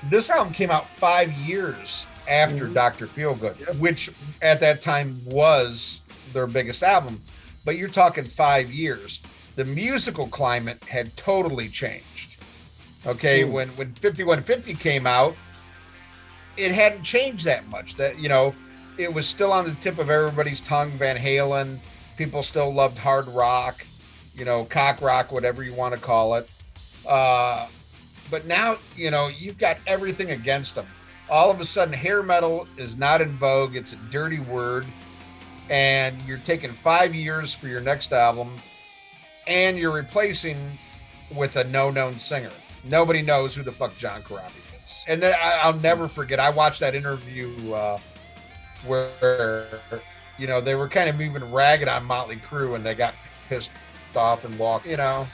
[0.09, 2.73] This album came out five years after Mhm.
[2.73, 3.07] Dr.
[3.07, 3.75] Feelgood, Yep.
[3.75, 4.09] which
[4.41, 6.01] at that time was
[6.33, 7.21] their biggest album.
[7.65, 9.19] But you're talking five years.
[9.55, 12.34] The musical climate had totally changed.
[13.05, 13.51] Okay, Mm.
[13.51, 15.35] when when 5150 came out,
[16.57, 17.95] it hadn't changed that much.
[17.95, 18.53] That you know,
[18.97, 20.91] it was still on the tip of everybody's tongue.
[20.91, 21.79] Van Halen,
[22.17, 23.85] people still loved hard rock,
[24.35, 26.49] you know, cock rock, whatever you want to call it.
[27.07, 27.67] Uh,
[28.31, 30.87] but now, you know, you've got everything against them.
[31.29, 33.75] All of a sudden, hair metal is not in vogue.
[33.75, 34.85] It's a dirty word,
[35.69, 38.55] and you're taking five years for your next album,
[39.45, 40.57] and you're replacing
[41.35, 42.51] with a no-known singer.
[42.85, 44.51] Nobody knows who the fuck John Corabi
[44.85, 45.03] is.
[45.07, 46.39] And then I, I'll never forget.
[46.39, 47.97] I watched that interview uh,
[48.85, 49.67] where
[50.37, 53.15] you know they were kind of moving ragged on Motley Crue, and they got
[53.49, 53.71] pissed
[54.15, 54.85] off and walked.
[54.85, 55.27] You know,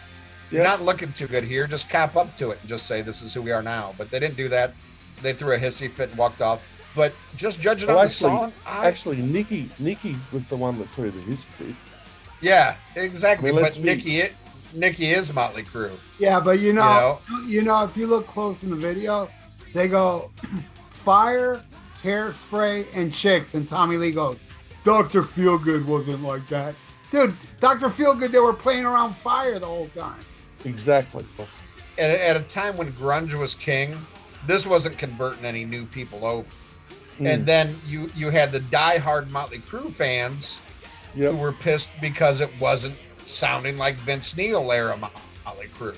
[0.49, 1.67] you're not looking too good here.
[1.67, 3.93] Just cap up to it and just say this is who we are now.
[3.97, 4.73] But they didn't do that.
[5.21, 6.67] They threw a hissy fit and walked off.
[6.95, 10.77] But just judging Well, on actually- the song, I, Actually, Nikki Nikki was the one
[10.79, 11.75] that threw the history.
[12.41, 13.49] yeah, exactly.
[13.49, 14.33] I mean, but be- Nikki, it,
[14.73, 15.91] Nikki is Motley Crue.
[16.19, 19.29] Yeah, but you know, You you know, if you look close in the video,
[19.73, 20.31] they go
[20.89, 21.61] fire,
[22.03, 24.37] hairspray, and chicks, and Tommy Lee goes,
[24.83, 26.75] "Doctor Feelgood wasn't like that,
[27.09, 27.35] dude.
[27.59, 30.19] Doctor Feelgood, they were playing around fire the whole time."
[30.65, 31.25] Exactly.
[31.97, 33.97] At, at a time when grunge was king,
[34.47, 36.47] this wasn't converting any new people over.
[37.19, 37.33] Mm.
[37.33, 40.59] And then you you had the diehard Motley Crue fans
[41.13, 42.95] who were pissed because it wasn't
[43.31, 45.09] sounding like Vince Neil era Mo-
[45.45, 45.95] Motley Crue.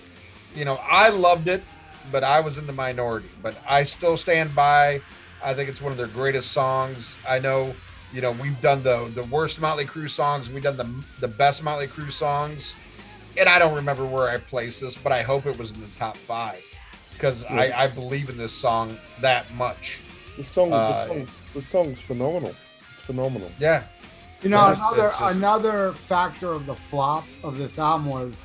[0.55, 1.63] You know, I loved it,
[2.11, 3.29] but I was in the minority.
[3.41, 5.01] But I still stand by.
[5.43, 7.17] I think it's one of their greatest songs.
[7.27, 7.75] I know,
[8.13, 10.49] you know, we've done the the worst Motley Crue songs.
[10.49, 12.75] We've done the the best Motley Crue songs,
[13.37, 15.87] and I don't remember where I placed this, but I hope it was in the
[15.97, 16.63] top five
[17.11, 17.55] because Yeah.
[17.55, 20.01] I, I believe in this song that much.
[20.37, 22.55] The song, Uh, the song, the song's phenomenal.
[22.93, 23.51] It's phenomenal.
[23.59, 23.83] Yeah,
[24.43, 28.41] You know, It's- another it's just- another factor of the flop of this album was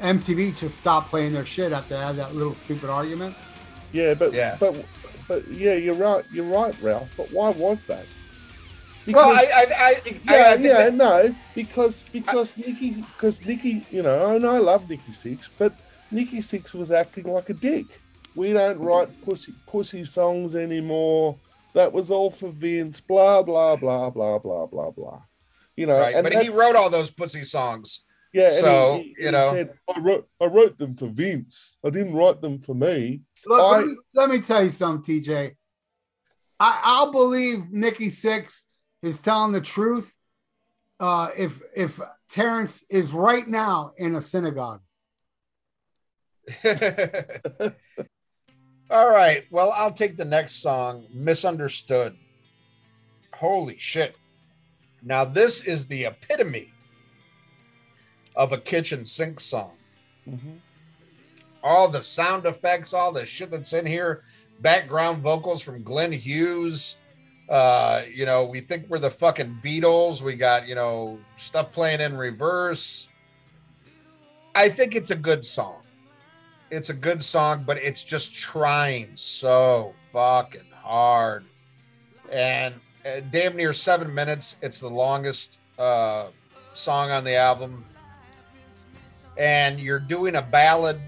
[0.00, 3.34] MTV just stopped playing their shit after they had that little stupid argument.
[3.92, 4.56] Yeah, but Yeah.
[4.60, 4.76] but
[5.26, 6.22] but yeah, you're right.
[6.32, 7.08] You're right, Ralph.
[7.16, 8.04] But why was that?
[9.08, 10.22] well, I, I, I, I, yeah, I think
[10.64, 15.48] yeah, that- no, because because Nikki, because Nikki, you know, and I love Nikki Sixx,
[15.58, 15.74] but
[16.10, 17.86] Nikki Sixx was acting like a dick.
[18.36, 21.36] We don't write pussy pussy songs anymore.
[21.74, 23.00] That was all for Vince.
[23.00, 25.22] Blah blah blah blah blah blah blah.
[25.76, 28.00] You know, right, and but he wrote all those pussy songs.
[28.32, 29.50] Yeah, so, he, he- you he know.
[29.52, 31.76] said, I wrote I wrote them for Vince.
[31.84, 33.22] I didn't write them for me.
[33.46, 35.54] Look, I- let, me, let me tell you something, TJ.
[36.60, 38.66] I, I'll believe Nikki Sixx
[39.02, 40.16] is telling the truth
[41.00, 42.00] uh, if if
[42.30, 44.80] Terrence is right now in a synagogue.
[48.90, 49.44] all right.
[49.50, 52.16] Well, I'll take the next song, Misunderstood.
[53.34, 54.16] Holy shit.
[55.02, 56.72] Now, this is the epitome
[58.36, 59.76] of a kitchen sink song.
[60.26, 60.60] Mhm.
[61.62, 64.24] All the sound effects, all the shit that's in here,
[64.60, 66.96] background vocals from Glenn Hughes.
[67.48, 70.22] Uh, you know, we think we're the fucking Beatles.
[70.22, 73.08] We got, you know, stuff playing in reverse.
[74.54, 75.83] I think it's a good song.
[76.74, 81.44] It's a good song, but it's just trying so fucking hard.
[82.32, 82.74] And
[83.06, 84.56] uh, damn near seven minutes.
[84.60, 86.28] It's the longest uh,
[86.72, 87.84] song on the album.
[89.36, 90.98] And you're doing a ballad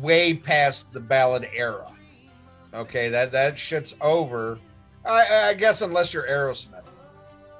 [0.00, 1.92] way past the ballad era.
[2.72, 4.58] Okay, that that shit's over.
[5.04, 6.86] I, I guess unless you're Aerosmith,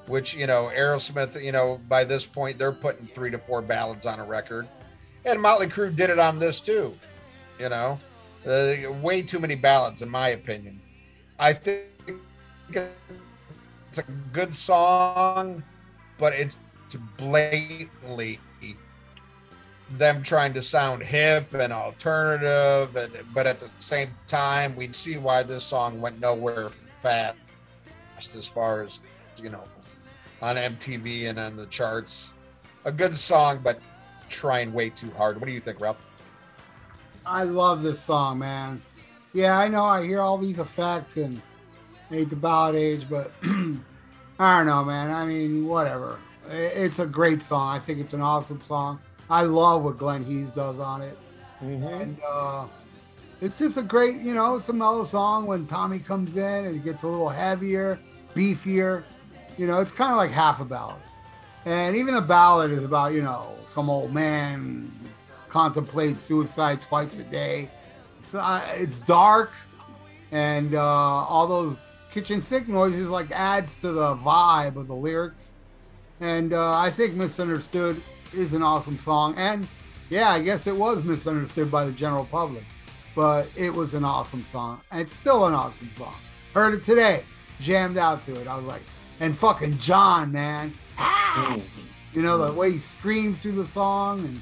[0.07, 4.07] which you know Aerosmith, you know by this point they're putting three to four ballads
[4.07, 4.66] on a record,
[5.25, 6.97] and Motley Crue did it on this too.
[7.59, 8.01] You know,
[8.47, 10.81] uh, way too many ballads in my opinion.
[11.39, 11.87] I think
[12.68, 14.03] it's a
[14.33, 15.62] good song,
[16.18, 16.59] but it's
[17.16, 18.41] blatantly
[19.99, 25.16] them trying to sound hip and alternative, and but at the same time, we see
[25.16, 27.37] why this song went nowhere fast
[28.35, 29.01] as far as
[29.43, 29.64] you know
[30.43, 32.33] on MTV and on the charts.
[32.85, 33.81] A good song, but
[34.35, 35.41] trying way too hard.
[35.41, 35.97] What do you think, Ralph?
[37.24, 38.82] I love this song, man.
[39.32, 39.85] Yeah, I know.
[39.85, 41.41] I hear all these effects and
[42.11, 45.11] hate the ballad age, but I don't know, man.
[45.11, 46.18] I mean, whatever.
[46.51, 47.74] It's a great song.
[47.74, 49.01] I think it's an awesome song.
[49.30, 51.16] I love what Glenn Hughes does on it.
[51.62, 52.03] Mhm.
[52.03, 52.66] And uh,
[53.41, 56.76] it's just a great, you know, it's a mellow song when Tommy comes in and
[56.76, 57.99] it gets a little heavier,
[58.35, 59.03] beefier.
[59.57, 61.01] You know, it's kind of like half a ballad.
[61.65, 64.91] And even the ballad is about, you know, some old man
[65.49, 67.71] contemplates suicide twice a day.
[68.21, 69.53] It's, uh, it's dark,
[70.31, 71.77] and uh, all those
[72.11, 75.53] kitchen sink noises like adds to the vibe of the lyrics.
[76.21, 78.01] And uh, I think Misunderstood
[78.33, 79.35] is an awesome song.
[79.37, 79.67] And
[80.11, 82.65] yeah, I guess it was misunderstood by the general public,
[83.15, 84.81] but it was an awesome song.
[84.91, 86.15] And it's still an awesome song.
[86.53, 87.25] Heard it today,
[87.61, 88.47] jammed out to it.
[88.47, 88.83] I was like,
[89.21, 90.73] and fucking John, man.
[92.15, 94.41] You know, the way he screams through the song and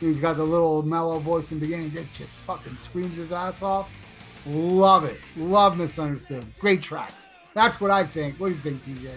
[0.00, 3.62] he's got the little mellow voice in the beginning that just fucking screams his ass
[3.62, 3.90] off.
[4.46, 5.20] Love it.
[5.36, 6.44] Love Misunderstood.
[6.58, 7.12] Great track.
[7.54, 8.40] That's what I think.
[8.40, 9.10] What do you think, TJ?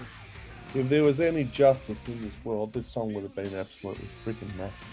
[0.76, 4.54] If there was any justice in this world, this song would have been absolutely freaking
[4.58, 4.88] massive.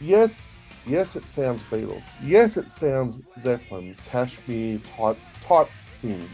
[0.00, 0.54] Yes,
[0.86, 2.04] yes, it sounds Beatles.
[2.22, 5.68] Yes, it sounds Zeppelin, Kashmir type type
[6.02, 6.28] thing.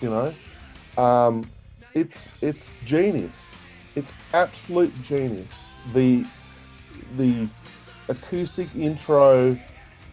[0.00, 1.44] You know, um,
[1.94, 3.56] it's it's genius.
[3.94, 5.70] It's absolute genius.
[5.92, 6.24] The
[7.16, 7.48] the
[8.08, 9.58] acoustic intro,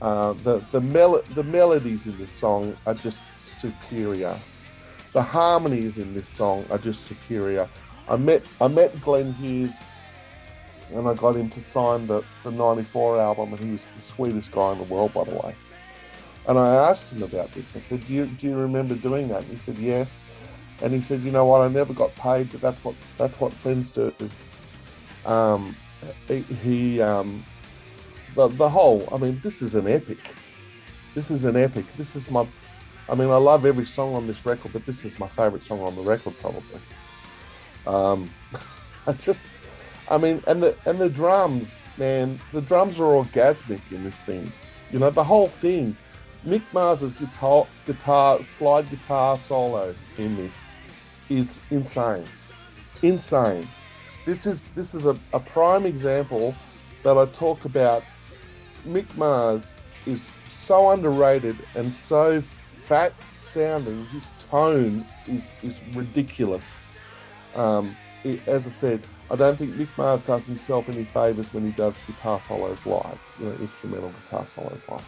[0.01, 4.37] uh, the the mel- the melodies in this song are just superior.
[5.13, 7.69] The harmonies in this song are just superior.
[8.07, 9.81] I met I met Glenn Hughes
[10.93, 14.51] and I got him to sign the, the 94 album and he was the sweetest
[14.51, 15.55] guy in the world by the way.
[16.47, 17.75] And I asked him about this.
[17.75, 19.43] I said, Do you do you remember doing that?
[19.43, 20.21] And he said, Yes.
[20.81, 23.53] And he said, You know what, I never got paid, but that's what that's what
[23.53, 24.13] friends do.
[25.25, 25.75] Um
[26.27, 27.43] he, um
[28.35, 30.33] the the whole I mean, this is an epic.
[31.15, 31.85] This is an epic.
[31.97, 32.47] This is my
[33.09, 35.81] I mean, I love every song on this record, but this is my favorite song
[35.81, 36.79] on the record, probably.
[37.87, 38.29] Um,
[39.07, 39.45] I just,
[40.09, 44.51] I mean, and the and the drums, man, the drums are orgasmic in this thing.
[44.91, 45.97] You know, the whole thing.
[46.45, 50.73] Mick Mars's guitar, guitar, slide guitar solo in this
[51.29, 52.25] is insane,
[53.01, 53.67] insane.
[54.25, 56.55] This is this is a, a prime example
[57.03, 58.03] that I talk about.
[58.87, 59.73] Mick Mars
[60.05, 64.05] is so underrated and so fat sounding.
[64.07, 66.87] His tone is is ridiculous.
[67.55, 71.65] Um, it- as I said, I don't think Mick Mars does himself any favors when
[71.65, 75.03] he does guitar solos live, you know, instrumental guitar solos live.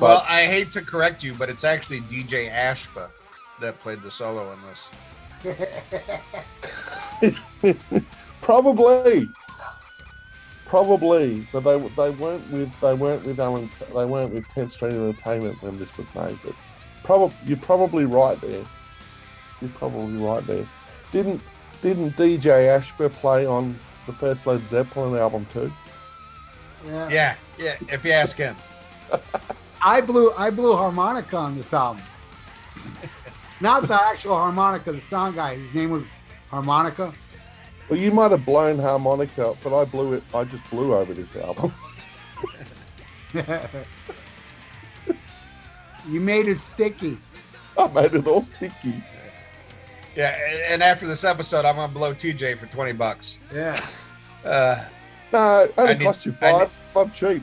[0.00, 3.10] Well, I hate to correct you, but it's actually DJ Ashba
[3.60, 4.90] that played the solo in this.
[8.40, 9.28] probably,
[10.66, 14.92] probably, but they they weren't with they weren't with Alan they weren't with 10th Street
[14.92, 16.38] Entertainment when this was made.
[16.44, 16.54] But
[17.04, 18.64] probably you're probably right there.
[19.60, 20.66] You're probably right there.
[21.12, 21.40] Didn't
[21.82, 25.72] didn't DJ Ashba play on the first Led Zeppelin album too?
[26.86, 27.08] Yeah.
[27.08, 27.76] Yeah, yeah.
[27.88, 28.56] If you ask him,
[29.84, 32.02] I blew I blew harmonica on this album.
[33.60, 35.56] Not the actual harmonica, the sound guy.
[35.56, 36.10] His name was
[36.50, 37.12] Harmonica.
[37.88, 40.22] Well, you might have blown harmonica, but I blew it.
[40.34, 41.72] I just blew over this album.
[46.08, 47.18] you made it sticky.
[47.76, 49.02] I made it all sticky.
[50.16, 50.36] yeah.
[50.68, 53.38] And after this episode, I'm gonna blow TJ for twenty bucks.
[53.52, 53.78] Yeah.
[54.44, 54.84] Uh,
[55.32, 56.70] No, it only I need- cost you I need- five.
[56.96, 57.42] I'm cheap.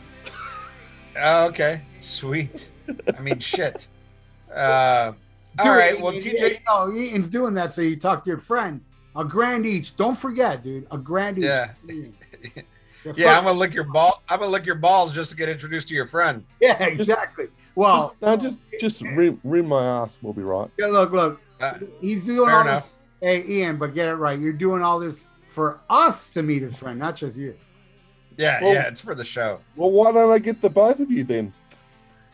[1.17, 2.70] oh, okay, sweet.
[3.18, 3.88] I mean, shit.
[4.54, 5.14] Uh,
[5.60, 6.02] all Dude, right.
[6.02, 6.52] Well, and- TJ.
[6.52, 8.82] You know, Ian's doing that so you talk to your friend.
[9.16, 9.95] A grand each.
[9.95, 10.88] Don't forget, dude.
[10.91, 11.43] A grand each.
[11.45, 11.72] Yeah.
[11.86, 12.62] Yeah,
[13.16, 14.22] Yeah, I'm gonna lick your ball.
[14.30, 16.45] I'm gonna lick your balls just to get introduced to your friend.
[16.62, 17.47] yeah, exactly.
[17.76, 20.18] Well, just, no, just just rim, rim my ass.
[20.22, 20.70] We'll be right.
[20.78, 21.41] yeah, look, look.
[21.60, 22.93] Uh, He's doing fair all enough.
[23.22, 23.43] this.
[23.47, 24.39] Hey, Ian, but get it right.
[24.39, 27.56] You're doing all this for us to meet his friend, not just you.
[28.38, 28.88] Yeah, Well- yeah.
[28.88, 29.60] It's for the show.
[29.76, 31.54] Well, why don't I get the both of you then?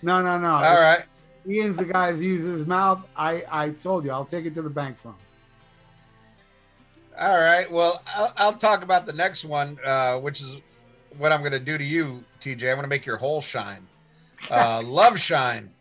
[0.01, 0.55] No, no, no.
[0.55, 1.03] All right.
[1.47, 3.05] Ian's the guy who uses his mouth.
[3.15, 5.15] I, I told you, I'll take it to the bank from.
[7.19, 7.71] All right.
[7.71, 10.61] Well, I'll, I'll talk about the next one, uh, which is
[11.17, 12.69] what I'm going to do to you, TJ.
[12.69, 13.87] I'm going to make your whole shine.
[14.51, 15.71] Uh, Love Shine.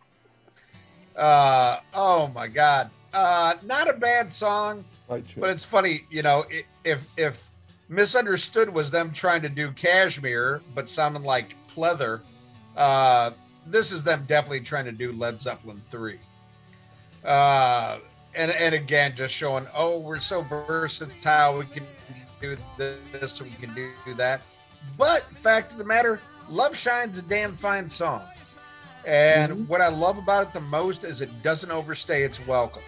[1.17, 2.91] Uh, oh my God.
[3.13, 6.45] Uh, not a bad song, but it's funny, you know,
[6.85, 7.51] if if
[7.89, 12.21] misunderstood was them trying to do Cashmere, but sounding like pleather,
[12.77, 13.31] uh,
[13.67, 16.19] this is them definitely trying to do Led Zeppelin three.
[17.25, 17.99] Uh,
[18.35, 21.59] and and again, just showing, oh, we're so versatile.
[21.59, 21.85] We can
[22.41, 24.43] do this, we can do that.
[24.97, 28.23] But fact of the matter, Love Shine's a damn fine song.
[29.05, 32.83] And what I love about it the most is it doesn't overstay its welcome.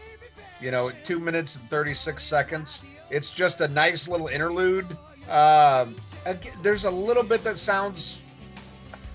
[0.61, 2.83] You know, two minutes and 36 seconds.
[3.11, 4.87] It's just a nice little interlude
[5.29, 8.19] again, there's a little bit that sounds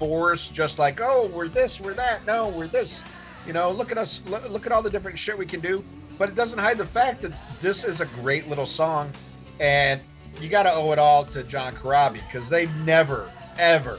[0.08, 2.26] forced, just like, oh, we're this, we're that.
[2.26, 3.02] No, we're this.
[3.48, 5.82] You know, look at us, look, at all the different shit we can do.
[6.18, 7.32] But it doesn't hide the fact that
[7.62, 9.12] this is a great little song,
[9.62, 10.02] and
[10.42, 13.98] you got to owe it all to John Corabi because they never, ever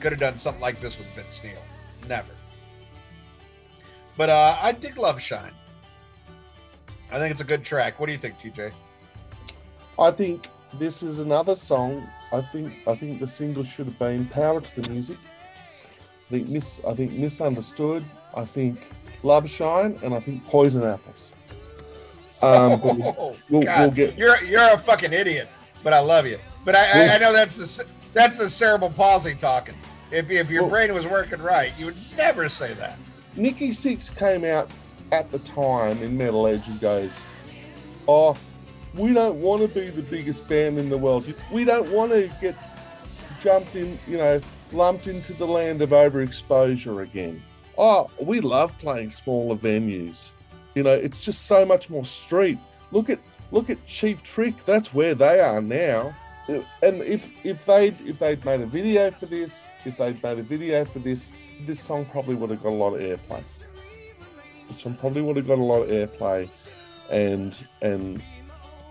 [0.00, 1.62] could have done something like this with Vince Neil.
[2.06, 2.32] Never.
[4.18, 5.52] But uh, I dig Love Shine.
[7.10, 7.98] I think it's a good track.
[7.98, 8.70] What do you think, TJ?
[9.98, 12.06] I think this is another song.
[12.32, 15.16] I think I think the single should have been Power to the Music.
[16.28, 18.04] I think mis I think misunderstood.
[18.36, 18.78] I think
[19.22, 21.30] Love Shine, and I think Poison Apples.
[22.42, 23.80] Um, Oh, we'll, God.
[23.80, 25.48] we'll get You're you're a fucking idiot,
[25.82, 26.38] but I love you.
[26.64, 29.74] But I, I, I know that's the that's the cerebral palsy talking.
[30.12, 32.96] If if your Well- brain was working right, you would never say that.
[33.36, 34.70] Nikki Sixx came out
[35.12, 37.20] at the time in Metal Edge and goes,
[38.08, 38.36] "Oh,
[38.94, 41.32] we don't want to be the biggest band in the world.
[41.52, 42.56] We don't want to get
[43.40, 44.40] jumped in, you know,
[44.72, 47.42] lumped into the land of overexposure again.
[47.78, 50.30] Oh, we love playing smaller venues.
[50.74, 52.58] You know, it's just so much more street.
[52.92, 53.18] Look at
[53.50, 54.54] look at Cheap Trick.
[54.66, 56.14] That's where they are now.
[56.48, 60.42] And if if they'd if they'd made a video for this, if they'd made a
[60.42, 61.30] video for this,
[61.66, 63.42] this song probably would have got a lot of airplay.
[64.68, 66.48] This one probably would have got a lot of airplay,
[67.10, 68.22] and and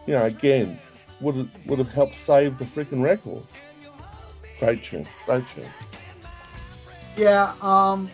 [0.09, 0.79] you know again
[1.21, 3.43] would have, would have helped save the freaking record.
[4.59, 5.67] Great tune, great tune.
[7.15, 8.09] Yeah, um,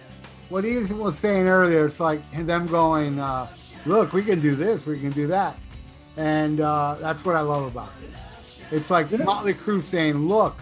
[0.50, 3.48] what he was saying earlier, it's like them going, uh,
[3.86, 5.56] look, we can do this, we can do that.
[6.18, 8.62] And uh, that's what I love about this.
[8.72, 9.18] It's like Yeah.
[9.20, 10.58] Motley Crue saying, look,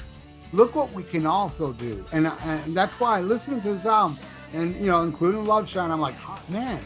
[0.52, 2.06] look what we can also do.
[2.12, 4.18] And, and that's why listening to this album,
[4.54, 6.80] and, you know, including Love Shine, I'm like, oh, man,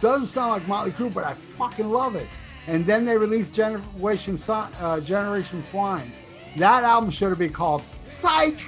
[0.00, 2.26] doesn't sound like Motley Crue, but I fucking love it.
[2.66, 6.10] And then they released Generation, uh, Generation Swine.
[6.56, 8.58] That album should have been called Psych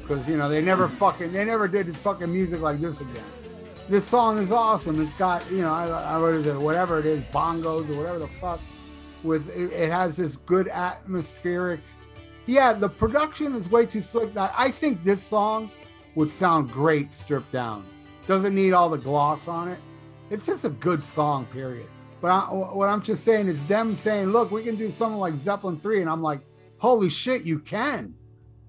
[0.00, 3.24] because you know they never fucking they never did fucking music like this again.
[3.88, 5.00] This song is awesome.
[5.02, 8.28] It's got you know I, I is it whatever it is bongos or whatever the
[8.28, 8.60] fuck
[9.22, 11.80] with it, it has this good atmospheric.
[12.46, 14.34] Yeah, the production is way too slick.
[14.34, 15.70] That I think this song
[16.14, 17.84] would sound great stripped down.
[18.26, 19.78] Doesn't need all the gloss on it.
[20.30, 21.86] It's just a good song, period.
[22.24, 25.36] But I, what I'm just saying is them saying, "Look, we can do something like
[25.36, 26.40] Zeppelin three," and I'm like,
[26.78, 28.14] "Holy shit, you can!"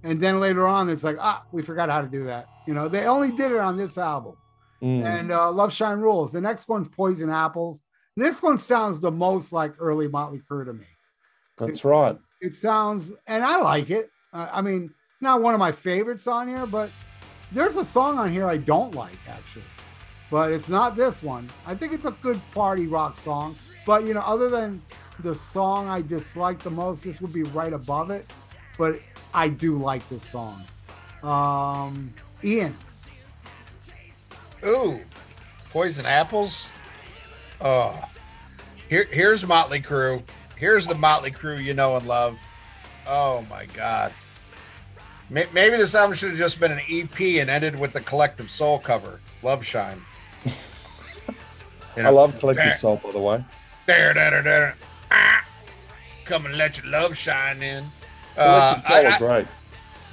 [0.04, 2.50] And then later on, it's like, ah, we forgot how to do that.
[2.68, 4.36] You know, they only did it on this album.
[4.82, 5.06] Mm.
[5.06, 6.34] And uh, Love Shine Rules.
[6.34, 7.82] The next one's Poison Apples.
[8.18, 10.88] This one sounds the most like early Motley Crue to me.
[11.58, 12.18] That's right.
[12.42, 14.10] It sounds, and I like it.
[14.34, 16.90] Uh, I mean, not one of my favorites on here, but
[17.54, 19.64] there's a song on here I don't like actually.
[20.32, 21.50] But it's not this one.
[21.66, 23.56] I think it's a good party rock song.
[23.86, 24.82] But you know, other than
[25.20, 28.26] the song I dislike the most, this would be right above it.
[28.78, 29.00] But
[29.34, 30.64] I do like this song.
[31.24, 32.14] Um,
[32.44, 32.76] Ian,
[34.66, 35.00] Ooh,
[35.72, 36.68] poison apples.
[37.62, 37.98] Oh,
[38.90, 40.24] here here's Motley Crue.
[40.58, 42.38] Here's the Motley Crue you know and love.
[43.08, 44.12] Oh my God.
[45.30, 48.78] Maybe this album should have just been an EP and ended with the Collective Soul
[48.78, 50.00] cover, Love Shine.
[51.98, 53.44] You I love Collective there- Soul, by the way.
[53.86, 54.76] There, there, there, there.
[55.12, 55.46] Ah,
[56.26, 57.86] come and let your love shine in.
[58.38, 59.48] Uh, I- great.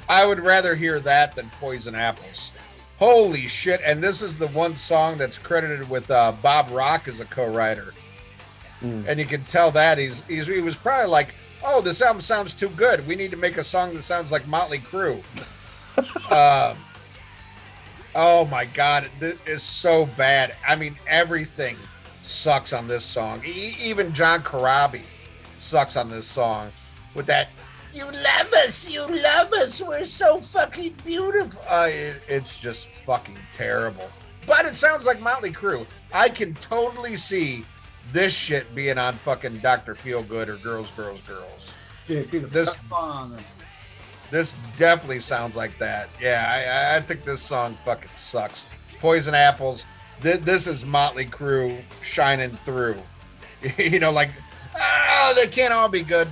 [0.08, 2.50] I would rather hear that than Poison Apples.
[2.98, 3.80] Holy shit.
[3.84, 7.46] And this is the one song that's credited with uh, Bob Rock as a co
[7.46, 7.94] writer.
[8.82, 9.06] Mm.
[9.08, 12.52] And you can tell that he's, he's he was probably like, oh, this album sounds
[12.52, 13.06] too good.
[13.06, 15.22] We need to make a song that sounds like Motley Crue.
[16.30, 16.76] um,
[18.14, 19.08] oh my God.
[19.18, 20.56] This is so bad.
[20.66, 21.76] I mean, everything
[22.24, 23.42] sucks on this song.
[23.44, 25.02] E- even John Corabi
[25.58, 26.70] sucks on this song
[27.14, 27.50] with that
[27.92, 31.60] you love us, you love us, we're so fucking beautiful.
[31.68, 34.08] Uh, it- it's just fucking terrible.
[34.46, 35.86] But it sounds like Motley Crue.
[36.12, 37.66] I can totally see
[38.12, 39.94] this shit being on fucking Dr.
[39.94, 41.74] Feelgood or Girls, Girls, Girls.
[42.08, 43.44] yeah, be the This- best song on there.
[44.32, 46.08] This definitely sounds like that.
[46.18, 48.64] Yeah, I, I- think this song fucking sucks.
[48.98, 49.84] Poison Apples.
[50.22, 52.96] Th- this is Motley Crue shining through.
[53.78, 54.30] you know, like,
[54.74, 56.28] oh, they can't all be good.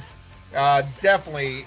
[0.56, 1.66] Uh, definitely.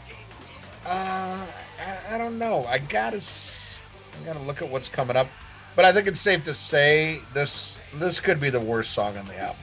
[0.87, 1.45] Uh,
[1.79, 2.65] I, I don't know.
[2.65, 5.27] I gotta, I gotta look at what's coming up.
[5.75, 9.27] But I think it's safe to say this this could be the worst song on
[9.27, 9.57] the album.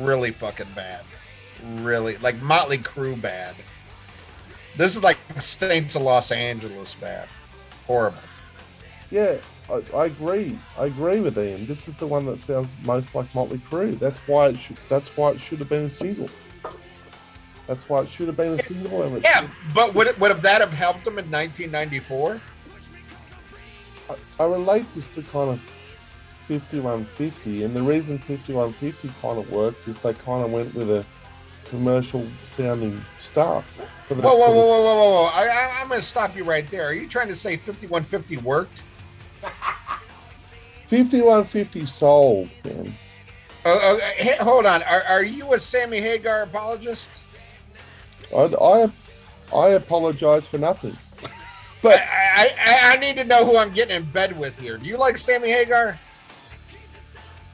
[0.00, 1.04] Really fucking bad.
[1.76, 3.54] Really, like Motley Crue bad.
[4.76, 7.28] This is like Saints of Los Angeles bad.
[7.86, 8.18] Horrible.
[9.10, 9.36] Yeah,
[9.70, 10.58] I, I agree.
[10.78, 11.66] I agree with Ian.
[11.66, 13.98] This is the one that sounds most like Motley Crue.
[13.98, 14.78] That's why it should.
[14.88, 16.28] That's why it should have been a single.
[17.66, 19.18] That's why it should have been a single.
[19.20, 22.40] Yeah, but would it, would that have helped them in 1994?
[24.08, 25.60] I, I relate this to kind of
[26.48, 31.04] 5150, and the reason 5150 kind of worked is they kind of went with a
[31.64, 33.02] commercial sounding
[33.36, 35.24] the- Whoa, whoa, whoa, the- whoa, whoa, whoa!
[35.26, 36.86] I, I, I'm going to stop you right there.
[36.86, 38.82] Are you trying to say 5150 worked?
[40.86, 42.94] 5150 sold, man.
[43.64, 44.82] Uh, uh, hold on.
[44.84, 47.10] Are, are you a Sammy Hagar apologist?
[48.34, 48.92] I, I,
[49.54, 50.96] I apologize for nothing.
[51.82, 54.76] But I, I, I need to know who I'm getting in bed with here.
[54.78, 55.96] Do you like Sammy Hagar?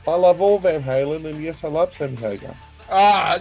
[0.06, 2.54] I love all Van Halen, and yes, I love Sammy Hagar.
[2.92, 3.38] Ah,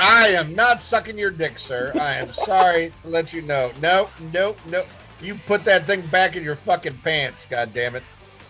[0.00, 1.92] I am not sucking your dick, sir.
[2.00, 3.72] I am sorry to let you know.
[3.80, 4.84] No, no, no.
[5.20, 7.46] You put that thing back in your fucking pants.
[7.48, 8.02] God damn it.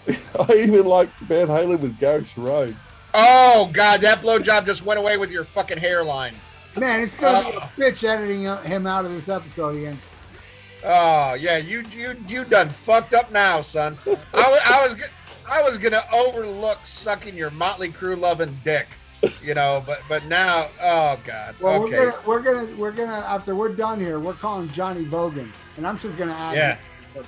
[0.39, 2.77] I even like Van Halen with Gary Cherone.
[3.15, 6.35] Oh God, that blowjob just went away with your fucking hairline.
[6.77, 7.69] Man, it's gonna be a Uh.
[7.77, 9.99] bitch editing him out of this episode again.
[10.85, 13.97] Oh yeah, you you you done fucked up now, son.
[14.07, 14.11] I
[14.51, 14.97] was I was
[15.49, 18.89] I was gonna overlook sucking your Motley Crue loving dick,
[19.43, 21.55] you know, but but now, oh God.
[21.61, 21.97] Well, okay.
[21.97, 25.87] we're gonna we're gonna we're gonna after we're done here, we're calling Johnny Bogan, and
[25.87, 26.57] I'm just gonna add.
[26.57, 26.79] Yeah.
[27.15, 27.27] this.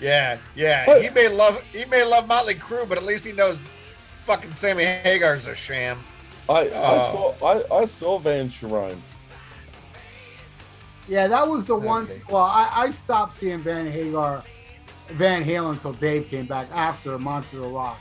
[0.00, 0.86] Yeah, yeah.
[0.86, 1.02] What?
[1.02, 3.60] He may love he may love Motley Crue, but at least he knows
[4.24, 5.98] fucking Sammy Hagar's a sham.
[6.48, 6.82] I, Oh.
[6.82, 8.98] I saw I, I saw Van Cherone.
[11.08, 12.04] Yeah, that was the one.
[12.04, 12.20] Okay.
[12.28, 14.44] Well, I, I stopped seeing Van Hagar,
[15.08, 17.98] Van Halen until Dave came back after Monster of Rock.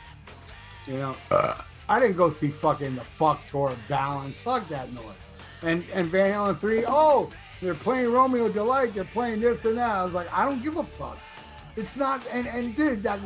[0.86, 4.38] You know, uh, I didn't go see fucking the fuck tour of Balance.
[4.40, 5.04] Fuck that noise.
[5.62, 6.84] And and Van Halen three.
[6.86, 7.32] Oh,
[7.62, 8.94] they're playing Romeo Delight.
[8.94, 9.90] They're playing this and that.
[9.90, 11.18] I was like, I don't give a fuck.
[11.76, 12.22] It's not.
[12.32, 13.20] And and dude, that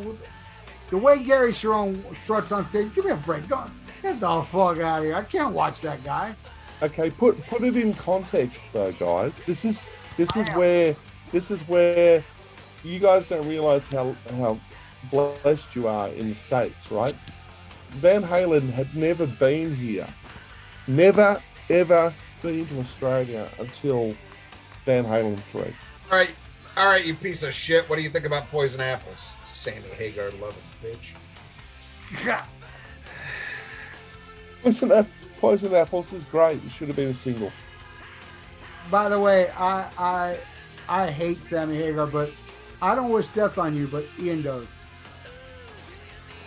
[0.89, 2.93] the way Gary Cherone struts on stage.
[2.93, 3.47] Give me a break.
[3.47, 3.63] Go,
[4.01, 5.15] get the fuck out of here.
[5.15, 6.35] I can't watch that guy.
[6.83, 9.41] Okay, put put it in context though, guys.
[9.43, 9.81] This is
[10.17, 10.95] this is where
[11.31, 12.23] this is where
[12.83, 14.59] you guys don't realize how how
[15.09, 17.15] blessed you are in the states, right?
[17.95, 20.07] Van Halen had never been here,
[20.87, 24.15] never ever been to Australia until
[24.85, 25.73] Van Halen three.
[26.11, 26.31] All right,
[26.77, 27.89] all right, you piece of shit.
[27.89, 29.25] What do you think about poison apples?
[29.53, 31.15] Sammy Hagar loving bitch.
[34.63, 35.07] Listen, that
[35.41, 36.63] Poison Apples is great.
[36.63, 37.51] It should have been a single.
[38.91, 40.37] By the way, I I
[40.87, 42.29] I hate Sammy Hagar, but
[42.79, 44.67] I don't wish death on you, but Ian does.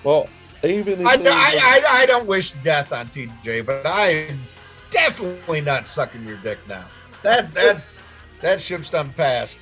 [0.05, 0.29] Well,
[0.65, 4.39] even if I, Ian- I, I, I don't wish death on TJ, but I'm
[4.91, 6.85] definitely not sucking your dick now.
[7.23, 7.91] That that's
[8.41, 9.59] that ship's done past.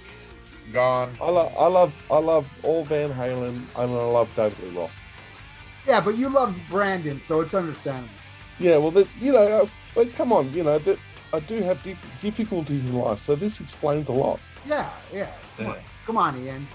[0.73, 1.13] Gone.
[1.21, 4.93] I, love I love I love all Van Halen and I love David Lee Roth.
[5.87, 8.09] Yeah, but you loved Brandon, so it's understandable.
[8.59, 10.99] Yeah, well, that you know, uh, but come on, you know that
[11.33, 14.39] I do have dif- difficulties in life, so this explains a lot.
[14.67, 15.31] Yeah, yeah.
[15.57, 15.77] Come on,
[16.07, 16.67] come on Ian.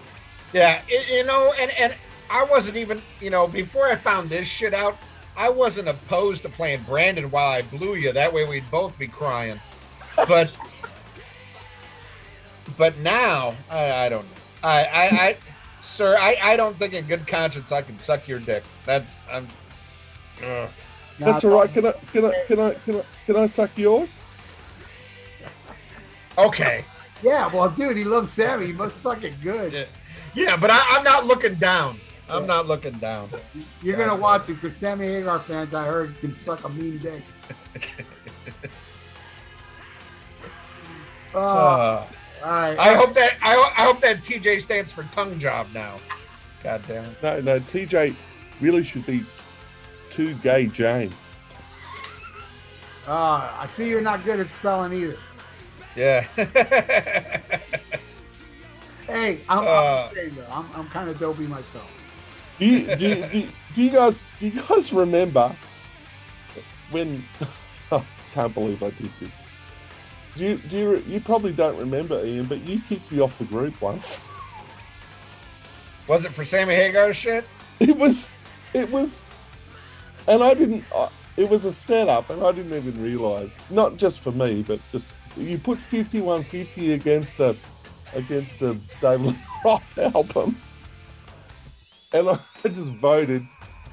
[0.53, 1.95] Yeah, it, you know, and and
[2.29, 4.97] I wasn't even, you know, before I found this shit out,
[5.37, 8.11] I wasn't opposed to playing Brandon while I blew you.
[8.11, 9.59] That way we'd both be crying.
[10.27, 10.51] But
[12.75, 14.37] but now I, I don't know.
[14.63, 15.37] I, I I
[15.83, 18.63] sir, I I don't think in good conscience I can suck your dick.
[18.85, 19.47] That's I'm.
[20.43, 20.69] Ugh.
[21.19, 21.71] Now, That's all right.
[21.71, 24.19] Can I can I can I can I can I suck yours?
[26.37, 26.83] Okay.
[27.23, 28.67] Yeah, well, dude, he loves Sammy.
[28.67, 29.73] He must suck it good.
[29.73, 29.85] Yeah,
[30.35, 31.99] yeah but I, I'm not looking down.
[32.29, 33.29] I'm not looking down.
[33.81, 37.21] You're gonna watch it because Sammy Hagar fans, I heard, can suck a mean dick.
[41.33, 42.05] uh, Uh,
[42.43, 42.77] all right.
[42.77, 45.95] I hope that I, I hope that TJ stands for tongue job now.
[46.63, 47.23] God damn it.
[47.23, 47.59] No, no.
[47.59, 48.15] TJ
[48.61, 49.23] really should be
[50.09, 51.15] two gay James.
[53.07, 55.17] Uh, I see you're not good at spelling either.
[55.95, 56.25] Yeah.
[59.07, 60.03] Hey, I'm, Uh.
[60.09, 61.89] I'm saying though, I'm, I'm kind of dopey myself.
[62.59, 65.55] Do you, do, you- do, you- do you guys do you guys remember
[66.91, 67.23] when?
[67.91, 68.03] I
[68.33, 69.39] can't believe I did this.
[70.35, 73.45] Do you, do you, you probably don't remember Ian, but you kicked me off the
[73.45, 74.19] group once.
[76.07, 77.45] Was it for Sammy Hagar shit?
[77.79, 78.31] It was,
[78.73, 79.21] it was,
[80.27, 80.83] and I didn't.
[80.95, 83.59] I, it was a setup, and I didn't even realize.
[83.69, 85.05] Not just for me, but just
[85.35, 87.55] you put fifty-one fifty against a
[88.15, 89.35] against a David
[89.65, 90.55] Roth album,
[92.19, 92.39] and I
[92.69, 93.45] just voted,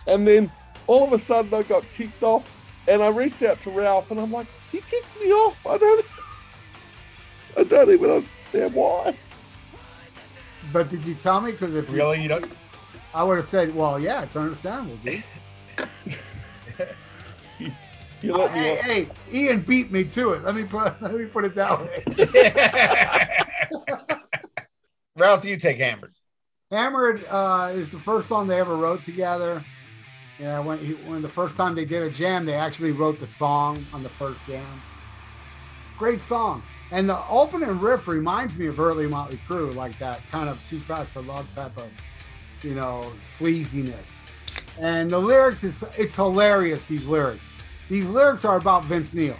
[0.06, 0.50] and then
[0.86, 2.50] all of a sudden I got kicked off,
[2.88, 5.66] and I reached out to Ralph, and I'm like, he kicked me off.
[5.66, 6.06] I don't,
[7.56, 9.16] I don't even understand why.
[10.72, 11.52] But did you tell me?
[11.52, 12.22] Because if you- Really?
[12.22, 12.46] You don't?
[13.14, 15.22] I would have said, well, yeah, it's understandable, dude.
[18.22, 18.60] You let me.
[18.60, 20.42] Hey, hey, Ian beat me to it.
[20.44, 22.02] Let me put let me put it that way.
[25.16, 26.14] Ralph, you take Hammered.
[26.74, 29.64] Hammered uh, is the first song they ever wrote together.
[30.40, 33.28] Yeah, when he, when the first time they did a jam, they actually wrote the
[33.28, 34.82] song on the first jam.
[35.96, 40.48] Great song, and the opening riff reminds me of early Motley Crue, like that kind
[40.48, 41.88] of "Too Fast for Love" type of,
[42.62, 44.16] you know, sleaziness.
[44.80, 46.86] And the lyrics is it's hilarious.
[46.86, 47.48] These lyrics,
[47.88, 49.38] these lyrics are about Vince Neil.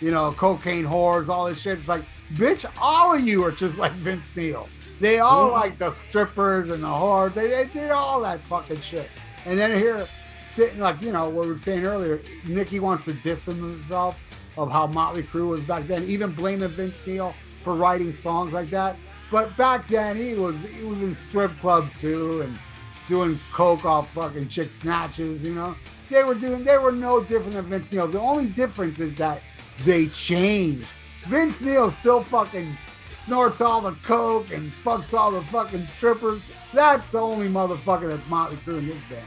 [0.00, 1.78] You know, cocaine whores, all this shit.
[1.78, 4.66] It's like, bitch, all of you are just like Vince Neil.
[5.00, 7.34] They all like the strippers and the whores.
[7.34, 9.10] They, they did all that fucking shit.
[9.44, 10.06] And then here,
[10.42, 14.18] sitting like you know what we were saying earlier, Nikki wants to distance himself
[14.56, 18.70] of how Motley Crue was back then, even blaming Vince Neil for writing songs like
[18.70, 18.96] that.
[19.30, 22.58] But back then, he was he was in strip clubs too and
[23.08, 25.44] doing coke off fucking chick snatches.
[25.44, 25.76] You know,
[26.10, 28.08] they were doing they were no different than Vince Neil.
[28.08, 29.42] The only difference is that
[29.84, 30.84] they changed.
[31.26, 32.68] Vince Neil still fucking
[33.26, 36.48] snorts all the coke and fucks all the fucking strippers.
[36.72, 39.26] That's the only motherfucker that's Motley Crue in this band.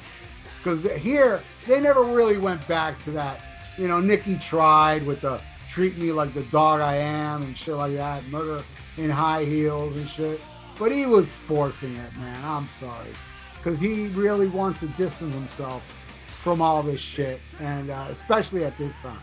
[0.58, 3.42] Because here, they never really went back to that.
[3.78, 7.76] You know, Nikki tried with the treat me like the dog I am and shit
[7.76, 8.64] like that, murder
[8.98, 10.42] in high heels and shit.
[10.80, 12.40] But he was forcing it, man.
[12.44, 13.12] I'm sorry.
[13.58, 15.84] Because he really wants to distance himself
[16.28, 19.20] from all this shit, and uh, especially at this time.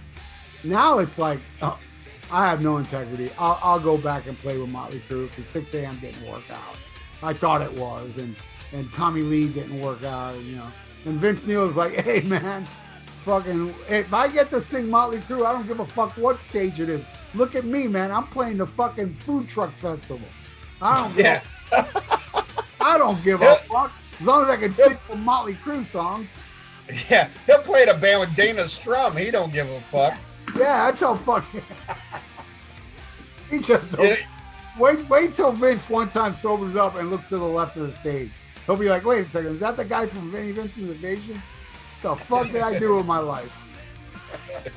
[0.64, 1.76] Now it's like, uh,
[2.30, 3.30] I have no integrity.
[3.38, 5.98] I'll, I'll go back and play with Motley Crue because Sixx:A.M.
[6.00, 6.76] didn't work out.
[7.22, 8.34] I thought it was, and
[8.72, 10.68] and Tommy Lee didn't work out, and, you know.
[11.04, 12.64] And Vince Neil was like, "Hey man,
[13.24, 16.80] fucking, if I get to sing Motley Crue, I don't give a fuck what stage
[16.80, 17.04] it is.
[17.34, 18.10] Look at me, man.
[18.10, 20.26] I'm playing the fucking food truck festival.
[20.80, 21.42] I don't, Yeah.
[22.80, 26.28] I don't give a fuck as long as I can sing some Motley Crue songs.
[27.10, 27.28] Yeah.
[27.46, 29.16] He'll play a band with Dana Strum.
[29.16, 30.12] He don't give a fuck.
[30.12, 30.18] Yeah,
[30.54, 31.62] that's how fucking.
[33.50, 34.16] he just don't- You
[34.78, 35.08] wait.
[35.08, 38.30] Wait till Vince one time sobers up and looks to the left of the stage.
[38.66, 41.40] He'll be like, "Wait a second, is that the guy from Vinnie Vincent's Invasion?
[42.02, 43.52] The fuck did I do with my life?"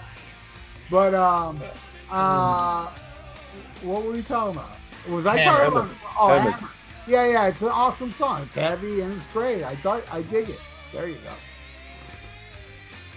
[0.92, 1.62] But um,
[2.10, 2.88] uh,
[3.84, 4.72] what were we talking about?
[5.08, 5.58] Was I Hammer.
[5.58, 5.96] talking about?
[6.20, 6.50] Oh, Hammer.
[6.52, 6.70] Hammer.
[7.08, 8.42] Yeah, yeah, it's an awesome song.
[8.44, 9.64] It's heavy and it's great.
[9.64, 10.60] I thought I dig it.
[10.92, 11.30] There you go.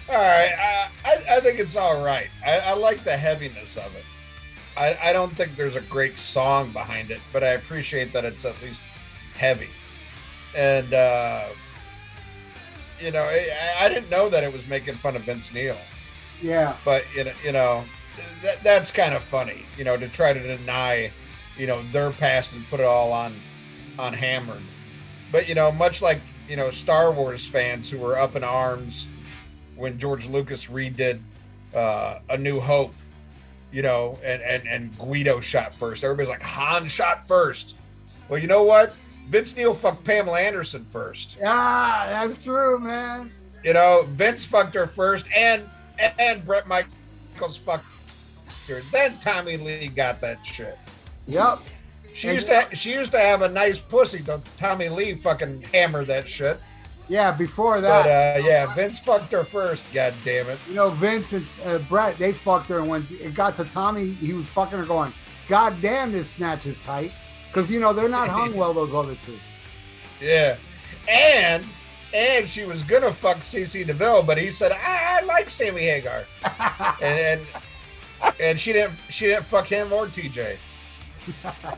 [0.09, 2.29] All right, uh, I, I think it's all right.
[2.45, 4.05] I, I like the heaviness of it.
[4.77, 8.45] I, I don't think there's a great song behind it, but I appreciate that it's
[8.45, 8.83] at least
[9.35, 9.69] heavy.
[10.57, 11.45] And uh,
[13.01, 13.49] you know, I,
[13.81, 15.77] I didn't know that it was making fun of Vince Neil,
[16.43, 17.85] Yeah, but you know, you know,
[18.43, 19.65] that, that's kind of funny.
[19.77, 21.11] You know, to try to deny,
[21.57, 23.35] you know, their past and put it all on
[23.99, 24.63] on Hammered.
[25.31, 29.07] But you know, much like you know, Star Wars fans who were up in arms
[29.83, 31.19] when George Lucas redid
[31.75, 32.93] uh, A New Hope,
[33.73, 36.05] you know, and, and and Greedo shot first.
[36.05, 37.75] Everybody's like Han shot first.
[38.29, 38.97] Well, you know what?
[39.29, 41.37] Vince Neil fucked Pamela Anderson first.
[41.41, 43.31] yeah, that's true, man.
[43.65, 45.65] You know, Vince fucked her first, and
[45.99, 47.85] and Bret Michaels fucked
[48.69, 48.83] her.
[48.93, 50.79] Then Tommy Lee got that shit.
[51.27, 51.59] Yep.
[52.15, 54.23] She And used to she used to have a nice pussy.
[54.59, 56.61] Tommy Lee fucking hammered that shit.
[57.13, 59.85] Yeah, before But that, uh, yeah, Vince fucked her first.
[59.93, 60.59] God damn it.
[60.67, 64.13] you know, Vince and uh, Bret, they fucked her, and when it got to Tommy,
[64.13, 65.13] he was fucking her, going,
[65.47, 67.13] "God damn, this snatch is tight,"
[67.49, 68.73] because you know they're not hung well.
[68.73, 69.39] Those other two.
[70.23, 70.57] Yeah,
[71.07, 71.67] and
[72.15, 76.25] and she was gonna fuck CC DeVille, but he said I, I like Sammy Hagar,
[77.03, 77.47] and and
[78.41, 80.57] and she didn't she didn't fuck him or TJ.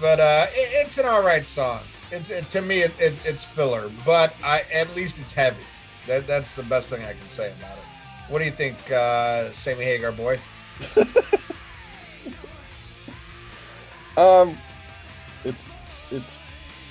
[0.00, 1.80] But uh, it, it's an all right song.
[2.14, 5.64] It's it, to me it, it, it's filler, but I at least it's heavy.
[6.06, 7.84] That that's the best thing I can say about it.
[8.28, 10.38] What do you think, uh, Sammy Hagar boy?
[14.16, 14.56] Um,
[15.44, 15.68] it's
[16.10, 16.36] it's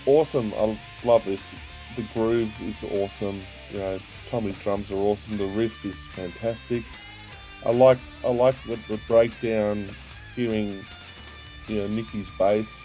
[0.06, 0.54] awesome.
[0.56, 1.42] I love this.
[1.54, 3.42] It's, the groove is awesome.
[3.72, 5.38] You know, Tommy's drums are awesome.
[5.38, 6.84] The riff is fantastic.
[7.66, 9.96] I like I like the, the breakdown,
[10.36, 10.86] hearing
[11.68, 12.82] you know Nikki's bass.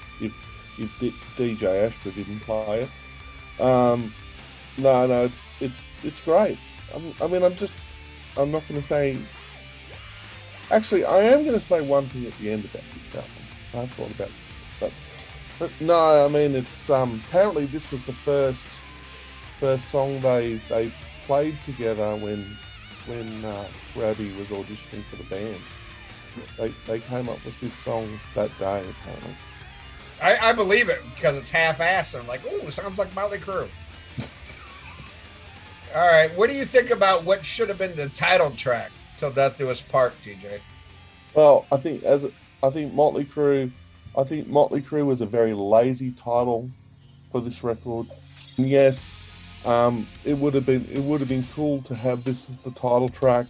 [0.86, 2.90] DJ Ashba didn't play it,
[3.60, 4.12] um,
[4.76, 6.58] no, no, it's it's it's great.
[6.94, 7.76] I'm, I mean, I'm just
[8.36, 9.16] I'm not going to say.
[10.70, 13.30] Actually, I am going to say one thing at the end about this album.
[13.72, 14.30] So I've thought about,
[14.80, 14.92] but,
[15.58, 18.68] but no, I mean it's um apparently this was the first
[19.58, 20.92] first song they they
[21.26, 22.56] played together when
[23.06, 25.60] when uh, Rowdy was auditioning for the band.
[26.56, 29.34] They they came up with this song that day apparently.
[30.22, 32.14] I, I believe it because it's half-assed.
[32.14, 33.68] And I'm like, ooh, sounds like Motley Crue.
[35.94, 36.36] All right.
[36.36, 39.70] What do you think about what should have been the title track till death do
[39.70, 40.60] us part, TJ?
[41.34, 42.26] Well, I think as
[42.62, 43.70] I think Motley Crue,
[44.16, 46.68] I think Motley Crue was a very lazy title
[47.30, 48.06] for this record.
[48.56, 49.14] And yes,
[49.64, 52.70] um, it would have been it would have been cool to have this as the
[52.72, 53.46] title track.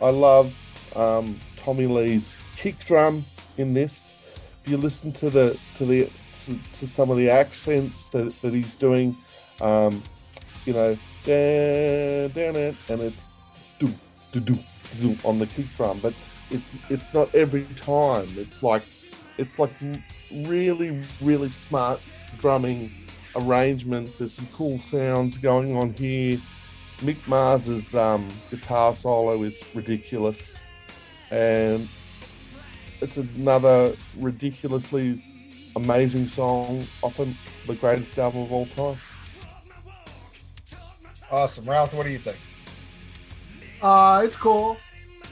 [0.00, 0.54] I love
[0.94, 3.24] um, Tommy Lee's kick drum
[3.56, 4.15] in this.
[4.66, 6.10] You listen to the to the
[6.44, 9.16] to, to some of the accents that, that he's doing,
[9.60, 10.02] um,
[10.64, 13.24] you know, da, da, da, and it's
[13.78, 13.88] do
[14.32, 14.58] do do
[15.00, 16.14] do on the kick drum, but
[16.50, 18.28] it's it's not every time.
[18.36, 18.82] It's like
[19.38, 19.72] it's like
[20.32, 22.00] really really smart
[22.38, 22.90] drumming
[23.36, 24.18] arrangements.
[24.18, 26.38] There's some cool sounds going on here.
[26.98, 30.62] Mick Mars's um, guitar solo is ridiculous,
[31.30, 31.88] and
[33.00, 35.22] it's another ridiculously
[35.76, 37.36] amazing song, often
[37.66, 38.96] the greatest album of all time.
[41.30, 41.92] Awesome, Ralph.
[41.92, 42.38] What do you think?
[43.82, 44.76] Uh, it's cool.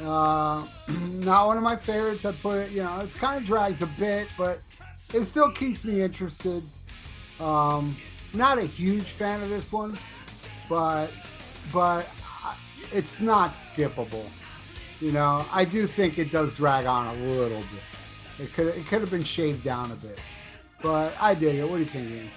[0.03, 0.67] Uh,
[1.13, 2.25] not one of my favorites.
[2.25, 4.61] I put it, you know, it's kind of drags a bit, but
[5.13, 6.63] it still keeps me interested.
[7.41, 7.97] Um,
[8.33, 9.97] not a huge fan of this one,
[10.69, 11.11] but
[11.73, 12.09] but
[12.93, 14.27] it's not skippable.
[15.01, 18.47] You know, I do think it does drag on a little bit.
[18.47, 20.19] It could it could have been shaved down a bit,
[20.83, 21.69] but I dig it.
[21.69, 22.11] What do you think?
[22.11, 22.31] Ian?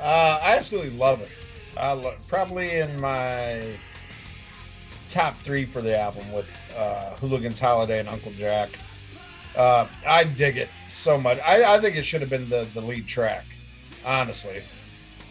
[0.00, 1.30] Uh, I absolutely love it.
[1.76, 3.76] I lo- probably in my
[5.08, 8.70] top three for the album with uh, Hooligans Holiday and Uncle Jack.
[9.56, 11.38] Uh, I dig it so much.
[11.40, 13.44] I, I think it should have been the, the lead track,
[14.04, 14.62] honestly.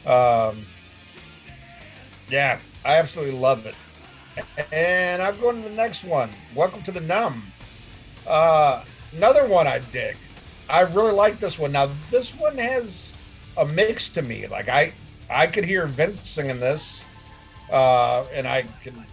[0.05, 0.65] Um,
[2.29, 3.75] yeah, I absolutely love it.
[4.71, 6.29] And I'm going to the next one.
[6.53, 7.51] Welcome to the Numb.
[8.27, 8.83] Uh,
[9.15, 10.17] another one I dig.
[10.69, 11.71] I really like this one.
[11.71, 13.13] Now, this one has
[13.57, 14.47] a mix to me.
[14.47, 14.93] Like I,
[15.29, 17.03] I could hear Vince singing this,
[17.71, 19.05] uh, and I can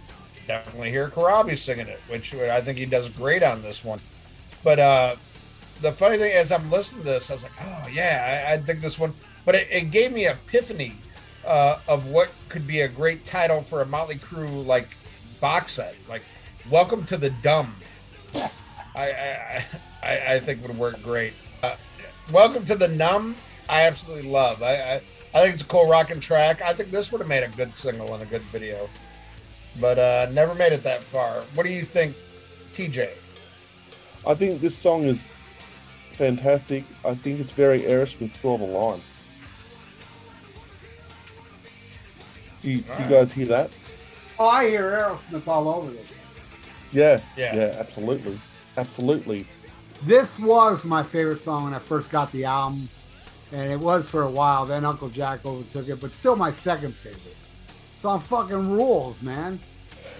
[0.47, 3.99] definitely hear Corabi singing it, which I think he does great on this one.
[4.63, 5.15] But uh,
[5.81, 8.57] the funny thing, as I'm listening to this, I was like, oh yeah, I, I
[8.57, 9.13] think this one.
[9.45, 10.97] But it, it gave me epiphany
[11.45, 14.89] uh, of what could be a great title for a Motley Crue like
[15.43, 16.21] box set, like
[16.71, 17.75] "Welcome to the Dumb."
[18.33, 18.47] I
[18.95, 19.65] I,
[20.01, 21.33] I, I think would work great.
[21.61, 21.75] Uh,
[22.31, 23.35] "Welcome to the Numb,"
[23.67, 24.63] I absolutely love.
[24.63, 25.01] I, I
[25.35, 26.61] I think it's a cool rocking track.
[26.61, 28.89] I think this would have made a good single and a good video,
[29.81, 31.41] but uh, never made it that far.
[31.55, 32.15] What do you think,
[32.71, 33.09] TJ?
[34.25, 35.27] I think this song is
[36.13, 36.85] fantastic.
[37.03, 39.01] I think it's very Aerosmith Draw the Line.
[42.61, 43.71] Do you, do you guys hear that?
[44.39, 46.13] Oh, I hear Aerosmith all over this.
[46.91, 47.55] Yeah, Yeah.
[47.55, 48.39] yeah, absolutely,
[48.77, 49.47] absolutely.
[50.03, 52.89] This was my favorite song when I first got the album,
[53.51, 54.65] and it was for a while.
[54.65, 57.35] Then Uncle Jack overtook it, but still my second favorite.
[57.95, 59.59] Song fucking rules, man.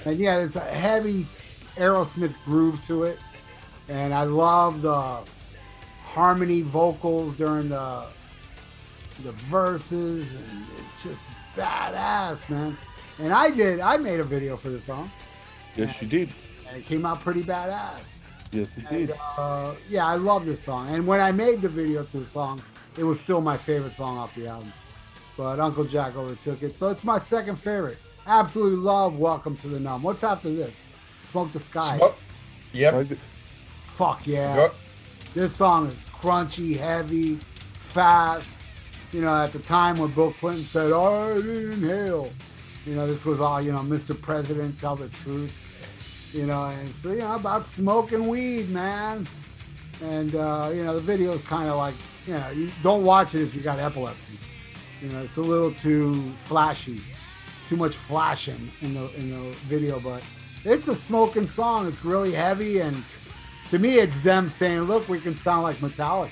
[0.05, 1.25] And yeah, there's a heavy
[1.75, 3.19] Aerosmith groove to it,
[3.89, 5.19] and I love the
[6.05, 8.05] harmony vocals during the
[9.23, 11.21] the verses, and it's just
[11.55, 12.75] badass, man.
[13.19, 15.11] And I did, I made a video for the song,
[15.75, 16.29] Yes, you did.
[16.67, 18.15] and it came out pretty badass.
[18.51, 19.15] Yes, it And, did.
[19.37, 20.89] uh, yeah, I love this song.
[20.93, 22.61] And when I made the video to the song,
[22.97, 24.71] it was still my favorite song off the album.
[25.37, 26.75] But Uncle Jack overtook it.
[26.77, 27.97] So it's my second favorite.
[28.27, 30.03] Absolutely love Welcome to the Numb.
[30.03, 30.73] What's after this?
[31.23, 31.97] Smoke the Sky.
[31.97, 32.15] Smoke.
[32.73, 33.07] Yep.
[33.87, 34.55] Fuck yeah.
[34.55, 34.71] Go-
[35.33, 37.39] This song is crunchy, heavy,
[37.79, 38.57] fast.
[39.11, 42.29] You know, at the time when Bill Clinton said, I inhale.
[42.85, 44.19] You know, this was all, you know, Mr.
[44.19, 45.59] President, tell the truth.
[46.33, 49.27] You know, and so, you know, about smoking weed, man.
[50.03, 51.93] And, uh, you know, the video is kind of like,
[52.25, 54.39] you know, you don't watch it if you got epilepsy.
[55.01, 57.01] You know, it's a little too flashy,
[57.67, 60.23] too much flashing in the in the video, but
[60.63, 61.87] it's a smoking song.
[61.87, 63.03] It's really heavy, and
[63.69, 66.31] to me, it's them saying, "Look, we can sound like Metallica,"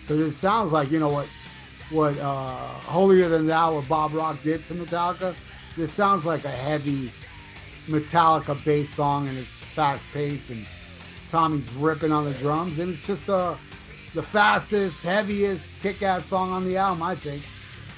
[0.00, 1.28] because it sounds like you know what
[1.90, 2.56] what uh,
[2.90, 5.32] "Holier Than Thou" what Bob Rock did to Metallica.
[5.76, 7.10] This sounds like a heavy
[7.86, 10.66] Metallica bass song, and it's fast paced, and
[11.30, 13.54] Tommy's ripping on the drums, and it's just uh,
[14.14, 17.42] the fastest, heaviest, kick-ass song on the album, I think.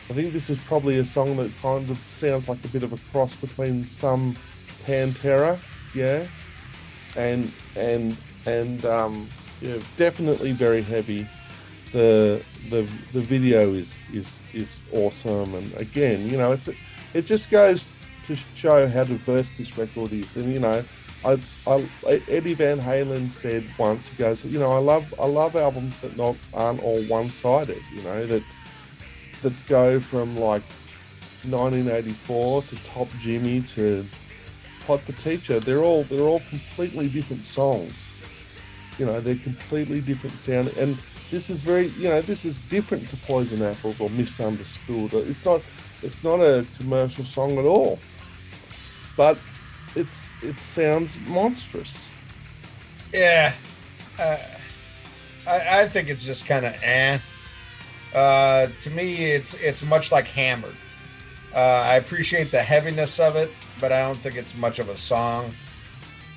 [0.08, 2.92] I think this is probably a song that kind of sounds like a bit of
[2.92, 4.36] a cross between some
[4.84, 5.58] Pantera,
[5.94, 6.26] yeah,
[7.16, 9.28] and and and um,
[9.60, 11.26] yeah, definitely very heavy.
[11.92, 16.68] The the the video is is is awesome, and again, you know, it's
[17.14, 17.88] it just goes
[18.26, 20.82] to show how diverse this record is, and you know.
[21.26, 21.88] I, I,
[22.28, 26.14] Eddie Van Halen said once, he goes, you know, I love I love albums that
[26.18, 28.42] not aren't all one sided, you know, that
[29.40, 30.62] that go from like
[31.48, 34.04] 1984 to Top Jimmy to
[34.86, 37.94] Hot for Teacher, they're all they're all completely different songs.
[38.98, 40.98] You know, they're completely different sound, and
[41.30, 45.12] this is very you know this is different to Poison Apples or Misunderstood.
[45.14, 45.62] It's not
[46.04, 47.98] it's not a commercial song at all,
[49.16, 49.38] but
[49.96, 52.10] it's it sounds monstrous.
[53.12, 53.54] Yeah,
[54.18, 54.36] uh,
[55.46, 57.18] I, I think it's just kind of eh.
[58.14, 60.76] Uh, to me, it's it's much like Hammered.
[61.54, 63.50] Uh, I appreciate the heaviness of it,
[63.80, 65.52] but I don't think it's much of a song.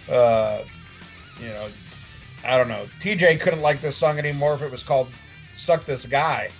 [0.09, 0.61] Uh,
[1.41, 1.67] you know,
[2.45, 2.85] I don't know.
[3.01, 5.09] TJ couldn't like this song anymore if it was called
[5.55, 6.51] "Suck This Guy."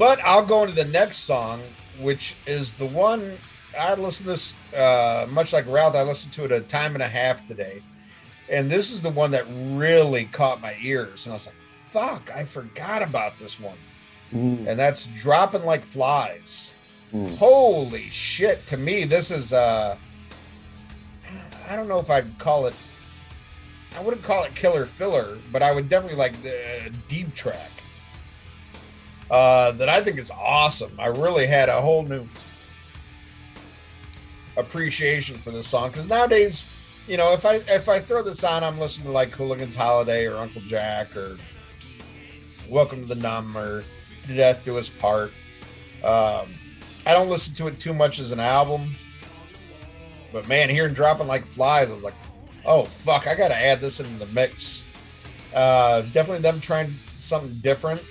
[0.00, 1.60] But I'll go into the next song,
[1.98, 3.36] which is the one
[3.78, 5.94] I listened to this uh, much like Ralph.
[5.94, 7.82] I listened to it a time and a half today,
[8.50, 11.26] and this is the one that really caught my ears.
[11.26, 11.54] And I was like,
[11.84, 13.76] "Fuck, I forgot about this one."
[14.32, 14.68] Mm.
[14.68, 17.36] And that's "Dropping Like Flies." Mm.
[17.36, 18.66] Holy shit!
[18.68, 19.98] To me, this is uh,
[21.68, 22.74] I don't know if I'd call it.
[23.98, 27.70] I wouldn't call it killer filler, but I would definitely like the deep track.
[29.30, 30.90] Uh, that I think is awesome.
[30.98, 32.26] I really had a whole new
[34.56, 36.64] appreciation for this song because nowadays,
[37.06, 40.26] you know, if I if I throw this on, I'm listening to like Hooligan's Holiday
[40.26, 41.36] or Uncle Jack or
[42.68, 43.84] Welcome to the Numb or
[44.26, 45.32] Death Do Us Part.
[46.02, 46.48] Um,
[47.06, 48.94] I don't listen to it too much as an album,
[50.32, 52.14] but man, hearing dropping like flies, I was like,
[52.64, 54.84] oh fuck, I gotta add this into the mix.
[55.54, 58.02] Uh, definitely them trying something different.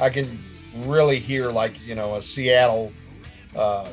[0.00, 0.38] I can
[0.84, 2.92] really hear like you know a Seattle
[3.56, 3.88] uh,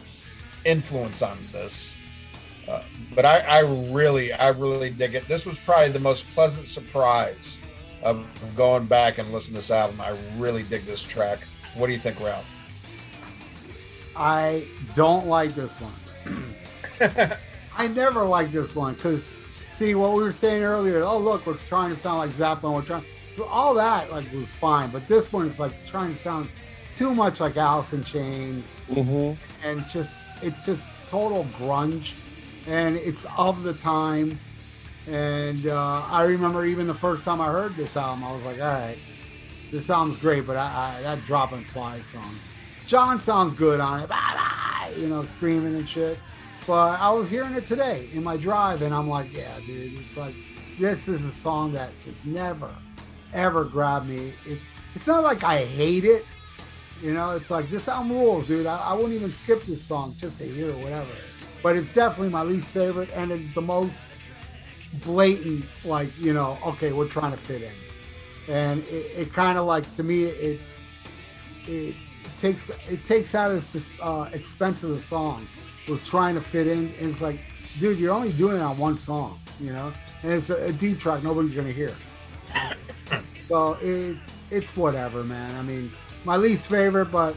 [0.65, 1.95] influence on this.
[2.67, 2.81] Uh,
[3.13, 3.59] but I, I
[3.91, 5.27] really, I really dig it.
[5.27, 7.57] This was probably the most pleasant surprise
[8.01, 9.99] of going back and listening to this album.
[9.99, 11.39] I really dig this track.
[11.75, 12.49] What do you think, Ralph?
[14.15, 14.65] I
[14.95, 16.55] don't like this one.
[17.77, 19.27] I never like this one because,
[19.73, 21.03] see, what we were saying earlier.
[21.03, 22.75] Oh, look, we're trying to sound like Zeppelin.
[22.75, 23.03] We're trying.
[23.49, 26.49] All that like was fine, but this one is like trying to sound
[26.95, 29.33] too much like Alice in Chains, hmm
[29.63, 32.13] and just it's just total grunge,
[32.67, 34.39] and it's of the time.
[35.05, 38.61] And uh, I remember even the first time I heard this album, I was like,
[38.61, 38.97] all right,
[39.69, 42.35] this sounds great, but I, I, that Dropping Fly song.
[42.87, 46.17] John sounds good on it, blah, you know, screaming and shit.
[46.65, 50.15] But I was hearing it today in my drive, and I'm like, yeah, dude, it's
[50.15, 50.35] like,
[50.79, 52.69] this is a song that just never,
[53.33, 54.31] ever grabbed me.
[54.45, 54.59] It,
[54.95, 56.25] it's not like I hate it,
[57.03, 58.65] you know, it's like this album rules, dude.
[58.65, 61.11] I, I wouldn't even skip this song just to hear it, whatever.
[61.61, 64.01] But it's definitely my least favorite, and it's the most
[65.01, 68.53] blatant, like, you know, okay, we're trying to fit in.
[68.53, 71.07] And it, it kind of like, to me, it's,
[71.67, 71.95] it
[72.39, 75.47] takes, it takes out its uh, expense of the song
[75.89, 76.93] was trying to fit in.
[76.99, 77.39] And it's like,
[77.79, 79.91] dude, you're only doing it on one song, you know?
[80.23, 81.91] And it's a, a deep track nobody's to hear.
[83.45, 84.17] So it,
[84.51, 85.51] it's whatever, man.
[85.57, 85.91] I mean,
[86.25, 87.35] my least favorite, but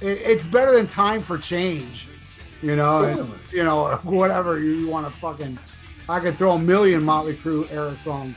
[0.00, 2.08] it, it's better than Time for Change,
[2.62, 3.00] you know.
[3.00, 5.58] And, you know, whatever you, you want to fucking.
[6.08, 8.36] I could throw a million Motley Crue era songs.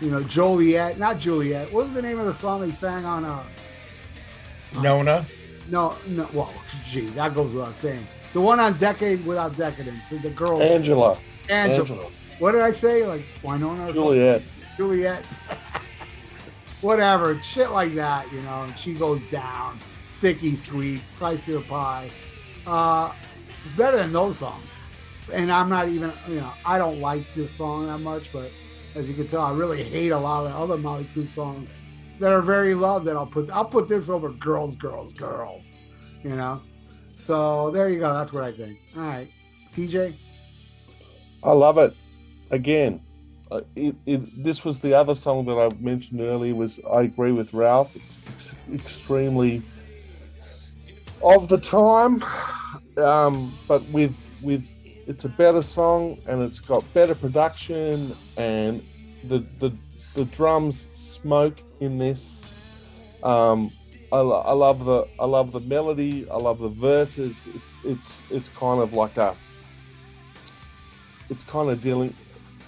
[0.00, 1.72] You know, Joliet, not Juliet.
[1.72, 3.24] What was the name of the song they sang on?
[3.24, 3.42] Uh,
[4.82, 5.24] Nona.
[5.70, 6.28] no, no.
[6.32, 6.52] Well,
[6.90, 8.06] gee, that goes without saying.
[8.32, 10.02] The one on Decade Without Decadence.
[10.10, 11.16] The girl, Angela,
[11.48, 11.80] Angela.
[11.80, 12.10] Angela.
[12.38, 13.06] What did I say?
[13.06, 13.72] Like Winona?
[13.72, 13.94] or something?
[13.94, 14.42] Juliet.
[14.76, 15.26] Juliet,
[16.86, 18.62] whatever, shit like that, you know.
[18.62, 22.08] And she goes down, sticky sweet, slice your pie.
[22.66, 23.12] Uh,
[23.76, 24.64] better than those songs.
[25.32, 28.50] And I'm not even, you know, I don't like this song that much, but
[28.94, 31.68] as you can tell, I really hate a lot of the other Motley Crue songs
[32.20, 33.06] that are very loved.
[33.06, 35.68] That I'll put, I'll put this over "Girls, Girls, Girls,"
[36.22, 36.62] you know.
[37.16, 38.12] So there you go.
[38.14, 38.78] That's what I think.
[38.96, 39.28] All right,
[39.74, 40.14] TJ.
[41.42, 41.94] I love it.
[42.50, 43.00] Again,
[43.50, 46.54] uh, it, it, this was the other song that I mentioned earlier.
[46.54, 47.94] Was I agree with Ralph?
[47.94, 49.62] It's ex- extremely
[51.22, 52.22] of the time,
[52.98, 54.68] um, but with with
[55.06, 58.84] it's a better song and it's got better production and
[59.28, 59.70] the the
[60.14, 62.42] the drums smoke in this.
[63.22, 63.70] Um,
[64.12, 66.28] I, lo- I love the I love the melody.
[66.30, 67.40] I love the verses.
[67.54, 69.34] It's it's it's kind of like a
[71.28, 72.14] it's kind of dealing.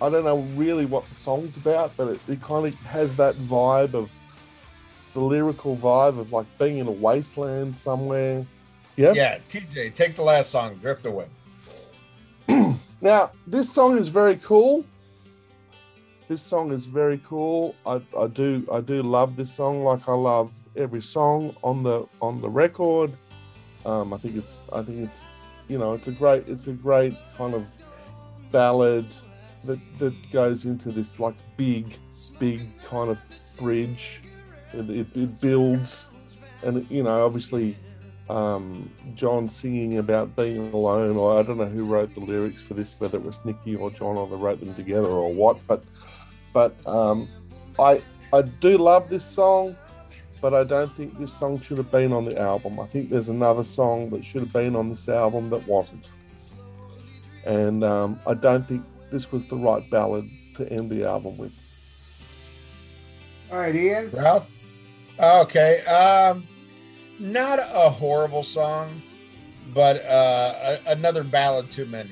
[0.00, 3.34] I don't know really what the song's about, but it, it kind of has that
[3.36, 4.10] vibe of
[5.14, 8.46] the lyrical vibe of like being in a wasteland somewhere.
[8.96, 9.12] Yeah.
[9.12, 11.26] Yeah, TJ, take the last song, Drift Away.
[13.00, 14.84] Now this song is very cool.
[16.26, 17.74] This song is very cool.
[17.86, 22.06] I, I do I do love this song like I love every song on the
[22.20, 23.12] on the record.
[23.86, 25.22] Um, I think it's I think it's
[25.68, 27.64] you know it's a great it's a great kind of
[28.50, 29.06] ballad
[29.68, 31.96] that that goes into this like big
[32.38, 33.18] big kind of
[33.58, 34.22] bridge.
[34.72, 36.10] It, it, it builds,
[36.62, 37.76] and you know obviously
[38.28, 42.74] um, John singing about being alone, or I don't know who wrote the lyrics for
[42.74, 45.58] this, whether it was Nikki or John, or they wrote them together, or what.
[45.66, 45.82] But,
[46.52, 47.28] but um,
[47.78, 49.76] I I do love this song,
[50.40, 52.78] but I don't think this song should have been on the album.
[52.80, 56.06] I think there's another song that should have been on this album that wasn't,
[57.46, 61.52] and um, I don't think this was the right ballad to end the album with.
[63.50, 64.10] All right, Ian.
[64.10, 64.46] Ralph?
[65.18, 65.80] Okay.
[65.84, 66.46] Um,
[67.18, 69.02] not a horrible song,
[69.74, 72.10] but uh, a, another ballad too many.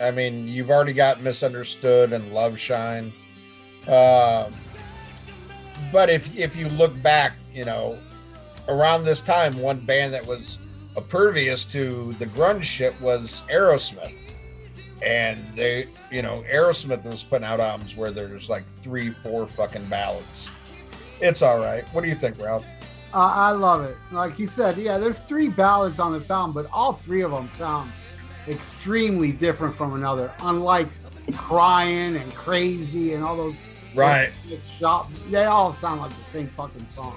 [0.00, 3.12] I mean, you've already got Misunderstood and Love Shine.
[3.88, 4.52] Um,
[5.92, 7.98] but if if you look back, you know,
[8.68, 10.58] around this time, one band that was
[10.96, 14.14] impervious to the grunge shit was Aerosmith.
[15.02, 19.84] And they, you know, Aerosmith was putting out albums where there's like three, four fucking
[19.86, 20.50] ballads.
[21.20, 21.84] It's all right.
[21.92, 22.64] What do you think, Ralph?
[23.14, 23.96] Uh, I love it.
[24.12, 27.48] Like you said, yeah, there's three ballads on the album but all three of them
[27.50, 27.90] sound
[28.48, 30.32] extremely different from another.
[30.42, 30.88] Unlike
[31.34, 33.54] crying and crazy and all those
[33.94, 34.30] Right.
[34.78, 37.16] shop, they all sound like the same fucking song.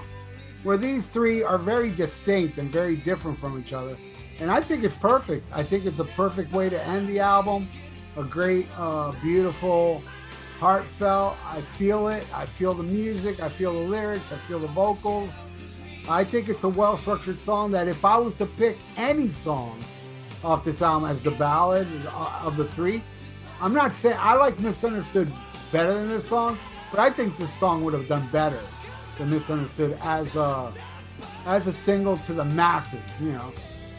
[0.64, 3.98] Where these three are very distinct and very different from each other,
[4.42, 5.46] and I think it's perfect.
[5.52, 7.68] I think it's a perfect way to end the album.
[8.18, 10.02] A great, uh, beautiful,
[10.60, 11.38] heartfelt.
[11.46, 12.26] I feel it.
[12.34, 13.42] I feel the music.
[13.42, 14.32] I feel the lyrics.
[14.32, 15.30] I feel the vocals.
[16.10, 19.80] I think it's a well structured song that if I was to pick any song
[20.44, 23.04] off this album as the ballad of the three,
[23.62, 25.32] I'm not saying I like Misunderstood
[25.72, 26.58] better than this song,
[26.92, 28.60] but I think this song would have done better
[29.18, 30.72] than Misunderstood as a
[31.46, 33.52] as a single to the masses, you know.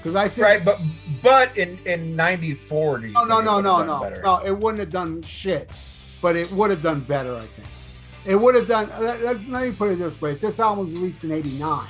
[0.02, 0.80] Because I think Right, but
[1.22, 4.22] but in in '94, do no, no, no, no, no, better?
[4.22, 4.38] no.
[4.38, 5.70] It wouldn't have done shit,
[6.22, 7.34] but it would have done better.
[7.36, 7.68] I think
[8.24, 8.88] it would have done.
[8.98, 11.86] Let, let- let me put it this way: if this album was released in '89,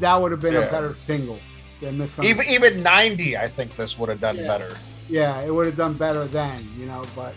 [0.00, 1.38] that would have been a better single
[1.80, 2.24] than Misunderstood.
[2.46, 4.46] Even even '90, I think this would have done Yeah.
[4.46, 4.76] better.
[5.08, 7.02] yeah, it would have done better then, you know.
[7.16, 7.34] But,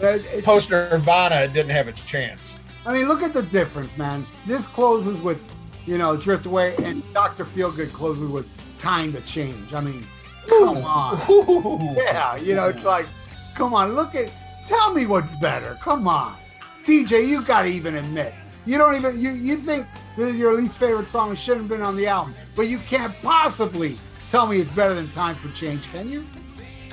[0.00, 2.54] it, Post Nirvana it didn't have a chance.
[2.86, 4.24] I mean, look at the difference, man.
[4.46, 5.38] This closes with,
[5.86, 7.44] you know, Drift Away, and Dr.
[7.44, 8.48] Feelgood closes with
[8.82, 9.72] Time to Change.
[9.72, 10.04] I mean,
[10.48, 11.94] come on.
[11.94, 13.06] Yeah, you know, it's like,
[13.54, 14.32] come on, look at,
[14.66, 15.76] tell me what's better.
[15.80, 16.36] Come on.
[16.84, 18.34] DJ, you got to even admit.
[18.66, 19.86] You don't even, you, you think
[20.16, 22.78] this is your least favorite song and shouldn't have been on the album, but you
[22.78, 23.96] can't possibly
[24.28, 26.26] tell me it's better than Time for Change, can you?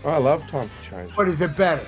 [0.05, 1.11] Oh, I love Time for Change.
[1.15, 1.85] But is it better?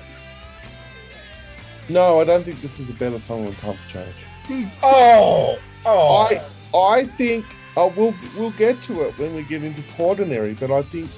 [1.88, 4.14] No, I don't think this is a better song than Time for Change.
[4.44, 6.16] See, Oh, oh.
[6.28, 6.42] I
[6.76, 7.44] I think
[7.76, 11.08] uh, we'll we'll get to it when we get into Quaternary, but I think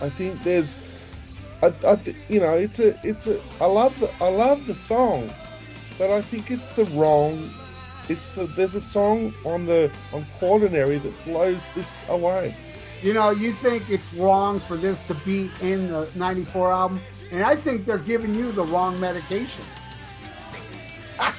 [0.00, 0.78] I think there's
[1.62, 4.74] I, I th- you know it's a it's a I love the I love the
[4.74, 5.30] song,
[5.98, 7.48] but I think it's the wrong.
[8.08, 12.54] It's the there's a song on the on Quaternary that blows this away.
[13.02, 17.42] you know, you think it's wrong for this to be in the 94 album, and
[17.42, 19.64] I think they're giving you the wrong medication.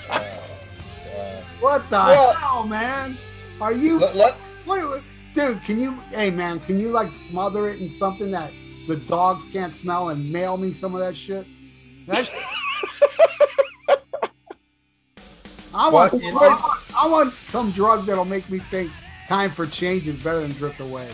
[1.59, 3.17] What the Well- hell, man?
[3.61, 4.35] Are you let, let,
[4.65, 5.03] What, what-
[5.33, 5.61] dude?
[5.63, 5.93] Can you?
[6.11, 8.51] Hey, man, can you like smother it in something that
[8.87, 11.45] the dogs can't smell and mail me some of that shit?
[12.07, 12.29] That sh-
[15.75, 16.23] I want, What?
[16.23, 18.91] I want, I want some drug that'll make me think
[19.27, 21.09] time for change is better than drift away.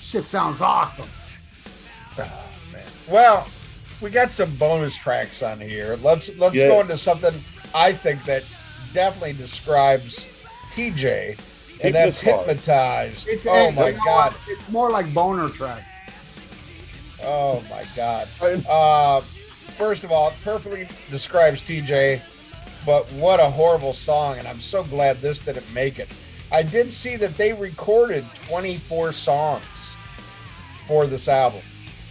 [0.00, 1.08] Shit sounds awesome.
[2.18, 2.82] oh, man.
[3.08, 3.46] Well,
[4.00, 5.96] we got some bonus tracks on here.
[6.02, 6.68] Let's let's Yeah.
[6.68, 7.34] go into something
[7.74, 8.44] I think that
[8.92, 10.26] definitely describes
[10.72, 11.38] TJ,
[11.86, 13.26] and that's Hypnotized.
[13.26, 13.28] hypnotized.
[13.28, 14.32] It's- oh my more god.
[14.32, 15.84] like- it's more like boner tracks.
[17.22, 18.28] Oh my god.
[18.68, 22.20] Uh, first of all, it perfectly describes TJ,
[22.84, 26.08] but what a horrible song, and I'm so glad this didn't make it.
[26.52, 29.64] I did see that they recorded 24 songs
[30.86, 31.62] for this album,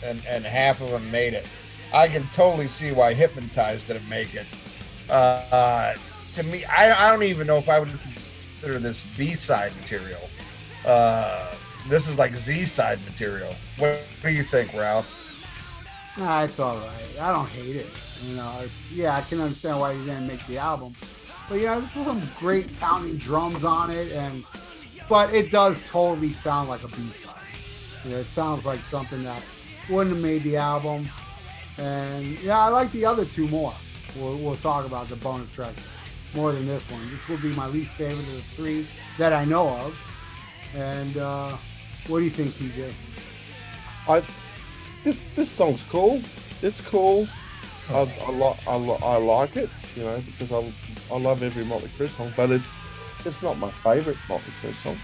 [0.03, 1.45] and, and half of them made it.
[1.93, 4.47] I can totally see why Hypnotized didn't make it.
[5.09, 5.95] Uh, uh,
[6.33, 7.89] to me, I, I don't even know if I would
[8.63, 10.21] consider this B side material.
[10.85, 11.53] Uh,
[11.89, 13.53] this is like Z side material.
[13.77, 15.09] What do you think, Ralph?
[16.19, 17.21] Ah, it's all right.
[17.21, 17.87] I don't hate it.
[18.21, 18.61] You know,
[18.93, 20.95] yeah, I can understand why you didn't make the album,
[21.49, 24.45] but you know, there's some great pounding drums on it, and
[25.09, 27.35] but it does totally sound like a B side.
[28.05, 29.43] You know, it sounds like something that
[29.89, 31.09] wouldn't have made the album,
[31.77, 33.73] and yeah, I like the other two more.
[34.15, 35.73] We'll, we'll talk about the bonus track
[36.33, 37.01] more than this one.
[37.11, 38.85] This will be my least favorite of the three
[39.17, 39.97] that I know of,
[40.75, 41.55] and uh,
[42.07, 42.91] What do you think, TJ?
[44.07, 44.23] I
[45.03, 46.21] this this song's cool.
[46.61, 47.27] It's cool.
[47.89, 50.73] I, I, li- I, li- I like it, you know, because I
[51.13, 52.77] I love every Motley Crue song, but it's
[53.25, 54.97] it's not my favourite Motley Crue song.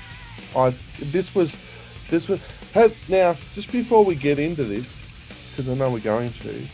[0.55, 0.73] I
[1.11, 1.59] this was
[2.09, 2.39] this was
[3.07, 5.09] now just before we get into this,
[5.51, 6.67] because I know we're going to.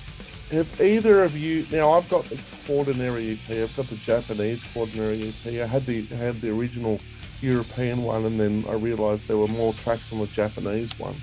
[0.52, 1.92] Have either of you now?
[1.92, 3.58] I've got the Quaternary EP.
[3.58, 5.54] I've got the Japanese Quaternary EP.
[5.54, 7.00] I had the had the original
[7.42, 11.16] European one, and then I realised there were more tracks on the Japanese one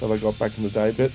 [0.00, 0.90] that I got back in the day.
[0.90, 1.12] But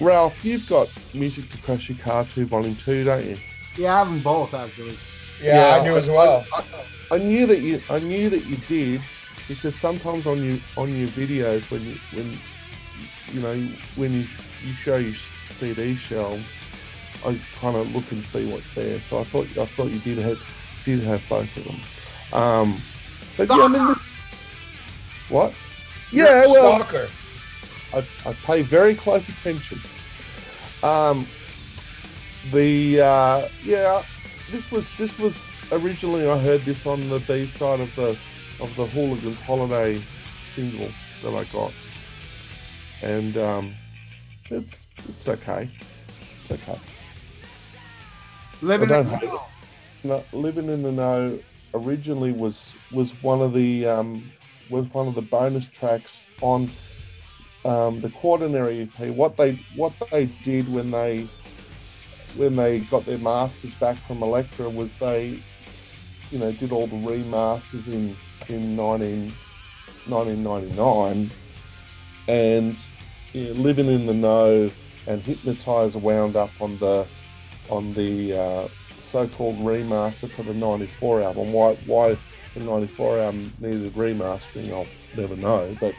[0.00, 3.38] Ralph, you've got Music to Crash Your Car To Volume 2, don't you?
[3.76, 4.96] Yeah, I have them both actually.
[5.42, 6.46] Yeah, I do as well.
[6.52, 6.64] I,
[7.10, 9.02] I knew that you I knew that you did
[9.48, 12.38] because sometimes on your on your videos when you when
[13.32, 14.26] you know when you
[14.64, 15.14] you show your
[15.46, 16.62] CD shelves,
[17.24, 19.00] I kind of look and see what's there.
[19.00, 20.40] So I thought I thought you did have
[20.84, 21.80] did have both of them.
[22.32, 22.80] Um,
[23.36, 24.10] but yeah, I mean, this,
[25.28, 25.54] what?
[26.12, 27.08] Yeah, well, Stalker.
[27.92, 29.80] I, I pay very close attention.
[30.82, 31.26] Um,
[32.52, 34.02] the uh, yeah,
[34.50, 38.16] this was this was originally I heard this on the B side of the
[38.60, 40.02] of the Hooligans Holiday
[40.42, 40.90] single
[41.22, 41.72] that I got,
[43.02, 43.74] and um,
[44.50, 45.68] it's it's okay,
[46.42, 46.78] it's okay.
[48.62, 49.40] Living in don't.
[50.04, 51.38] No, Living in the Know
[51.72, 54.30] originally was was one of the um,
[54.70, 56.70] was one of the bonus tracks on
[57.64, 59.14] um, the Quaternary EP.
[59.14, 61.28] What they what they did when they
[62.36, 65.42] when they got their masters back from Elektra was they
[66.30, 68.16] you know did all the remasters in
[68.48, 69.32] in 19,
[70.06, 71.30] 1999
[72.28, 72.74] and know,
[73.34, 74.70] Living in the Know
[75.08, 77.04] and Hypnotizer wound up on the
[77.68, 78.68] on the uh,
[79.00, 81.52] so-called remaster for the '94 album.
[81.52, 82.16] Why why
[82.54, 84.86] the '94 album needed remastering, I'll
[85.16, 85.76] never know.
[85.80, 85.94] But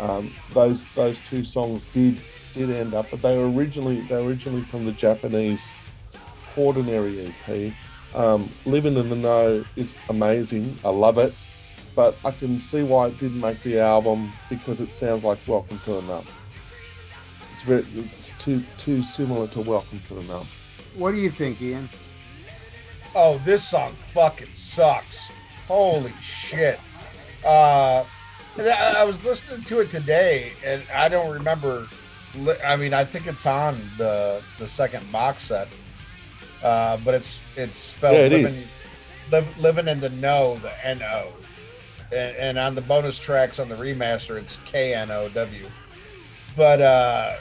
[0.00, 2.20] um, those those two songs did
[2.54, 5.72] did end up, but they were originally they were originally from the Japanese
[6.56, 7.72] Ordinary EP.
[8.16, 10.76] Um, Living in the Know is amazing.
[10.84, 11.34] I love it,
[11.94, 15.78] but I can see why it didn't make the album because it sounds like Welcome
[15.84, 16.26] to the Numb.
[17.66, 20.46] It's very it's too too similar to Welcome to the Numb.
[20.96, 21.88] What do you think, Ian?
[23.14, 25.30] Oh, this song fucking sucks.
[25.66, 26.78] Holy shit.
[27.44, 28.04] Uh,
[28.58, 31.88] I I was listening to it today, and I don't remember.
[32.64, 35.68] I mean, I think it's on the the second box set,
[36.62, 38.70] uh, but it's it's spelled Yeah, it living, is.
[39.30, 41.28] liv- living in the know, the N O,
[42.12, 45.66] and, and on the bonus tracks on the remaster, it's K N O W.
[46.56, 47.36] But uh,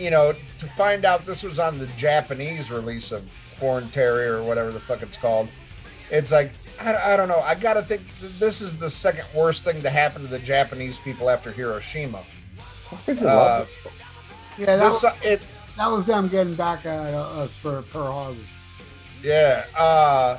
[0.00, 3.22] you know, to find out this was on the Japanese release of
[3.58, 5.48] Corn Terrier or whatever the fuck it's called,
[6.10, 7.40] it's like I, I don't know.
[7.40, 10.98] I gotta think th- this is the second worst thing to happen to the Japanese
[10.98, 12.24] people after Hiroshima.
[12.90, 13.92] I freaking Uh, love it.
[14.58, 15.46] Yeah, that, This, was, it's
[15.76, 18.40] that was them getting back at us for Pearl Harbor.
[19.22, 20.38] yeah, uh,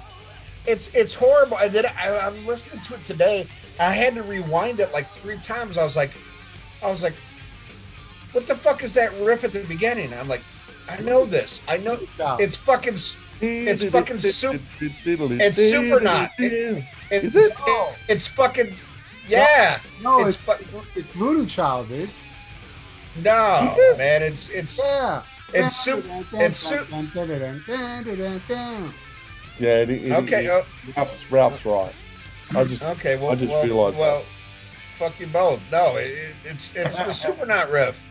[0.65, 1.57] it's it's horrible.
[1.57, 1.85] I did.
[1.85, 3.47] I, I'm listening to it today.
[3.79, 5.77] I had to rewind it like three times.
[5.77, 6.11] I was like,
[6.83, 7.13] I was like,
[8.31, 10.13] what the fuck is that riff at the beginning?
[10.13, 10.41] I'm like,
[10.89, 11.61] I know this.
[11.67, 11.99] I know
[12.39, 12.97] it's fucking.
[13.41, 16.31] it's fucking sup- it's It's super not.
[16.37, 17.53] It- It's, Is it?
[18.07, 18.73] it's fucking.
[19.27, 19.79] Yeah.
[20.01, 22.09] no, it's it's fu- it's Voodoo Child, dude.
[23.17, 23.97] No, it?
[23.97, 24.23] man.
[24.23, 25.23] It's it's Yeah.
[25.53, 26.87] It's soup- it's soup-
[29.59, 30.45] Yeah, it, it, okay.
[30.45, 31.93] It, oh, Ralph's, Ralph's right.
[32.55, 33.17] I just okay.
[33.17, 34.01] Well, I just well, realized that.
[34.01, 34.23] well,
[34.97, 35.59] fuck you both.
[35.71, 38.07] No, it, it- it's it's the Supernaut riff.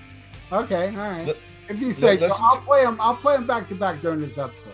[0.52, 1.36] Okay, all right.
[1.68, 3.00] If you say, so, I'll play them.
[3.00, 4.72] I'll play them back to back during this episode.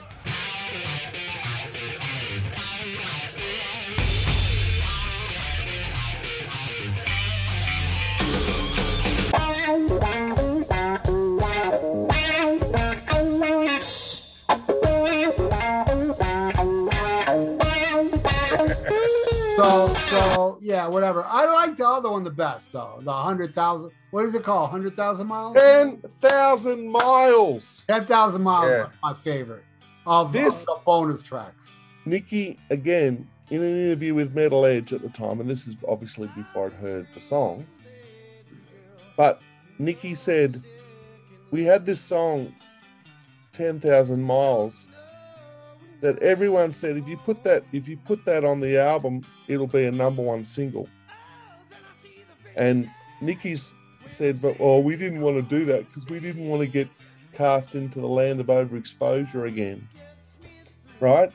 [19.57, 21.25] So, so yeah, whatever.
[21.27, 23.01] I like the other one the best though.
[23.03, 23.91] The hundred thousand.
[24.11, 24.71] What is it called?
[24.71, 25.57] Hundred thousand miles.
[25.57, 27.85] ten thousand miles.
[27.89, 28.69] Ten thousand miles.
[28.71, 28.87] Yeah.
[29.03, 29.65] my favorite
[30.07, 31.69] of This- bonus tracks.
[32.05, 36.29] Nikki again in an interview with Metal Edge at the time, and this is obviously
[36.37, 37.67] before I'd heard the song.
[39.17, 39.41] But
[39.79, 40.63] Nikki said,
[41.51, 42.55] "We had this song,
[43.53, 44.87] ten thousand miles."
[46.03, 49.67] That everyone said if you put that if you put that on the album, it'll
[49.67, 50.89] be a number one single.
[52.55, 52.91] And
[53.21, 53.73] Nikki's
[54.07, 56.89] said, but oh, we didn't want to do that because we didn't want to get
[57.33, 59.89] cast into the land of overexposure again.
[61.01, 61.31] Right?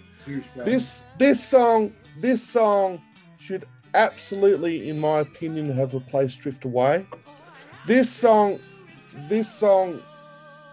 [0.56, 3.02] this this song this song
[3.40, 7.06] should absolutely, in my opinion, have replaced Drift Away.
[7.88, 8.60] This song,
[9.28, 10.02] this song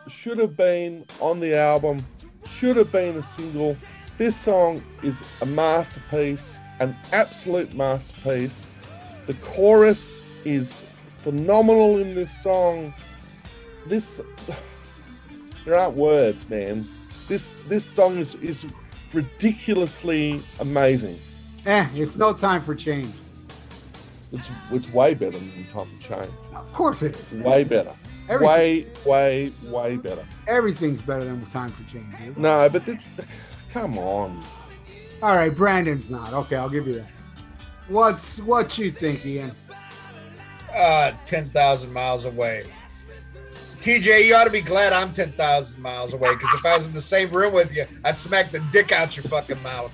[0.08, 2.04] should have been on the album,
[2.48, 3.76] should have been a single.
[4.16, 8.70] This song is a masterpiece, an absolute masterpiece.
[9.26, 10.86] The chorus is
[11.18, 12.94] phenomenal in this song.
[13.86, 14.20] This
[15.64, 16.88] there aren't words, man.
[17.28, 18.66] This this song is is
[19.12, 21.18] ridiculously amazing.
[21.66, 23.12] Eh, it's no time for change.
[24.32, 26.32] It's it's way better than Time for Change.
[26.54, 27.94] Of course it It's way better.
[28.28, 30.24] Everything, Way, way, way better.
[30.46, 32.14] everything's better than time for change.
[32.18, 32.36] dude.
[32.36, 32.98] No, but this,
[33.70, 34.44] come on.
[35.22, 36.32] All right, Brandon's not.
[36.32, 37.06] Okay, I'll give you that.
[37.88, 39.52] What's what you think, Ian?
[40.76, 42.64] Uh, 10,000 miles away.
[43.80, 46.92] TJ, you ought to be glad I'm 10,000 miles away because if I was in
[46.92, 49.92] the same room with you, I'd smack the dick out your fucking mouth.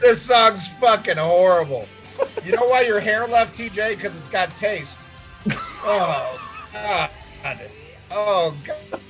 [0.00, 1.86] This song's fucking horrible.
[2.44, 3.96] You know why your hair left, TJ?
[3.96, 4.98] Because it's got taste.
[5.82, 6.40] Oh,
[6.72, 7.10] God.
[8.10, 8.54] Oh,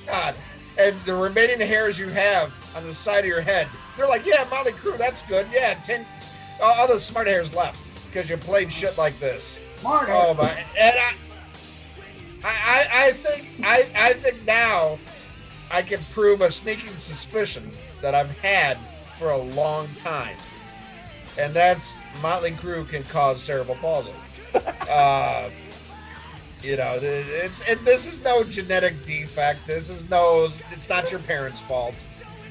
[0.07, 0.35] God.
[0.77, 3.67] And the remaining hairs you have on the side of your head,
[3.97, 5.45] they're like, yeah, Molly Crew, that's good.
[5.51, 6.05] Yeah, 10,
[6.61, 9.59] all all the smart hairs left because you played shit like this.
[9.83, 10.11] Marty.
[10.13, 10.63] Oh my!
[10.79, 11.13] And I,
[12.43, 14.99] I, I, I think, I, I think now,
[15.71, 17.69] I can prove a sneaking suspicion
[18.01, 18.77] that I've had
[19.17, 20.37] for a long time,
[21.37, 24.11] and that's Motley Crue can cause cerebral palsy.
[24.89, 25.49] uh,
[26.63, 29.65] you know, it's and this is no genetic defect.
[29.67, 30.49] This is no.
[30.71, 31.95] It's not your parents' fault.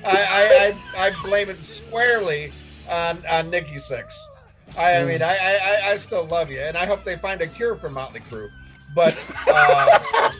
[0.04, 2.52] I, I, I, I blame it squarely
[2.88, 4.14] on on Nikki Sixx.
[4.78, 7.46] I, I mean, I, I, I- still love you, and I hope they find a
[7.46, 8.48] cure for Motley Crue.
[8.94, 9.14] But,
[9.48, 10.30] uh,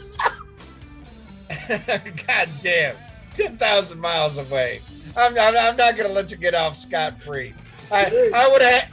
[1.68, 2.96] God damn,
[3.34, 4.80] ten thousand miles away.
[5.16, 7.54] I'm, I'm, I'm not gonna let you get off scot free.
[7.90, 8.88] I, I would have,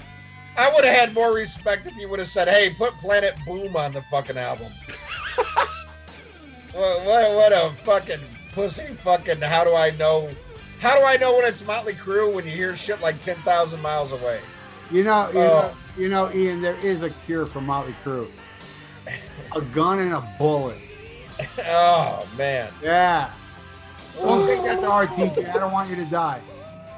[0.57, 3.75] I would have had more respect if you would have said, "Hey, put Planet Boom
[3.75, 4.71] on the fucking album."
[6.73, 8.19] what, what, what a fucking
[8.53, 9.41] pussy fucking.
[9.41, 10.29] How do I know?
[10.79, 13.81] How do I know when it's Motley Crue when you hear shit like ten thousand
[13.81, 14.39] miles away?
[14.91, 15.43] You know, you Oh.
[15.61, 16.61] know, you know, Ian.
[16.61, 18.29] There is a cure for Motley Crue.
[19.55, 20.77] A gun and a bullet.
[21.67, 22.71] Oh man.
[22.81, 23.29] Yeah.
[24.19, 25.49] Don't take that to heart, TJ.
[25.53, 26.41] I don't want you to die.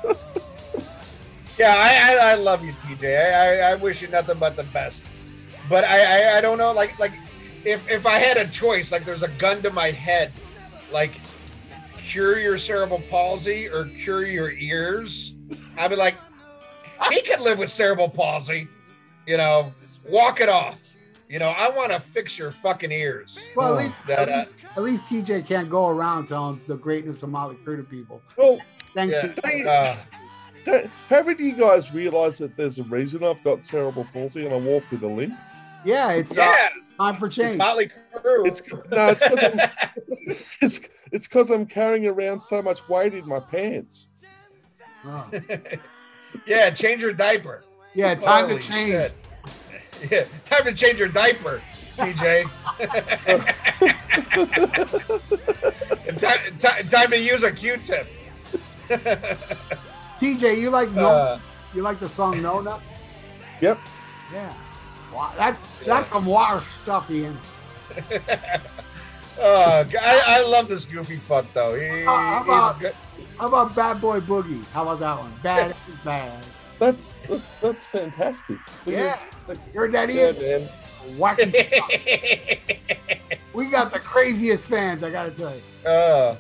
[1.60, 3.04] Yeah, I, I, I love you, TJ.
[3.04, 5.04] I, I, I wish you nothing but the best.
[5.68, 7.12] But I, I, I don't know, like like
[7.66, 10.32] if if I had a choice, like there's a gun to my head,
[10.92, 11.12] like
[11.98, 15.36] cure your cerebral palsy or cure your ears,
[15.78, 16.16] I'd be like,
[17.12, 18.68] he could live with cerebral palsy,
[19.28, 19.74] you know,
[20.08, 20.80] walk it off.
[21.28, 23.46] You know, I want to fix your fucking ears.
[23.56, 26.76] Well, at least, That, uh, at, least, at least TJ can't go around telling the
[26.76, 28.24] greatness of Molly Crue to people.
[28.38, 28.60] Well,
[28.96, 29.28] Thanks Yeah.
[29.34, 29.98] to Uh, don't-
[31.10, 34.84] haven't you guys realised that there's a reason I've got cerebral palsy and I walk
[34.92, 35.34] with a limp?
[35.86, 36.70] yeah, it's uh, yeah,
[37.00, 37.30] time for change.
[37.30, 37.58] it's change.
[37.58, 38.46] Motley Crue.
[38.48, 38.62] It's
[38.92, 40.82] no, it's because I'm it's
[41.12, 44.08] it's because I'm carrying around so much weight in my pants.
[45.06, 45.30] Oh.
[46.46, 47.64] yeah, change your diaper.
[47.94, 48.92] Yeah, time Holy to change.
[48.92, 49.14] shit.
[50.10, 51.62] Yeah, time to change your diaper,
[51.98, 52.50] TJ.
[56.08, 58.08] And time, ti- time to use a Q-tip.
[60.20, 61.08] TJ, you like no?
[61.10, 61.40] Uh,
[61.74, 62.80] you like the song Nona?
[63.62, 63.78] Yep.
[64.32, 64.54] Yeah.
[65.14, 67.38] Wow, that's that's some water stuff, Ian.
[69.40, 71.76] oh, I, I love this goofy fuck though.
[71.80, 72.94] He, Uh, how he's about- good.
[73.38, 74.66] How about Bad Boy Boogie?
[74.72, 75.34] How about that one?
[75.44, 76.42] Bad is bad.
[76.78, 78.58] That's that's, that's fantastic.
[78.86, 79.18] Yeah.
[79.48, 80.62] You heard that, Yeah, Ian?
[80.64, 80.70] man.
[81.18, 82.60] Wacky.
[83.54, 85.62] we got the craziest fans, I gotta tell you.
[85.86, 86.38] oh,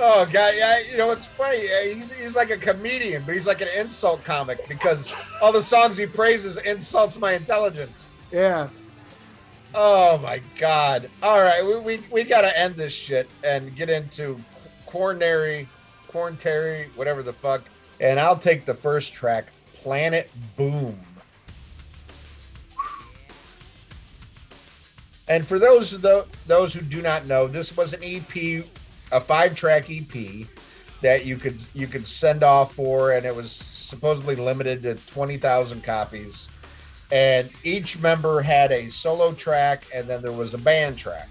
[0.00, 0.54] oh, God!
[0.56, 1.68] Yeah, you know it's funny.
[1.94, 5.96] He's he's like a comedian, but he's like an insult comic because all the songs
[5.96, 8.06] he praises insults my intelligence.
[8.32, 8.68] Yeah.
[9.74, 11.08] Oh my god.
[11.22, 14.38] All right, we, we, we got to end this shit and get into
[14.86, 15.68] coronary,
[16.08, 17.62] quarantary, whatever the fuck.
[18.00, 20.98] And I'll take the first track, Planet Boom.
[25.28, 25.92] And for those
[26.46, 28.64] those who do not know, this was an EP,
[29.12, 30.46] a five-track EP
[31.00, 35.36] that you could you could send off for, and it was supposedly limited to twenty
[35.36, 36.48] thousand copies.
[37.12, 41.28] And each member had a solo track and then there was a band track.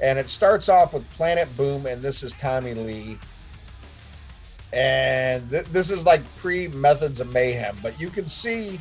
[0.00, 3.18] And it starts off with planet boom and this is tommy lee.
[4.72, 8.80] And th- this is like pre methods of mayhem but you can see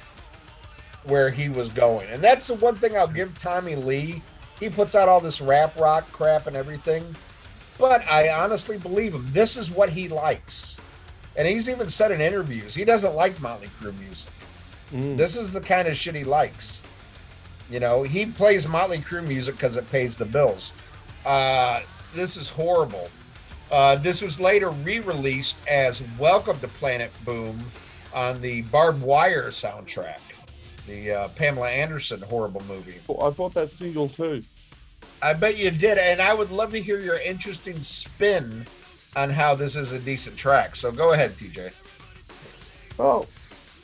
[1.05, 2.07] where he was going.
[2.09, 4.21] And that's the one thing i'll give tommy lee.
[4.59, 7.15] He puts out all this rap rock crap and everything
[7.79, 10.77] but i honestly believe him this is what he likes
[11.35, 14.29] and he's even said in interviews he doesn't like motley crue music
[14.93, 15.17] Mm.
[15.17, 16.81] This is the kind of shit he likes.
[17.69, 20.71] You know, he plays Motley Crue music because it pays the bills.
[21.25, 21.81] Uh,
[22.15, 23.09] this is horrible.
[23.71, 27.63] Uh, this was later re-released as "Welcome to Planet Boom"
[28.15, 30.21] on the Barbed Wire soundtrack,
[30.87, 32.95] the uh, Pamela Anderson horrible movie.
[33.21, 34.41] I bought that single too.
[35.21, 38.65] I bet you did, and I would love to hear your interesting spin
[39.15, 40.75] on how this is a decent track.
[40.75, 41.73] So go ahead, TJ.
[42.97, 43.27] Well,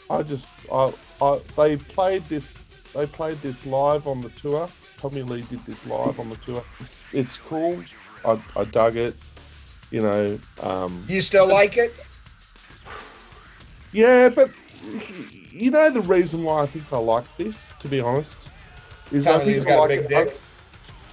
[0.09, 2.57] I just I, I they played this
[2.93, 4.69] they played this live on the tour.
[4.97, 6.63] Tommy Lee did this live on the tour.
[6.79, 7.83] It's it's cool.
[8.23, 9.15] I, I dug it.
[9.91, 11.93] You know, um, You still like it?
[13.93, 14.49] yeah, but
[15.51, 18.49] you know the reason why I think I like this, to be honest,
[19.11, 20.27] is I Tommy think Lee's I got a like big it- dick.
[20.29, 20.44] I-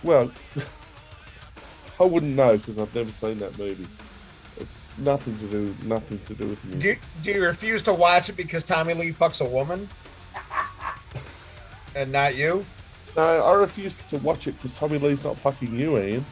[0.03, 0.31] well,
[2.01, 3.87] I wouldn't know because I've never seen that movie.
[4.59, 7.01] It's nothing to do nothing to do with music.
[7.23, 9.89] Do, do you refuse to watch it because Tommy Lee fucks a woman?
[11.97, 12.65] and not you?
[13.16, 16.24] No, I refuse to watch it because Tommy Lee's not fucking you, Ian.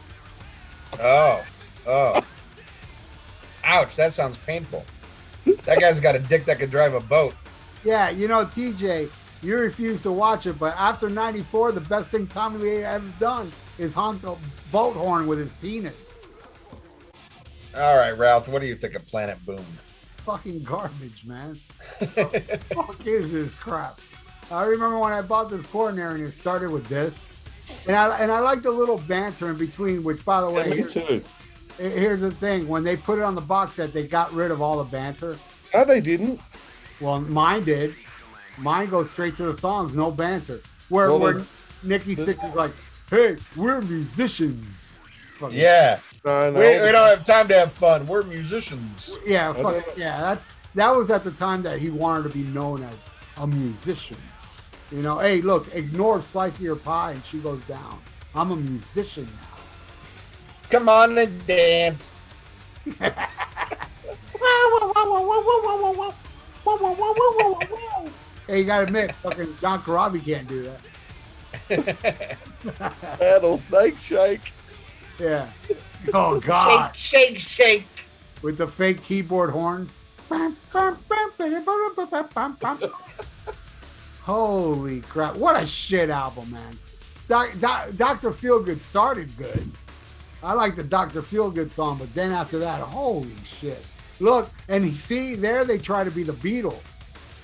[0.99, 1.45] Oh.
[1.87, 2.21] Oh.
[3.65, 4.85] Ouch, that sounds painful.
[5.65, 7.35] That guy's got a dick that could drive a boat.
[7.85, 9.11] Yeah, you know, TJ,
[9.43, 13.51] you refuse to watch it, but after '94, the best thing Tommy Lee ever done
[13.79, 14.37] is honk the
[14.71, 16.15] boat horn with his penis.
[17.77, 19.65] All right, Ralph, what do you think of Planet Boom?
[20.27, 21.59] Fucking garbage, man.
[22.01, 23.95] the fuck is this crap?
[24.51, 27.27] I remember when I bought this coronary and it started with this.
[27.87, 30.71] And I and I like the little banter in between, which by the way, Yeah,
[30.71, 31.25] me here- too.
[31.79, 34.61] here's the thing: when they put it on the box set, they got rid of
[34.61, 35.39] all the banter.
[35.73, 36.41] No, they didn't.
[37.01, 37.95] Well, mine did.
[38.61, 40.61] Mine goes straight to the songs, no banter.
[40.89, 41.49] Where Well, where there's-
[41.83, 42.73] Nikki Sixx is like,
[43.09, 44.99] "Hey, we're musicians."
[45.39, 45.99] Fucking- Yeah.
[46.25, 46.59] No, no.
[46.61, 48.07] We, we don't have time to have fun.
[48.07, 49.11] We're musicians.
[49.27, 50.21] yeah, fucking, yeah.
[50.21, 50.43] That
[50.75, 53.09] that was at the time that he wanted to be known as
[53.39, 54.19] a musician.
[54.93, 57.99] You know, hey, look, ignore slice of your pie, and she goes down.
[58.35, 59.63] I'm a musician now.
[60.69, 62.13] Come on and dance.
[68.51, 70.69] Hey, you gotta admit, fucking John Corabi can't do
[71.69, 72.37] that.
[73.21, 74.53] Rattlesnake shake.
[75.21, 75.47] Yeah.
[76.13, 76.97] Oh God.
[76.97, 77.87] Shake, shake, shake.
[78.43, 79.97] with the fake keyboard horns.
[84.23, 85.37] Holy crap!
[85.37, 86.77] What a shit album, man.
[87.29, 88.33] Doc, Doc, Dr.
[88.33, 89.71] Feelgood started good.
[90.43, 91.23] I like the Dr.
[91.23, 93.85] Feelgood song, but then after that, holy shit!
[94.19, 97.00] Look, and see there they try to be the Beatles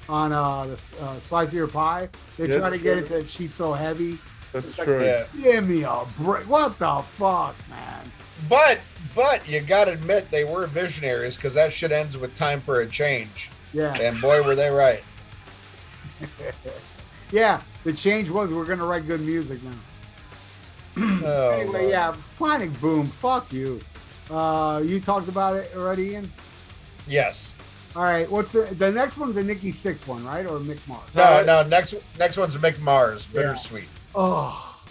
[0.09, 2.09] on uh, the uh, Slice of Your Pie.
[2.39, 3.19] They Yes, try to get sure.
[3.19, 4.19] into "She's So Heavy."
[4.53, 5.05] That's like, true.
[5.05, 5.25] Yeah.
[5.43, 6.49] Give me a break!
[6.49, 8.11] What the fuck, man?
[8.49, 8.81] But
[9.15, 12.87] but you gotta admit they were visionaries because that shit ends with time for a
[12.87, 13.51] change.
[13.73, 13.95] Yeah.
[14.01, 15.03] And boy were they right.
[17.33, 19.73] Yeah, the change was we're gonna write good music now.
[21.25, 21.91] Oh, Anyway, Lord.
[21.91, 23.81] yeah, Planet Boom, fuck you.
[24.31, 26.33] Uh, you talked about it already, Ian.
[27.09, 27.56] Yes.
[27.97, 31.09] All right, what's the, the next one's the Nikki Sixx one, right, or Mick Mars?
[31.15, 31.63] No, no.
[31.67, 33.27] Next next one's Mick Mars.
[33.33, 33.41] Yeah.
[33.41, 33.89] Bittersweet.
[34.15, 34.83] Oh,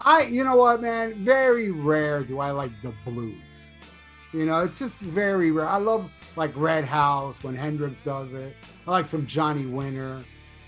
[0.00, 1.14] I, you know what, man?
[1.22, 3.70] Very rare do I like the blues.
[4.32, 5.68] You know, it's just very rare.
[5.68, 8.56] I love like Red House when Hendrix does it.
[8.88, 10.24] I like some Johnny Winter,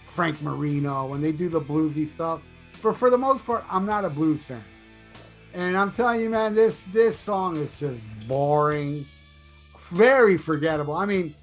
[0.06, 2.40] Frank Marino when they do the bluesy stuff.
[2.84, 4.62] But for the most part, I'm not a blues fan.
[5.54, 9.04] And I'm telling you, man, this this song is just boring,
[9.92, 10.94] very forgettable.
[10.94, 11.34] I mean,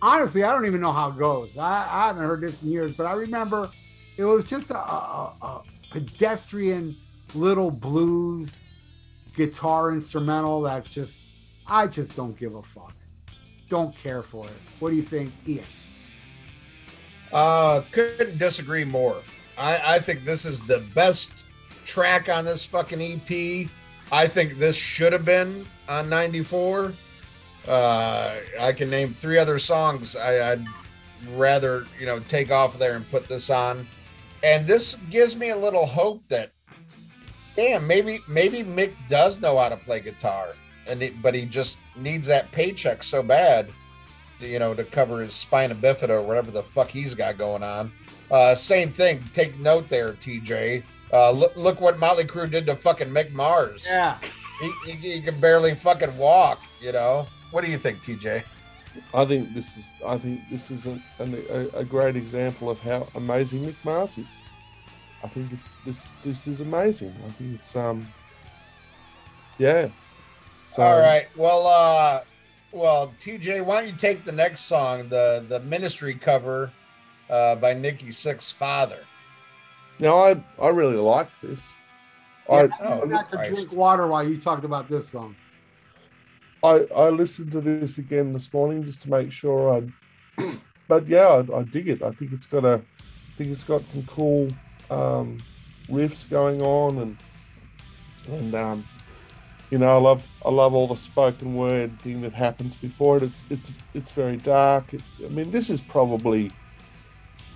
[0.00, 1.56] honestly, I don't even know how it goes.
[1.58, 3.70] I, I haven't heard this in years, but I remember
[4.16, 6.96] it was just a, a, a pedestrian
[7.34, 8.60] little blues
[9.36, 11.22] guitar instrumental that's just
[11.66, 12.94] I just don't give a fuck.
[13.68, 14.52] Don't care for it.
[14.78, 15.64] What do you think, Ian?
[17.32, 19.20] Uh, couldn't disagree more.
[19.58, 21.44] I, I think this is the best
[21.84, 23.68] track on this fucking EP.
[24.12, 26.92] I think this should have been on 94.
[27.68, 30.64] Uh, I can name three other songs I, I'd
[31.30, 33.86] rather, you know, take off there and put this on.
[34.42, 36.52] And this gives me a little hope that,
[37.56, 40.48] damn, maybe maybe Mick does know how to play guitar,
[40.86, 43.68] and it, but he just needs that paycheck so bad
[44.38, 47.62] to, you know, to cover his spina bifida or whatever the fuck he's got going
[47.62, 47.90] on.
[48.30, 49.24] Uh, same thing.
[49.32, 50.84] Take note there, TJ.
[51.12, 53.86] Uh, look, look what Motley Crue did to fucking Mick Mars.
[53.88, 54.18] Yeah.
[54.60, 56.60] He, he, he can barely fucking walk.
[56.80, 57.26] You know.
[57.50, 58.42] What do you think, TJ?
[59.14, 59.90] I think this is.
[60.06, 64.30] I think this is a, a, a great example of how amazing Mick Mars is.
[65.22, 67.14] I think it, this this is amazing.
[67.26, 68.06] I think it's um.
[69.58, 69.88] Yeah.
[70.64, 71.28] So, All right.
[71.36, 72.22] Well, uh,
[72.72, 76.72] well, TJ, why don't you take the next song, the the Ministry cover
[77.30, 79.00] uh, by Nikki Sixx's father.
[80.00, 81.66] Now, I I really liked this.
[82.48, 83.52] Yeah, I, I oh, got to Christ.
[83.52, 85.34] drink water while you talked about this song.
[86.62, 89.82] I I listened to this again this morning just to make sure
[90.38, 90.52] I.
[90.88, 92.00] But yeah, I, I dig it.
[92.00, 94.48] I think it's got a, I think it's got some cool
[94.88, 95.38] um,
[95.88, 97.16] riffs going on, and
[98.28, 98.86] and um,
[99.70, 103.24] you know, I love I love all the spoken word thing that happens before it.
[103.24, 104.94] It's it's it's very dark.
[104.94, 106.52] It, I mean, this is probably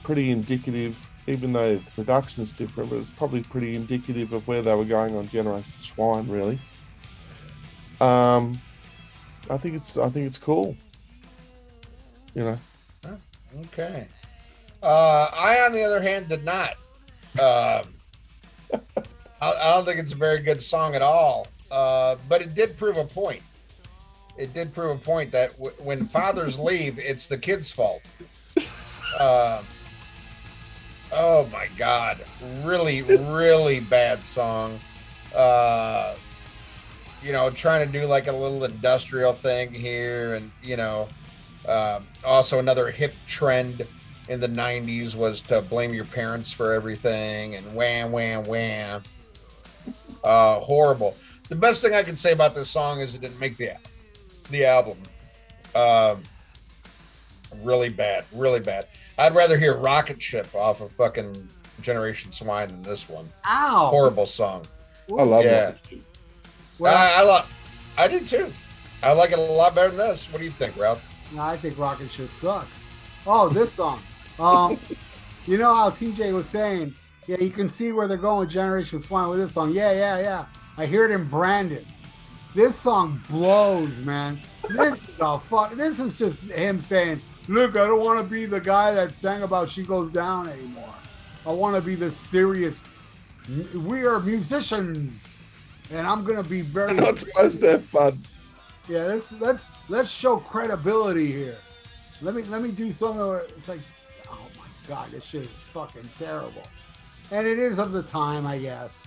[0.02, 4.62] pretty indicative, even though the production is different, but it's probably pretty indicative of where
[4.62, 6.58] they were going on Generation Swine, really.
[8.00, 8.60] Um,
[9.50, 10.76] I think it's I think it's cool.
[12.34, 12.58] You know,
[13.64, 14.06] Okay.
[14.82, 16.70] Uh, I, on the other hand, did not.
[17.40, 17.82] Um,
[19.42, 21.48] I, I don't think it's a very good song at all.
[21.70, 23.42] Uh, but it did prove a point.
[24.38, 28.02] It did prove a point that w- when fathers leave, it's the kid's fault.
[29.18, 29.66] Um,
[31.12, 32.24] oh my God!
[32.62, 33.02] Really,
[33.32, 34.78] really bad song.
[35.34, 36.14] Uh,
[37.22, 41.08] you know, trying to do like a little industrial thing here, and you know,
[41.68, 43.86] um, also, another hip trend
[44.28, 49.02] in the 90s was to blame your parents for everything and wham, wham, wham.
[50.22, 51.16] Uh, horrible.
[51.48, 53.72] The best thing I can say about this song is it didn't make the,
[54.50, 54.98] the album.
[55.74, 56.22] Um,
[57.62, 58.86] really bad, really bad.
[59.18, 61.48] I'd rather hear Rocket Ship off of fucking
[61.82, 63.28] Generation Swine than this one.
[63.46, 63.88] Ow!
[63.90, 64.64] Horrible song.
[65.08, 65.70] I love Yeah.
[65.90, 66.00] it.
[66.80, 67.44] Well, I, I, lo-
[67.98, 68.50] I do too.
[69.02, 70.32] I like it a lot better than this.
[70.32, 71.04] What do you think, Ralph?
[71.38, 72.68] I think Rocket Ship sucks.
[73.26, 74.00] Oh, this song.
[74.38, 74.78] Um,
[75.46, 76.94] you know how TJ was saying,
[77.26, 79.72] yeah, you can see where they're going with Generation Swine with this song.
[79.72, 80.46] Yeah, yeah, yeah.
[80.78, 81.86] I hear it in Brandon.
[82.54, 84.38] This song blows, man.
[84.70, 85.74] This is a fuck.
[85.74, 89.42] This is just him saying, "Look, I don't want to be the guy that sang
[89.42, 90.94] about she goes down anymore.
[91.46, 92.82] I want to be the serious.
[93.74, 95.29] We are musicians,
[95.90, 96.94] and I'm gonna be very.
[96.94, 98.18] We're not supposed to have fun.
[98.88, 101.58] Yeah, let's let's let's show credibility here.
[102.22, 103.80] Let me let me do something where it's like,
[104.28, 106.62] oh my god, this shit is fucking terrible.
[107.30, 109.04] And it is of the time, I guess.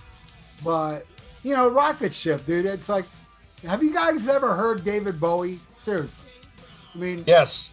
[0.64, 1.06] But
[1.42, 2.66] you know, rocket ship, dude.
[2.66, 3.04] It's like,
[3.66, 5.60] have you guys ever heard David Bowie?
[5.76, 6.30] Seriously.
[6.94, 7.72] I mean, Yes.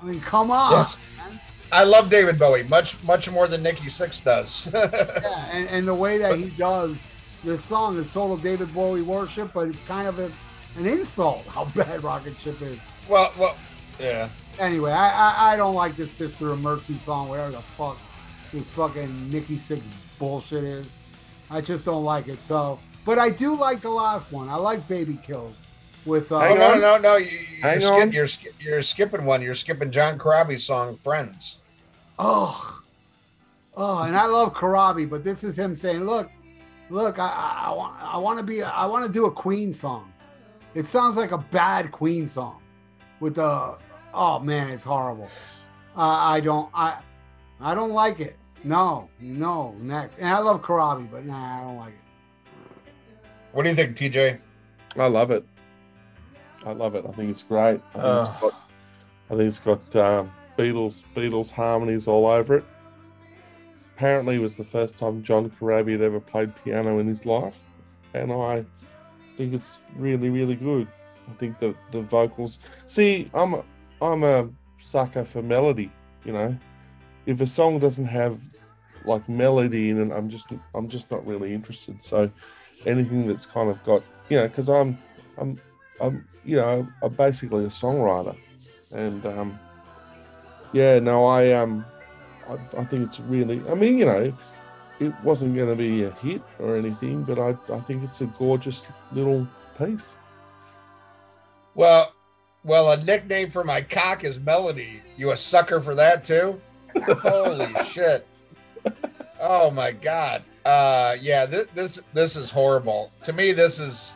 [0.00, 0.72] I mean, come on.
[0.72, 0.96] Yes.
[1.16, 1.40] man.
[1.72, 4.68] I love David Bowie much much more than Nikki Sixx does.
[4.72, 6.96] Yeah, and, and the way that he does
[7.38, 10.30] this song is total David Bowie worship, but it's kind of a,
[10.76, 12.78] an insult how bad Rocket Ship is.
[13.08, 13.56] well, well,
[14.00, 14.28] yeah.
[14.58, 17.98] Anyway, I, I I don't like this Sister of Mercy song, whatever the fuck
[18.52, 19.82] this fucking Nikki Sixx
[20.18, 20.86] bullshit is.
[21.50, 22.40] I just don't like it.
[22.42, 24.48] So, but I do like the last one.
[24.48, 25.54] I like Baby Kills
[26.04, 26.80] with uh, Oh Hang no, on.
[26.80, 27.16] no, no!
[27.16, 27.80] You, you're,
[28.26, 29.42] skip, you're you're skipping one.
[29.42, 31.58] You're skipping John Corabi's song "Friends."
[32.18, 32.82] oh,
[33.76, 36.28] oh, and I love Corabi, but this is him saying, "Look,
[36.90, 39.72] look, I I, I want I want to be I want to do a Queen
[39.72, 40.12] song.
[40.74, 42.60] It sounds like a bad Queen song
[43.20, 43.76] with the
[44.14, 45.28] oh man, it's horrible.
[45.96, 46.98] Uh, I don't I
[47.60, 48.36] I don't like it.
[48.64, 50.14] No, no, next.
[50.18, 52.92] And I love Corabi, but nah, I don't like it.
[53.52, 54.38] What do you think, TJ?
[54.96, 55.44] I love it.
[56.66, 57.04] I love it.
[57.08, 57.80] I think it's great.
[57.94, 58.26] I think Uh.
[58.30, 58.54] it's got,
[59.30, 62.64] I think it's got um, Beatles Beatles harmonies all over it.
[63.98, 67.64] Apparently, was the first time John Corabi had ever played piano in his life,
[68.14, 68.64] and I
[69.36, 70.86] think it's really, really good.
[71.28, 72.60] I think the the vocals.
[72.86, 73.64] See, I'm a,
[74.00, 75.90] I'm a sucker for melody.
[76.24, 76.56] You know,
[77.26, 78.40] if a song doesn't have
[79.04, 80.46] like melody in it, I'm just
[80.76, 82.04] I'm just not really interested.
[82.04, 82.30] So
[82.86, 84.96] anything that's kind of got you know, because I'm
[85.38, 85.60] I'm
[86.00, 88.36] I'm you know I'm basically a songwriter,
[88.94, 89.58] and um,
[90.72, 91.84] yeah, no, I um
[92.48, 93.62] I, I think it's really.
[93.68, 94.32] I mean, you know,
[95.00, 98.26] it wasn't going to be a hit or anything, but I I think it's a
[98.26, 99.46] gorgeous little
[99.78, 100.14] piece.
[101.74, 102.12] Well,
[102.64, 105.00] well, a nickname for my cock is Melody.
[105.16, 106.60] You a sucker for that too?
[106.96, 108.26] Holy shit!
[109.40, 110.42] Oh my god.
[110.64, 113.10] Uh, yeah, this this this is horrible.
[113.24, 114.12] To me, this is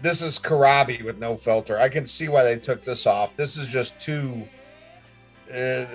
[0.00, 1.78] this is Corabi with no filter.
[1.78, 3.36] I can see why they took this off.
[3.36, 4.48] This is just too.
[5.52, 5.86] Uh,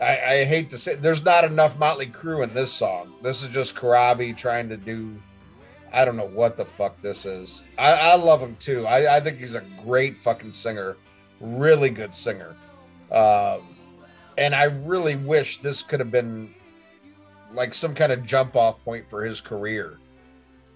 [0.00, 3.14] I, I hate to say, there's not enough Motley Crue in this song.
[3.22, 5.14] This is just Corabi trying to do.
[5.92, 7.62] I don't know what the fuck this is.
[7.78, 8.86] I, I love him too.
[8.86, 10.96] I, I think he's a great fucking singer,
[11.40, 12.56] really good singer.
[13.12, 13.76] Um,
[14.36, 16.52] and I really wish this could have been
[17.52, 19.98] like some kind of jump off point for his career.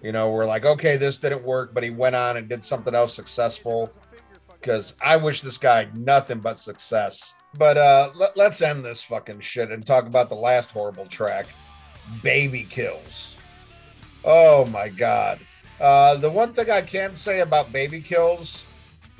[0.01, 2.95] You know, we're like, okay, this didn't work, but he went on and did something
[2.95, 3.91] else successful.
[4.53, 7.33] Because I wish this guy nothing but success.
[7.57, 11.47] But uh let, let's end this fucking shit and talk about the last horrible track,
[12.21, 13.37] Baby Kills.
[14.23, 15.39] Oh my god.
[15.79, 18.65] Uh the one thing I can say about Baby Kills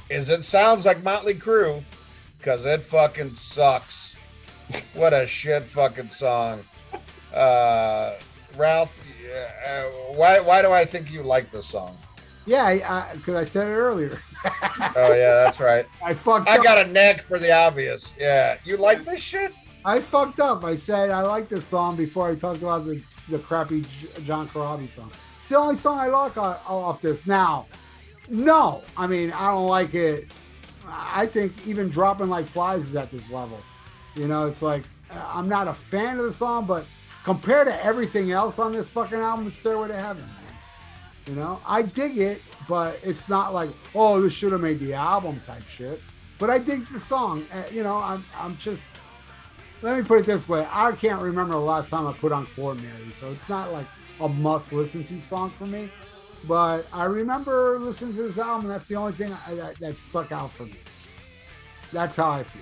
[0.09, 1.83] is it sounds like Motley Crue
[2.37, 4.15] because it fucking sucks.
[4.93, 6.61] what a shit fucking song.
[7.33, 8.13] Uh
[8.57, 8.93] Ralph,
[9.67, 9.83] uh,
[10.15, 11.95] why why do I think you like this song?
[12.45, 14.19] Yeah, because I, I, said it earlier.
[14.45, 15.85] Oh yeah, that's right.
[16.03, 16.47] I fucked.
[16.47, 16.63] I up.
[16.63, 18.13] got a neck for the obvious.
[18.19, 19.53] Yeah, you like this shit?
[19.85, 20.63] I fucked up.
[20.63, 23.85] I said I like this song before I talked about the the crappy
[24.25, 25.11] John Corabi song.
[25.39, 27.25] It's the only song I like off this.
[27.25, 27.67] Now,
[28.29, 30.27] no, I mean I don't like it.
[30.87, 33.59] I think even dropping like flies is at this level.
[34.15, 36.85] You know, it's like uh, I'm not a fan of the song, but
[37.23, 40.25] compared to everything else on this fucking album, it's Stairway to Heaven.
[41.27, 44.93] You know, I dig it, but it's not like, oh, this should have made the
[44.93, 45.99] album type shit.
[46.37, 47.43] But I dig the song.
[47.51, 48.83] Uh, you know, I'm, I'm just,
[49.81, 50.67] let me put it this way.
[50.71, 53.87] I can't remember the last time I put on Mary, so it's not like
[54.21, 55.91] a must listen to song for me.
[56.47, 59.97] But I remember listening to this album, and that's the only thing I, that, that
[59.97, 60.77] stuck out for me.
[61.91, 62.61] That's how I feel.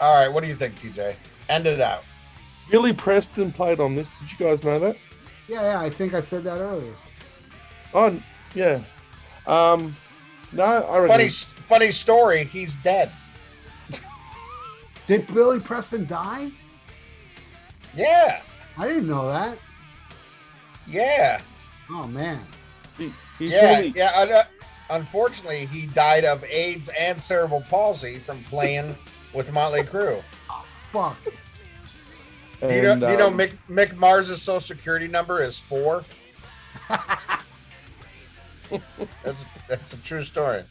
[0.00, 1.14] All right, what do you think, TJ?
[1.50, 2.04] End it out.
[2.70, 4.08] Billy Preston played on this.
[4.08, 4.96] Did you guys know that?
[5.46, 6.94] Yeah, yeah, I think I said that earlier.
[7.92, 8.18] Oh,
[8.54, 8.82] yeah.
[9.46, 9.96] Um,
[10.52, 11.06] no, I.
[11.06, 12.44] Funny, funny story.
[12.44, 13.10] He's dead.
[15.06, 16.50] Did Billy Preston die?
[17.96, 18.40] Yeah.
[18.76, 19.58] I didn't know that.
[20.86, 21.40] Yeah.
[21.90, 22.44] Oh man.
[22.98, 24.10] He, yeah, yeah.
[24.14, 24.44] Uh,
[24.90, 28.94] unfortunately, he died of AIDS and cerebral palsy from playing
[29.34, 30.22] with Motley Crue.
[30.50, 31.18] Oh, fuck.
[32.60, 32.98] And, do you know?
[32.98, 36.04] do you know um, Mick Mick Mars' social security number is four?
[39.22, 40.64] that's that's a true story.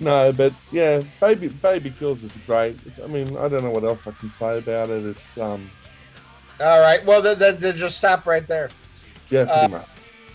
[0.00, 2.76] No, but yeah, baby baby kills is great.
[2.86, 5.04] It's, I mean, I don't know what else I can say about it.
[5.04, 5.70] It's um.
[6.60, 7.04] All right.
[7.04, 8.70] Well, then, then, then just stop right there.
[9.30, 9.88] Yeah, pretty uh, much.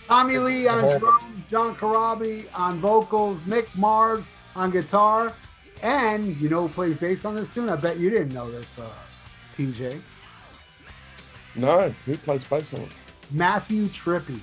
[0.08, 5.34] Tommy Lee on drums, John Corabi on vocals, Mick Mars on guitar,
[5.82, 7.68] and you know who plays bass on this tune?
[7.68, 8.88] I bet you didn't know this, uh,
[9.54, 10.00] TJ.
[11.56, 12.92] No, who plays bass on it?
[13.30, 14.40] Matthew Trippi.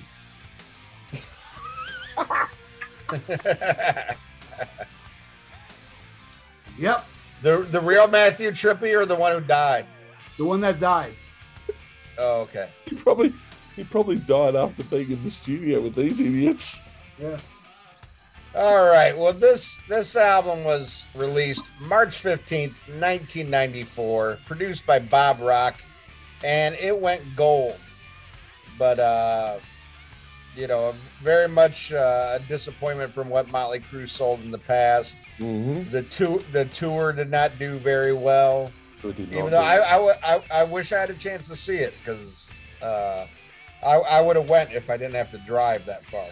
[6.78, 7.04] yep.
[7.42, 9.86] The the real Matthew Trippi or the one who died?
[10.38, 11.14] The one that died.
[12.18, 12.68] Oh, okay.
[12.86, 13.34] He probably
[13.76, 16.78] he probably died after being in the studio with these idiots.
[17.18, 17.38] Yeah.
[18.54, 19.16] All right.
[19.16, 25.76] Well, this this album was released March 15th, 1994, produced by Bob Rock,
[26.44, 27.78] and it went gold.
[28.78, 29.58] But uh
[30.56, 35.18] you know, very much uh, a disappointment from what Motley Crue sold in the past.
[35.38, 35.90] Mm-hmm.
[35.90, 38.70] The tour, the tour did not do very well.
[39.04, 42.48] Even though I, I, I, I, wish I had a chance to see it because
[42.80, 43.26] uh,
[43.84, 46.26] I, I would have went if I didn't have to drive that far.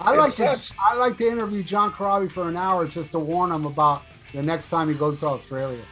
[0.00, 3.52] I like to I like to interview John Corabi for an hour just to warn
[3.52, 4.02] him about
[4.32, 5.82] the next time he goes to Australia.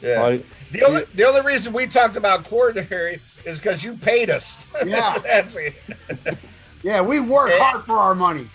[0.00, 0.24] Yeah.
[0.24, 4.66] I, the only the only reason we talked about coronary is because you paid us.
[4.86, 5.18] Yeah.
[5.24, 5.74] That's it.
[6.84, 8.46] Yeah, we work and, hard for our money.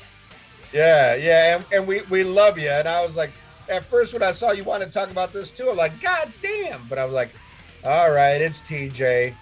[0.71, 2.69] Yeah, yeah, and, and, we, we love you.
[2.69, 3.31] And I was like,
[3.67, 6.31] at first when I saw you want to talk about this too, I'm like, God
[6.39, 6.79] damn.
[6.87, 7.31] But I was like,
[7.83, 9.33] all right, it's TJ.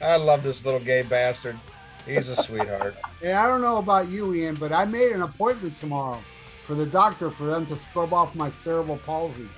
[0.00, 1.56] I love this little gay bastard.
[2.04, 2.96] He's a sweetheart.
[3.22, 6.18] yeah, I don't know about you, Ian, but I made an appointment tomorrow
[6.64, 9.48] for the doctor for them to scrub off my cerebral palsy.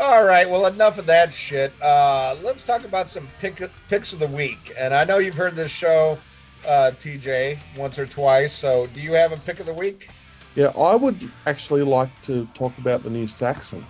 [0.00, 1.72] All right, well, enough of that shit.
[1.80, 4.72] Uh, let's talk about some pick, picks of the week.
[4.76, 6.18] And I know you've heard this show
[6.66, 8.52] uh, TJ, once or twice.
[8.52, 10.10] So, do you have a pick of the week?
[10.54, 13.86] Yeah, I would actually like to talk about the new Saxon.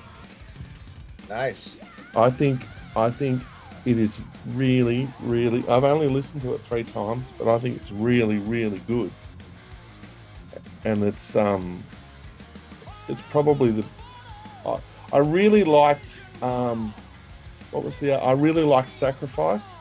[1.28, 1.76] Nice.
[2.16, 2.66] I think
[2.97, 3.42] I think
[3.84, 4.18] it is
[4.48, 5.66] really, really.
[5.68, 9.10] I've only listened to it three times, but I think it's really, really good.
[10.84, 11.82] And it's um,
[13.09, 13.84] it's probably the.
[14.66, 14.80] I,
[15.12, 16.92] I really liked um,
[17.70, 18.12] what was the?
[18.12, 19.74] I really liked Sacrifice.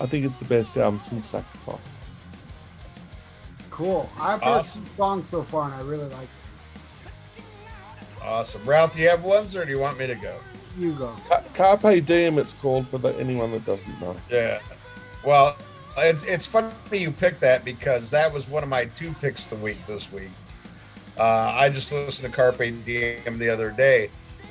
[0.00, 1.96] I think it's the best album since Sacrifice.
[3.70, 4.08] Cool.
[4.18, 4.84] I've heard awesome.
[4.86, 7.04] some songs so far, and I really like it.
[8.22, 8.64] Awesome.
[8.64, 10.36] Ralph, do you have ones, or do you want me to go?
[10.78, 11.14] You go.
[11.52, 14.16] Carpe Diem, it's called for the, anyone that doesn't know.
[14.30, 14.60] Yeah.
[15.24, 15.56] Well,
[15.98, 19.56] it's, it's funny you picked that because that was one of my two picks the
[19.56, 20.30] week this week.
[21.18, 24.10] Uh, I just listened to Carpe Diem the other day.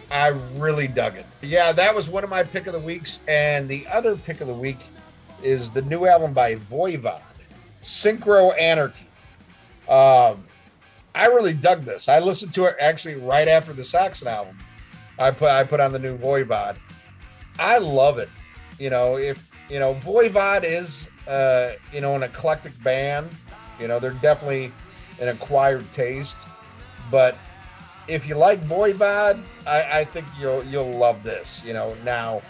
[0.10, 1.26] I really dug it.
[1.42, 3.20] Yeah, that was one of my pick of the weeks.
[3.28, 4.78] And the other pick of the week
[5.44, 7.22] is the new album by Voivod,
[7.82, 9.08] Synchro Anarchy.
[9.90, 10.46] Um,
[11.16, 12.10] I really dug this.
[12.10, 14.58] I listened to it actually right after the Saxon album,
[15.20, 16.78] I put I put on the new Voivod.
[17.60, 18.30] I love it.
[18.80, 23.30] You know, if you know Voivod is uh, you know an eclectic band.
[23.80, 24.72] You know, they're definitely
[25.20, 26.38] an acquired taste,
[27.10, 27.38] but
[28.08, 31.64] if you like Voivod, I, I think you'll you'll love this.
[31.66, 32.42] You know, now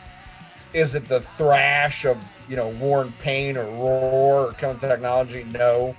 [0.73, 2.17] is it the thrash of
[2.49, 5.43] you know War and Pain or Roar or Killing Technology?
[5.45, 5.95] No.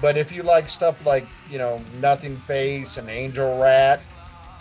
[0.00, 4.00] But if you like stuff like you know Nothingface and Angel Rat,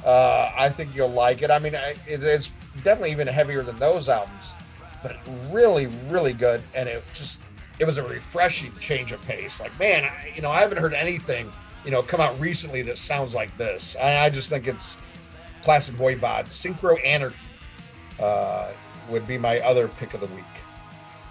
[0.05, 1.51] uh, I think you'll like it.
[1.51, 2.51] I mean, it, it's
[2.83, 4.53] definitely even heavier than those albums,
[5.03, 5.17] but
[5.51, 6.61] really, really good.
[6.73, 7.39] And it just
[7.79, 9.59] it was a refreshing change of pace.
[9.59, 11.51] Like, man, I, you know, I haven't heard anything
[11.83, 13.95] you know come out recently that sounds like this.
[14.01, 14.97] I, I just think it's
[15.65, 16.45] classic Voivod.
[16.45, 17.35] Synchro Anarchy
[18.21, 18.71] uh,
[19.09, 20.45] would be my other pick of the week.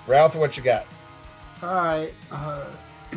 [0.06, 0.86] Ralph, what you got?
[1.62, 2.12] All right.
[2.30, 2.64] Uh,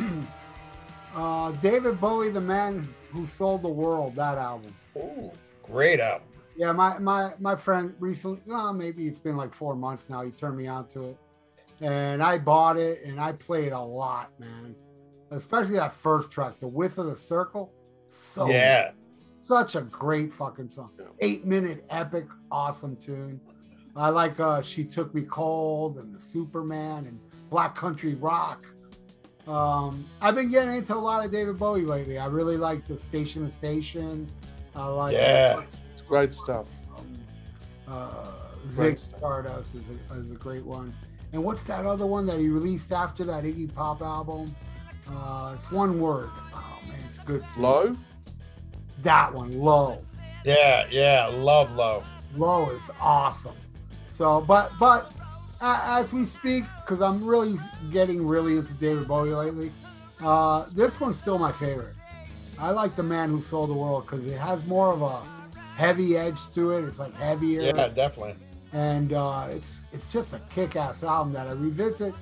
[1.14, 4.14] uh, David Bowie, the man who sold the world.
[4.14, 4.74] That album.
[4.96, 5.30] Ooh,
[5.62, 6.28] great album.
[6.56, 10.22] Yeah, my my my friend recently, well, maybe it's been like four months now.
[10.22, 11.18] He turned me on to it,
[11.80, 14.74] and I bought it and I played a lot, man.
[15.30, 17.72] Especially that first track, "The Width of the Circle."
[18.10, 18.92] So yeah,
[19.48, 20.90] such a great fucking song.
[21.20, 23.40] Eight minute epic, awesome tune.
[23.96, 27.18] I like uh She Shook Me Cold and the Superman and
[27.48, 28.66] Black Country Rock.
[29.46, 32.18] Um, I've been getting into a lot of David Bowie lately.
[32.18, 34.28] I really like the Station to Station.
[34.76, 35.62] I like yeah,
[35.94, 36.66] it's great stuff.
[36.98, 37.14] Um,
[37.88, 38.32] uh,
[38.70, 40.94] Zig Stardust is a, is a great one.
[41.32, 44.54] And what's that other one that he released after that Iggy Pop album?
[45.10, 46.28] Uh, it's one word.
[46.52, 47.42] Oh man, it's good.
[47.54, 47.62] Too.
[47.62, 47.96] Low.
[49.02, 50.00] That one, low.
[50.44, 52.02] Yeah, yeah, love low.
[52.36, 53.56] Low is awesome.
[54.08, 55.12] So, but but
[55.60, 57.56] as we speak, because I'm really
[57.90, 59.72] getting really into David Bowie lately,
[60.22, 61.96] uh, this one's still my favorite.
[62.58, 65.22] I like the Man Who Sold the World because it has more of a
[65.76, 66.84] heavy edge to it.
[66.84, 67.62] It's like heavier.
[67.62, 68.34] Yeah, definitely.
[68.72, 72.14] And uh, it's it's just a kick-ass album that I revisit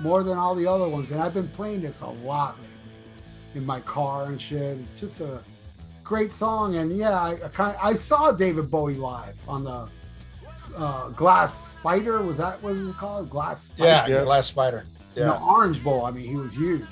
[0.00, 1.10] more than all the other ones.
[1.12, 2.56] And I've been playing this a lot
[3.54, 4.78] in my car and shit.
[4.78, 5.40] It's just a
[6.06, 6.76] great song.
[6.76, 9.88] And yeah, I I, kind I saw David Bowie live on the
[10.76, 12.22] uh, Glass Spider.
[12.22, 13.28] Was that what it was called?
[13.28, 13.64] Glass.
[13.64, 14.10] Spider?
[14.10, 14.24] Yeah, Yeah.
[14.24, 14.84] Glass Spider.
[15.16, 16.04] In Yeah, the Orange Bowl.
[16.04, 16.86] I mean, he was huge.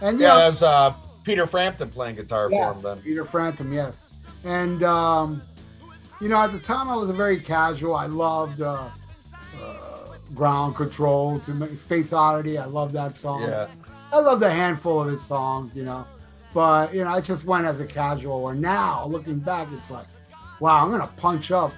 [0.00, 0.92] And yeah, yeah, that was uh,
[1.24, 2.98] Peter Frampton playing guitar for him then.
[2.98, 4.24] Peter Frampton, yes.
[4.44, 5.42] And um,
[6.20, 7.94] you know, at the time, I was a very casual.
[7.94, 8.88] I loved uh,
[9.62, 12.58] uh, Ground Control to Space Oddity.
[12.58, 13.42] I love that song.
[13.42, 13.68] Yeah,
[14.12, 16.04] I loved a handful of his songs, you know.
[16.54, 18.42] But you know, I just went as a casual.
[18.42, 20.06] Where now, looking back, it's like,
[20.60, 21.72] wow, I'm gonna punch up,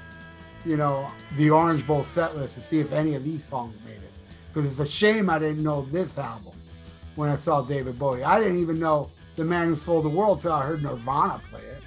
[0.65, 3.97] you know, the Orange Bowl set list to see if any of these songs made
[3.97, 4.11] it.
[4.53, 6.53] Because it's a shame I didn't know this album
[7.15, 8.25] when I saw David Bowie.
[8.25, 11.61] I didn't even know the man who sold the world till I heard Nirvana play
[11.61, 11.83] it.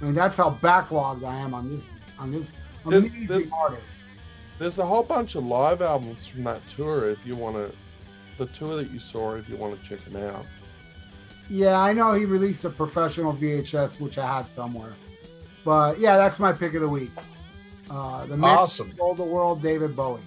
[0.00, 1.88] I mean, that's how backlogged I am on this
[2.18, 2.52] on this
[3.28, 3.96] this- artist.
[4.58, 7.10] There's a whole bunch of live albums from that tour.
[7.10, 7.74] If you want to,
[8.38, 10.46] the tour that you saw, if you want to check them out.
[11.48, 14.92] Yeah, I know he released a professional VHS, which I have somewhere.
[15.64, 17.10] But yeah, that's my pick of the week.
[17.90, 20.20] Uh, the man awesome, who sold the world, David Bowie.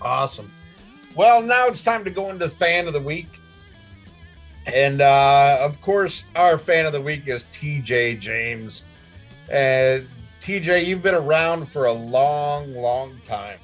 [0.00, 0.50] awesome.
[1.14, 3.40] Well, now it's time to go into fan of the week,
[4.72, 8.16] and uh, of course, our fan of the week is T.J.
[8.16, 8.84] James.
[9.50, 10.08] And
[10.40, 13.58] TJ, you've been around for a long, long time.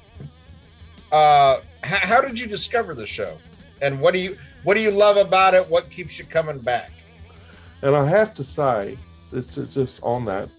[1.11, 3.37] Uh, how did you discover the show,
[3.81, 5.67] and what do you what do you love about it?
[5.69, 6.91] What keeps you coming back?
[7.81, 8.97] And I have to say,
[9.31, 10.49] it's just on that.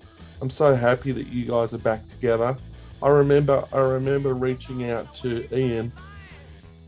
[0.41, 2.57] I'm so happy that you guys are back together.
[3.03, 5.93] I remember I remember reaching out to Ian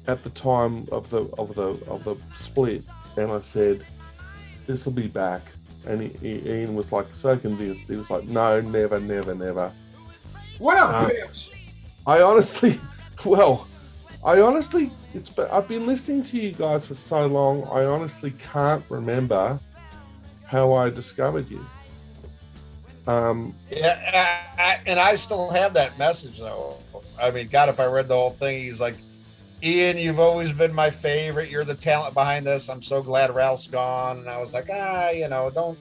[0.07, 2.83] at the time of the of the of the split,
[3.17, 3.85] and I said,
[4.67, 5.43] "This will be back."
[5.87, 7.89] And he, he- Ian was like so convinced.
[7.89, 9.71] He was like, "No, never, never, never."
[10.59, 11.51] What a Uh, bitch!
[12.07, 12.79] I honestly,
[13.25, 13.67] well,
[14.25, 17.65] I honestly, it's I've been listening to you guys for so long.
[17.65, 19.59] I honestly can't remember
[20.47, 21.65] how I discovered you.
[23.07, 26.77] Um, Yeah, I, I, and I still have that message though.
[27.21, 28.95] I mean, God, if I read the whole thing, he's like,
[29.61, 31.51] "Ian, you've always been my favorite.
[31.51, 32.69] You're the talent behind this.
[32.69, 35.77] I'm so glad Ralph's gone." And I was like, "Ah, you know, don't,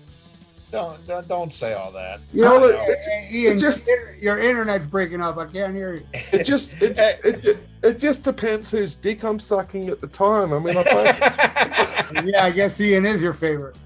[0.72, 4.15] don't, don't, don't say all that." You know, Well, what, it- Ian, it just- your,
[4.15, 5.38] your internet's breaking up.
[5.38, 6.03] I can't hear you.
[6.31, 10.53] it just, it, it, it, it just depends whose dick I'm sucking at the time.
[10.53, 13.77] I mean, I find, yeah, I guess Ian is your favorite.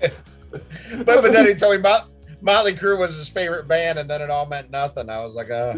[0.00, 0.12] but
[1.06, 2.08] but then he told me about
[2.40, 5.08] Motley Crue was his favorite band, and then it all meant nothing.
[5.08, 5.74] I was like, uh,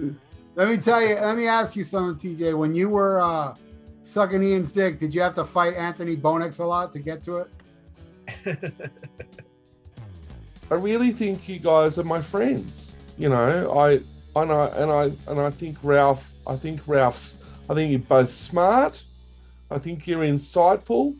[0.56, 1.14] Let me tell you.
[1.16, 2.56] Let me ask you something, TJ.
[2.56, 3.54] When you were uh,
[4.02, 7.46] sucking Ian's dick, did you have to fight Anthony Bonex a lot to get to
[8.46, 8.72] it?
[10.74, 12.96] I really think you guys are my friends.
[13.16, 14.00] You know, I
[14.34, 16.32] and I and I and I think Ralph.
[16.48, 17.36] I think Ralph's.
[17.70, 19.04] I think you're both smart.
[19.70, 21.14] I think you're insightful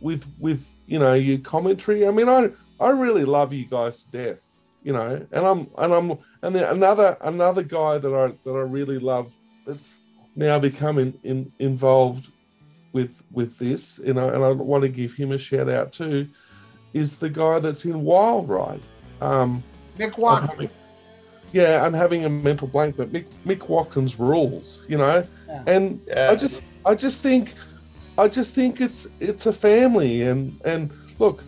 [0.00, 2.06] with with you know your commentary.
[2.06, 2.50] I mean, I
[2.80, 4.40] I really love you guys to death.
[4.82, 6.10] You know, and I'm and I'm
[6.40, 9.34] and then another another guy that I that I really love
[9.66, 9.98] that's
[10.34, 12.28] now becoming in, involved
[12.94, 16.26] with with this, you know, and I want to give him a shout out too,
[16.94, 18.80] is the guy that's in Wild Ride.
[19.20, 19.62] Um,
[19.98, 20.50] Mick I'm Watkins.
[20.50, 20.70] having-
[21.52, 25.62] yeah, I'm having a mental blank, but Mick, Mick Watkins rules, you know, Yeah.
[25.66, 26.30] and Yeah.
[26.32, 27.52] I just I just think
[28.18, 31.42] I just think it's it's a family, and and look,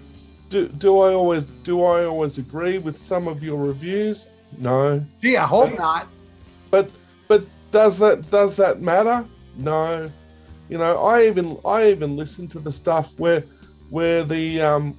[0.51, 4.29] do do I always do I always agree with some of your reviews?
[4.59, 6.07] No, Gee, I hope not.
[6.71, 6.89] but
[7.29, 9.25] but does that does that matter?
[9.59, 10.09] No.
[10.69, 13.43] You know, I even I even listen to the stuff where
[13.91, 14.95] where the um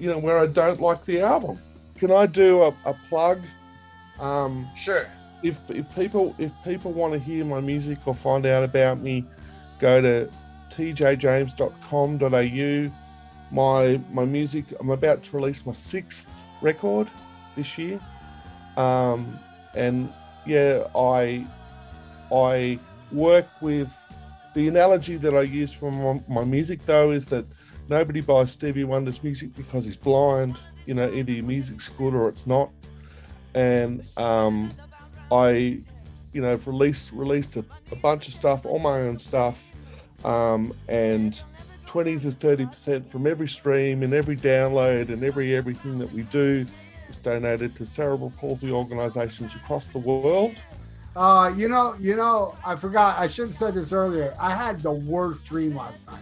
[0.00, 1.58] you know where I don't like the album.
[2.04, 3.40] Can I do a, a plug?
[4.20, 5.06] Um Sure.
[5.42, 9.24] if if people if people want to hear my music or find out about me,
[9.78, 10.28] go to
[10.68, 12.92] tjjames.com.au.
[13.50, 14.66] My my music.
[14.78, 16.28] I'm about to release my sixth
[16.60, 17.08] record
[17.56, 17.98] this year,
[18.76, 19.38] um,
[19.74, 20.12] and
[20.44, 21.46] yeah, I
[22.30, 22.78] I
[23.12, 23.96] work with
[24.52, 27.46] the analogy that I use for my, my music though is that
[27.88, 30.58] nobody buys Stevie Wonder's music because he's blind.
[30.86, 32.70] You know, either your music's good or it's not,
[33.54, 34.70] and um,
[35.32, 35.78] I,
[36.32, 39.70] you know, released released a, a bunch of stuff, all my own stuff,
[40.24, 41.40] um, and
[41.86, 46.22] twenty to thirty percent from every stream and every download and every everything that we
[46.24, 46.66] do
[47.08, 50.54] is donated to cerebral palsy organisations across the world.
[51.16, 53.18] Uh, you know, you know, I forgot.
[53.18, 54.34] I should have said this earlier.
[54.38, 56.18] I had the worst dream last night.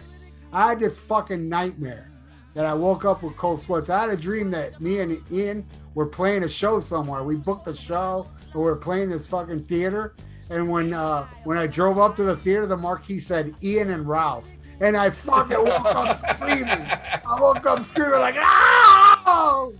[0.51, 2.11] I had this fucking nightmare
[2.53, 3.89] that I woke up with cold sweats.
[3.89, 5.65] I had a dream that me and Ian
[5.95, 7.23] were playing a show somewhere.
[7.23, 10.15] We booked a show and we are playing this fucking theater.
[10.51, 14.07] And when uh, when I drove up to the theater, the marquee said Ian and
[14.07, 14.49] Ralph.
[14.81, 16.67] And I fucking woke up screaming.
[16.67, 19.73] I woke up screaming like, oh!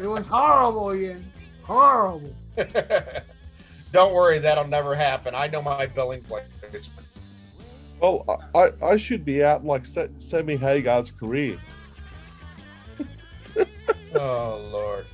[0.00, 1.24] It was horrible, Ian.
[1.62, 2.34] Horrible.
[3.92, 5.34] Don't worry, that'll never happen.
[5.34, 6.88] I know my billing placement.
[8.00, 11.58] Well, I, I, I should be out like Se- Sammy Hagar's career.
[14.14, 15.06] Oh Lord.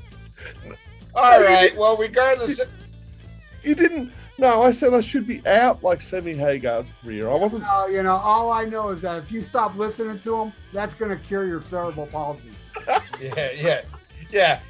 [1.15, 1.77] All right.
[1.77, 2.61] Well, regardless,
[3.63, 4.13] You didn't.
[4.39, 7.29] No, I said I should be out like Sammy Hagar's career.
[7.29, 7.65] I wasn't.
[7.65, 10.95] Uh, you know, all I know is that if you stop listening to him, that's
[10.95, 12.51] going to cure your cerebral palsy.
[13.21, 13.81] yeah, yeah,
[14.31, 14.61] yeah.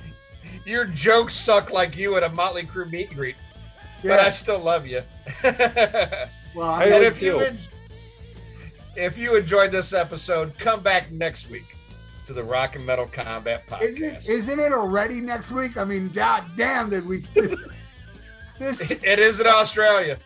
[0.64, 3.36] Your jokes suck like you at a Motley Crue meet and greet,
[4.02, 5.00] but I still love you.
[5.42, 7.46] Well, I Hey, and if you Phil.
[7.48, 7.58] en-
[8.96, 11.76] if you enjoyed this episode, come back next week
[12.26, 14.28] to the Rock and Metal Combat isn't, Podcast.
[14.28, 15.76] isn't it already next week?
[15.76, 17.18] I mean, god damn, did we?
[18.58, 20.18] this, it is in Australia.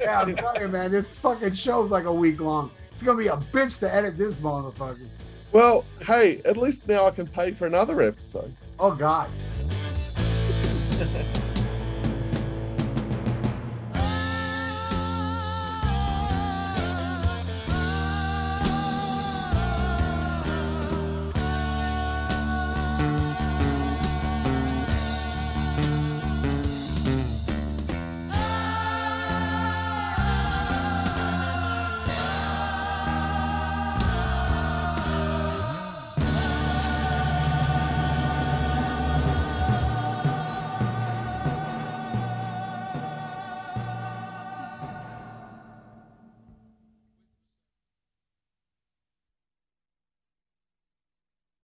[0.00, 2.70] yeah, I'm telling you, man, this fucking show's like a week long.
[2.92, 5.08] It's gonna be a bitch to edit this motherfucker.
[5.52, 8.54] Well, hey, at least now I can pay for another episode.
[8.78, 9.30] Oh God.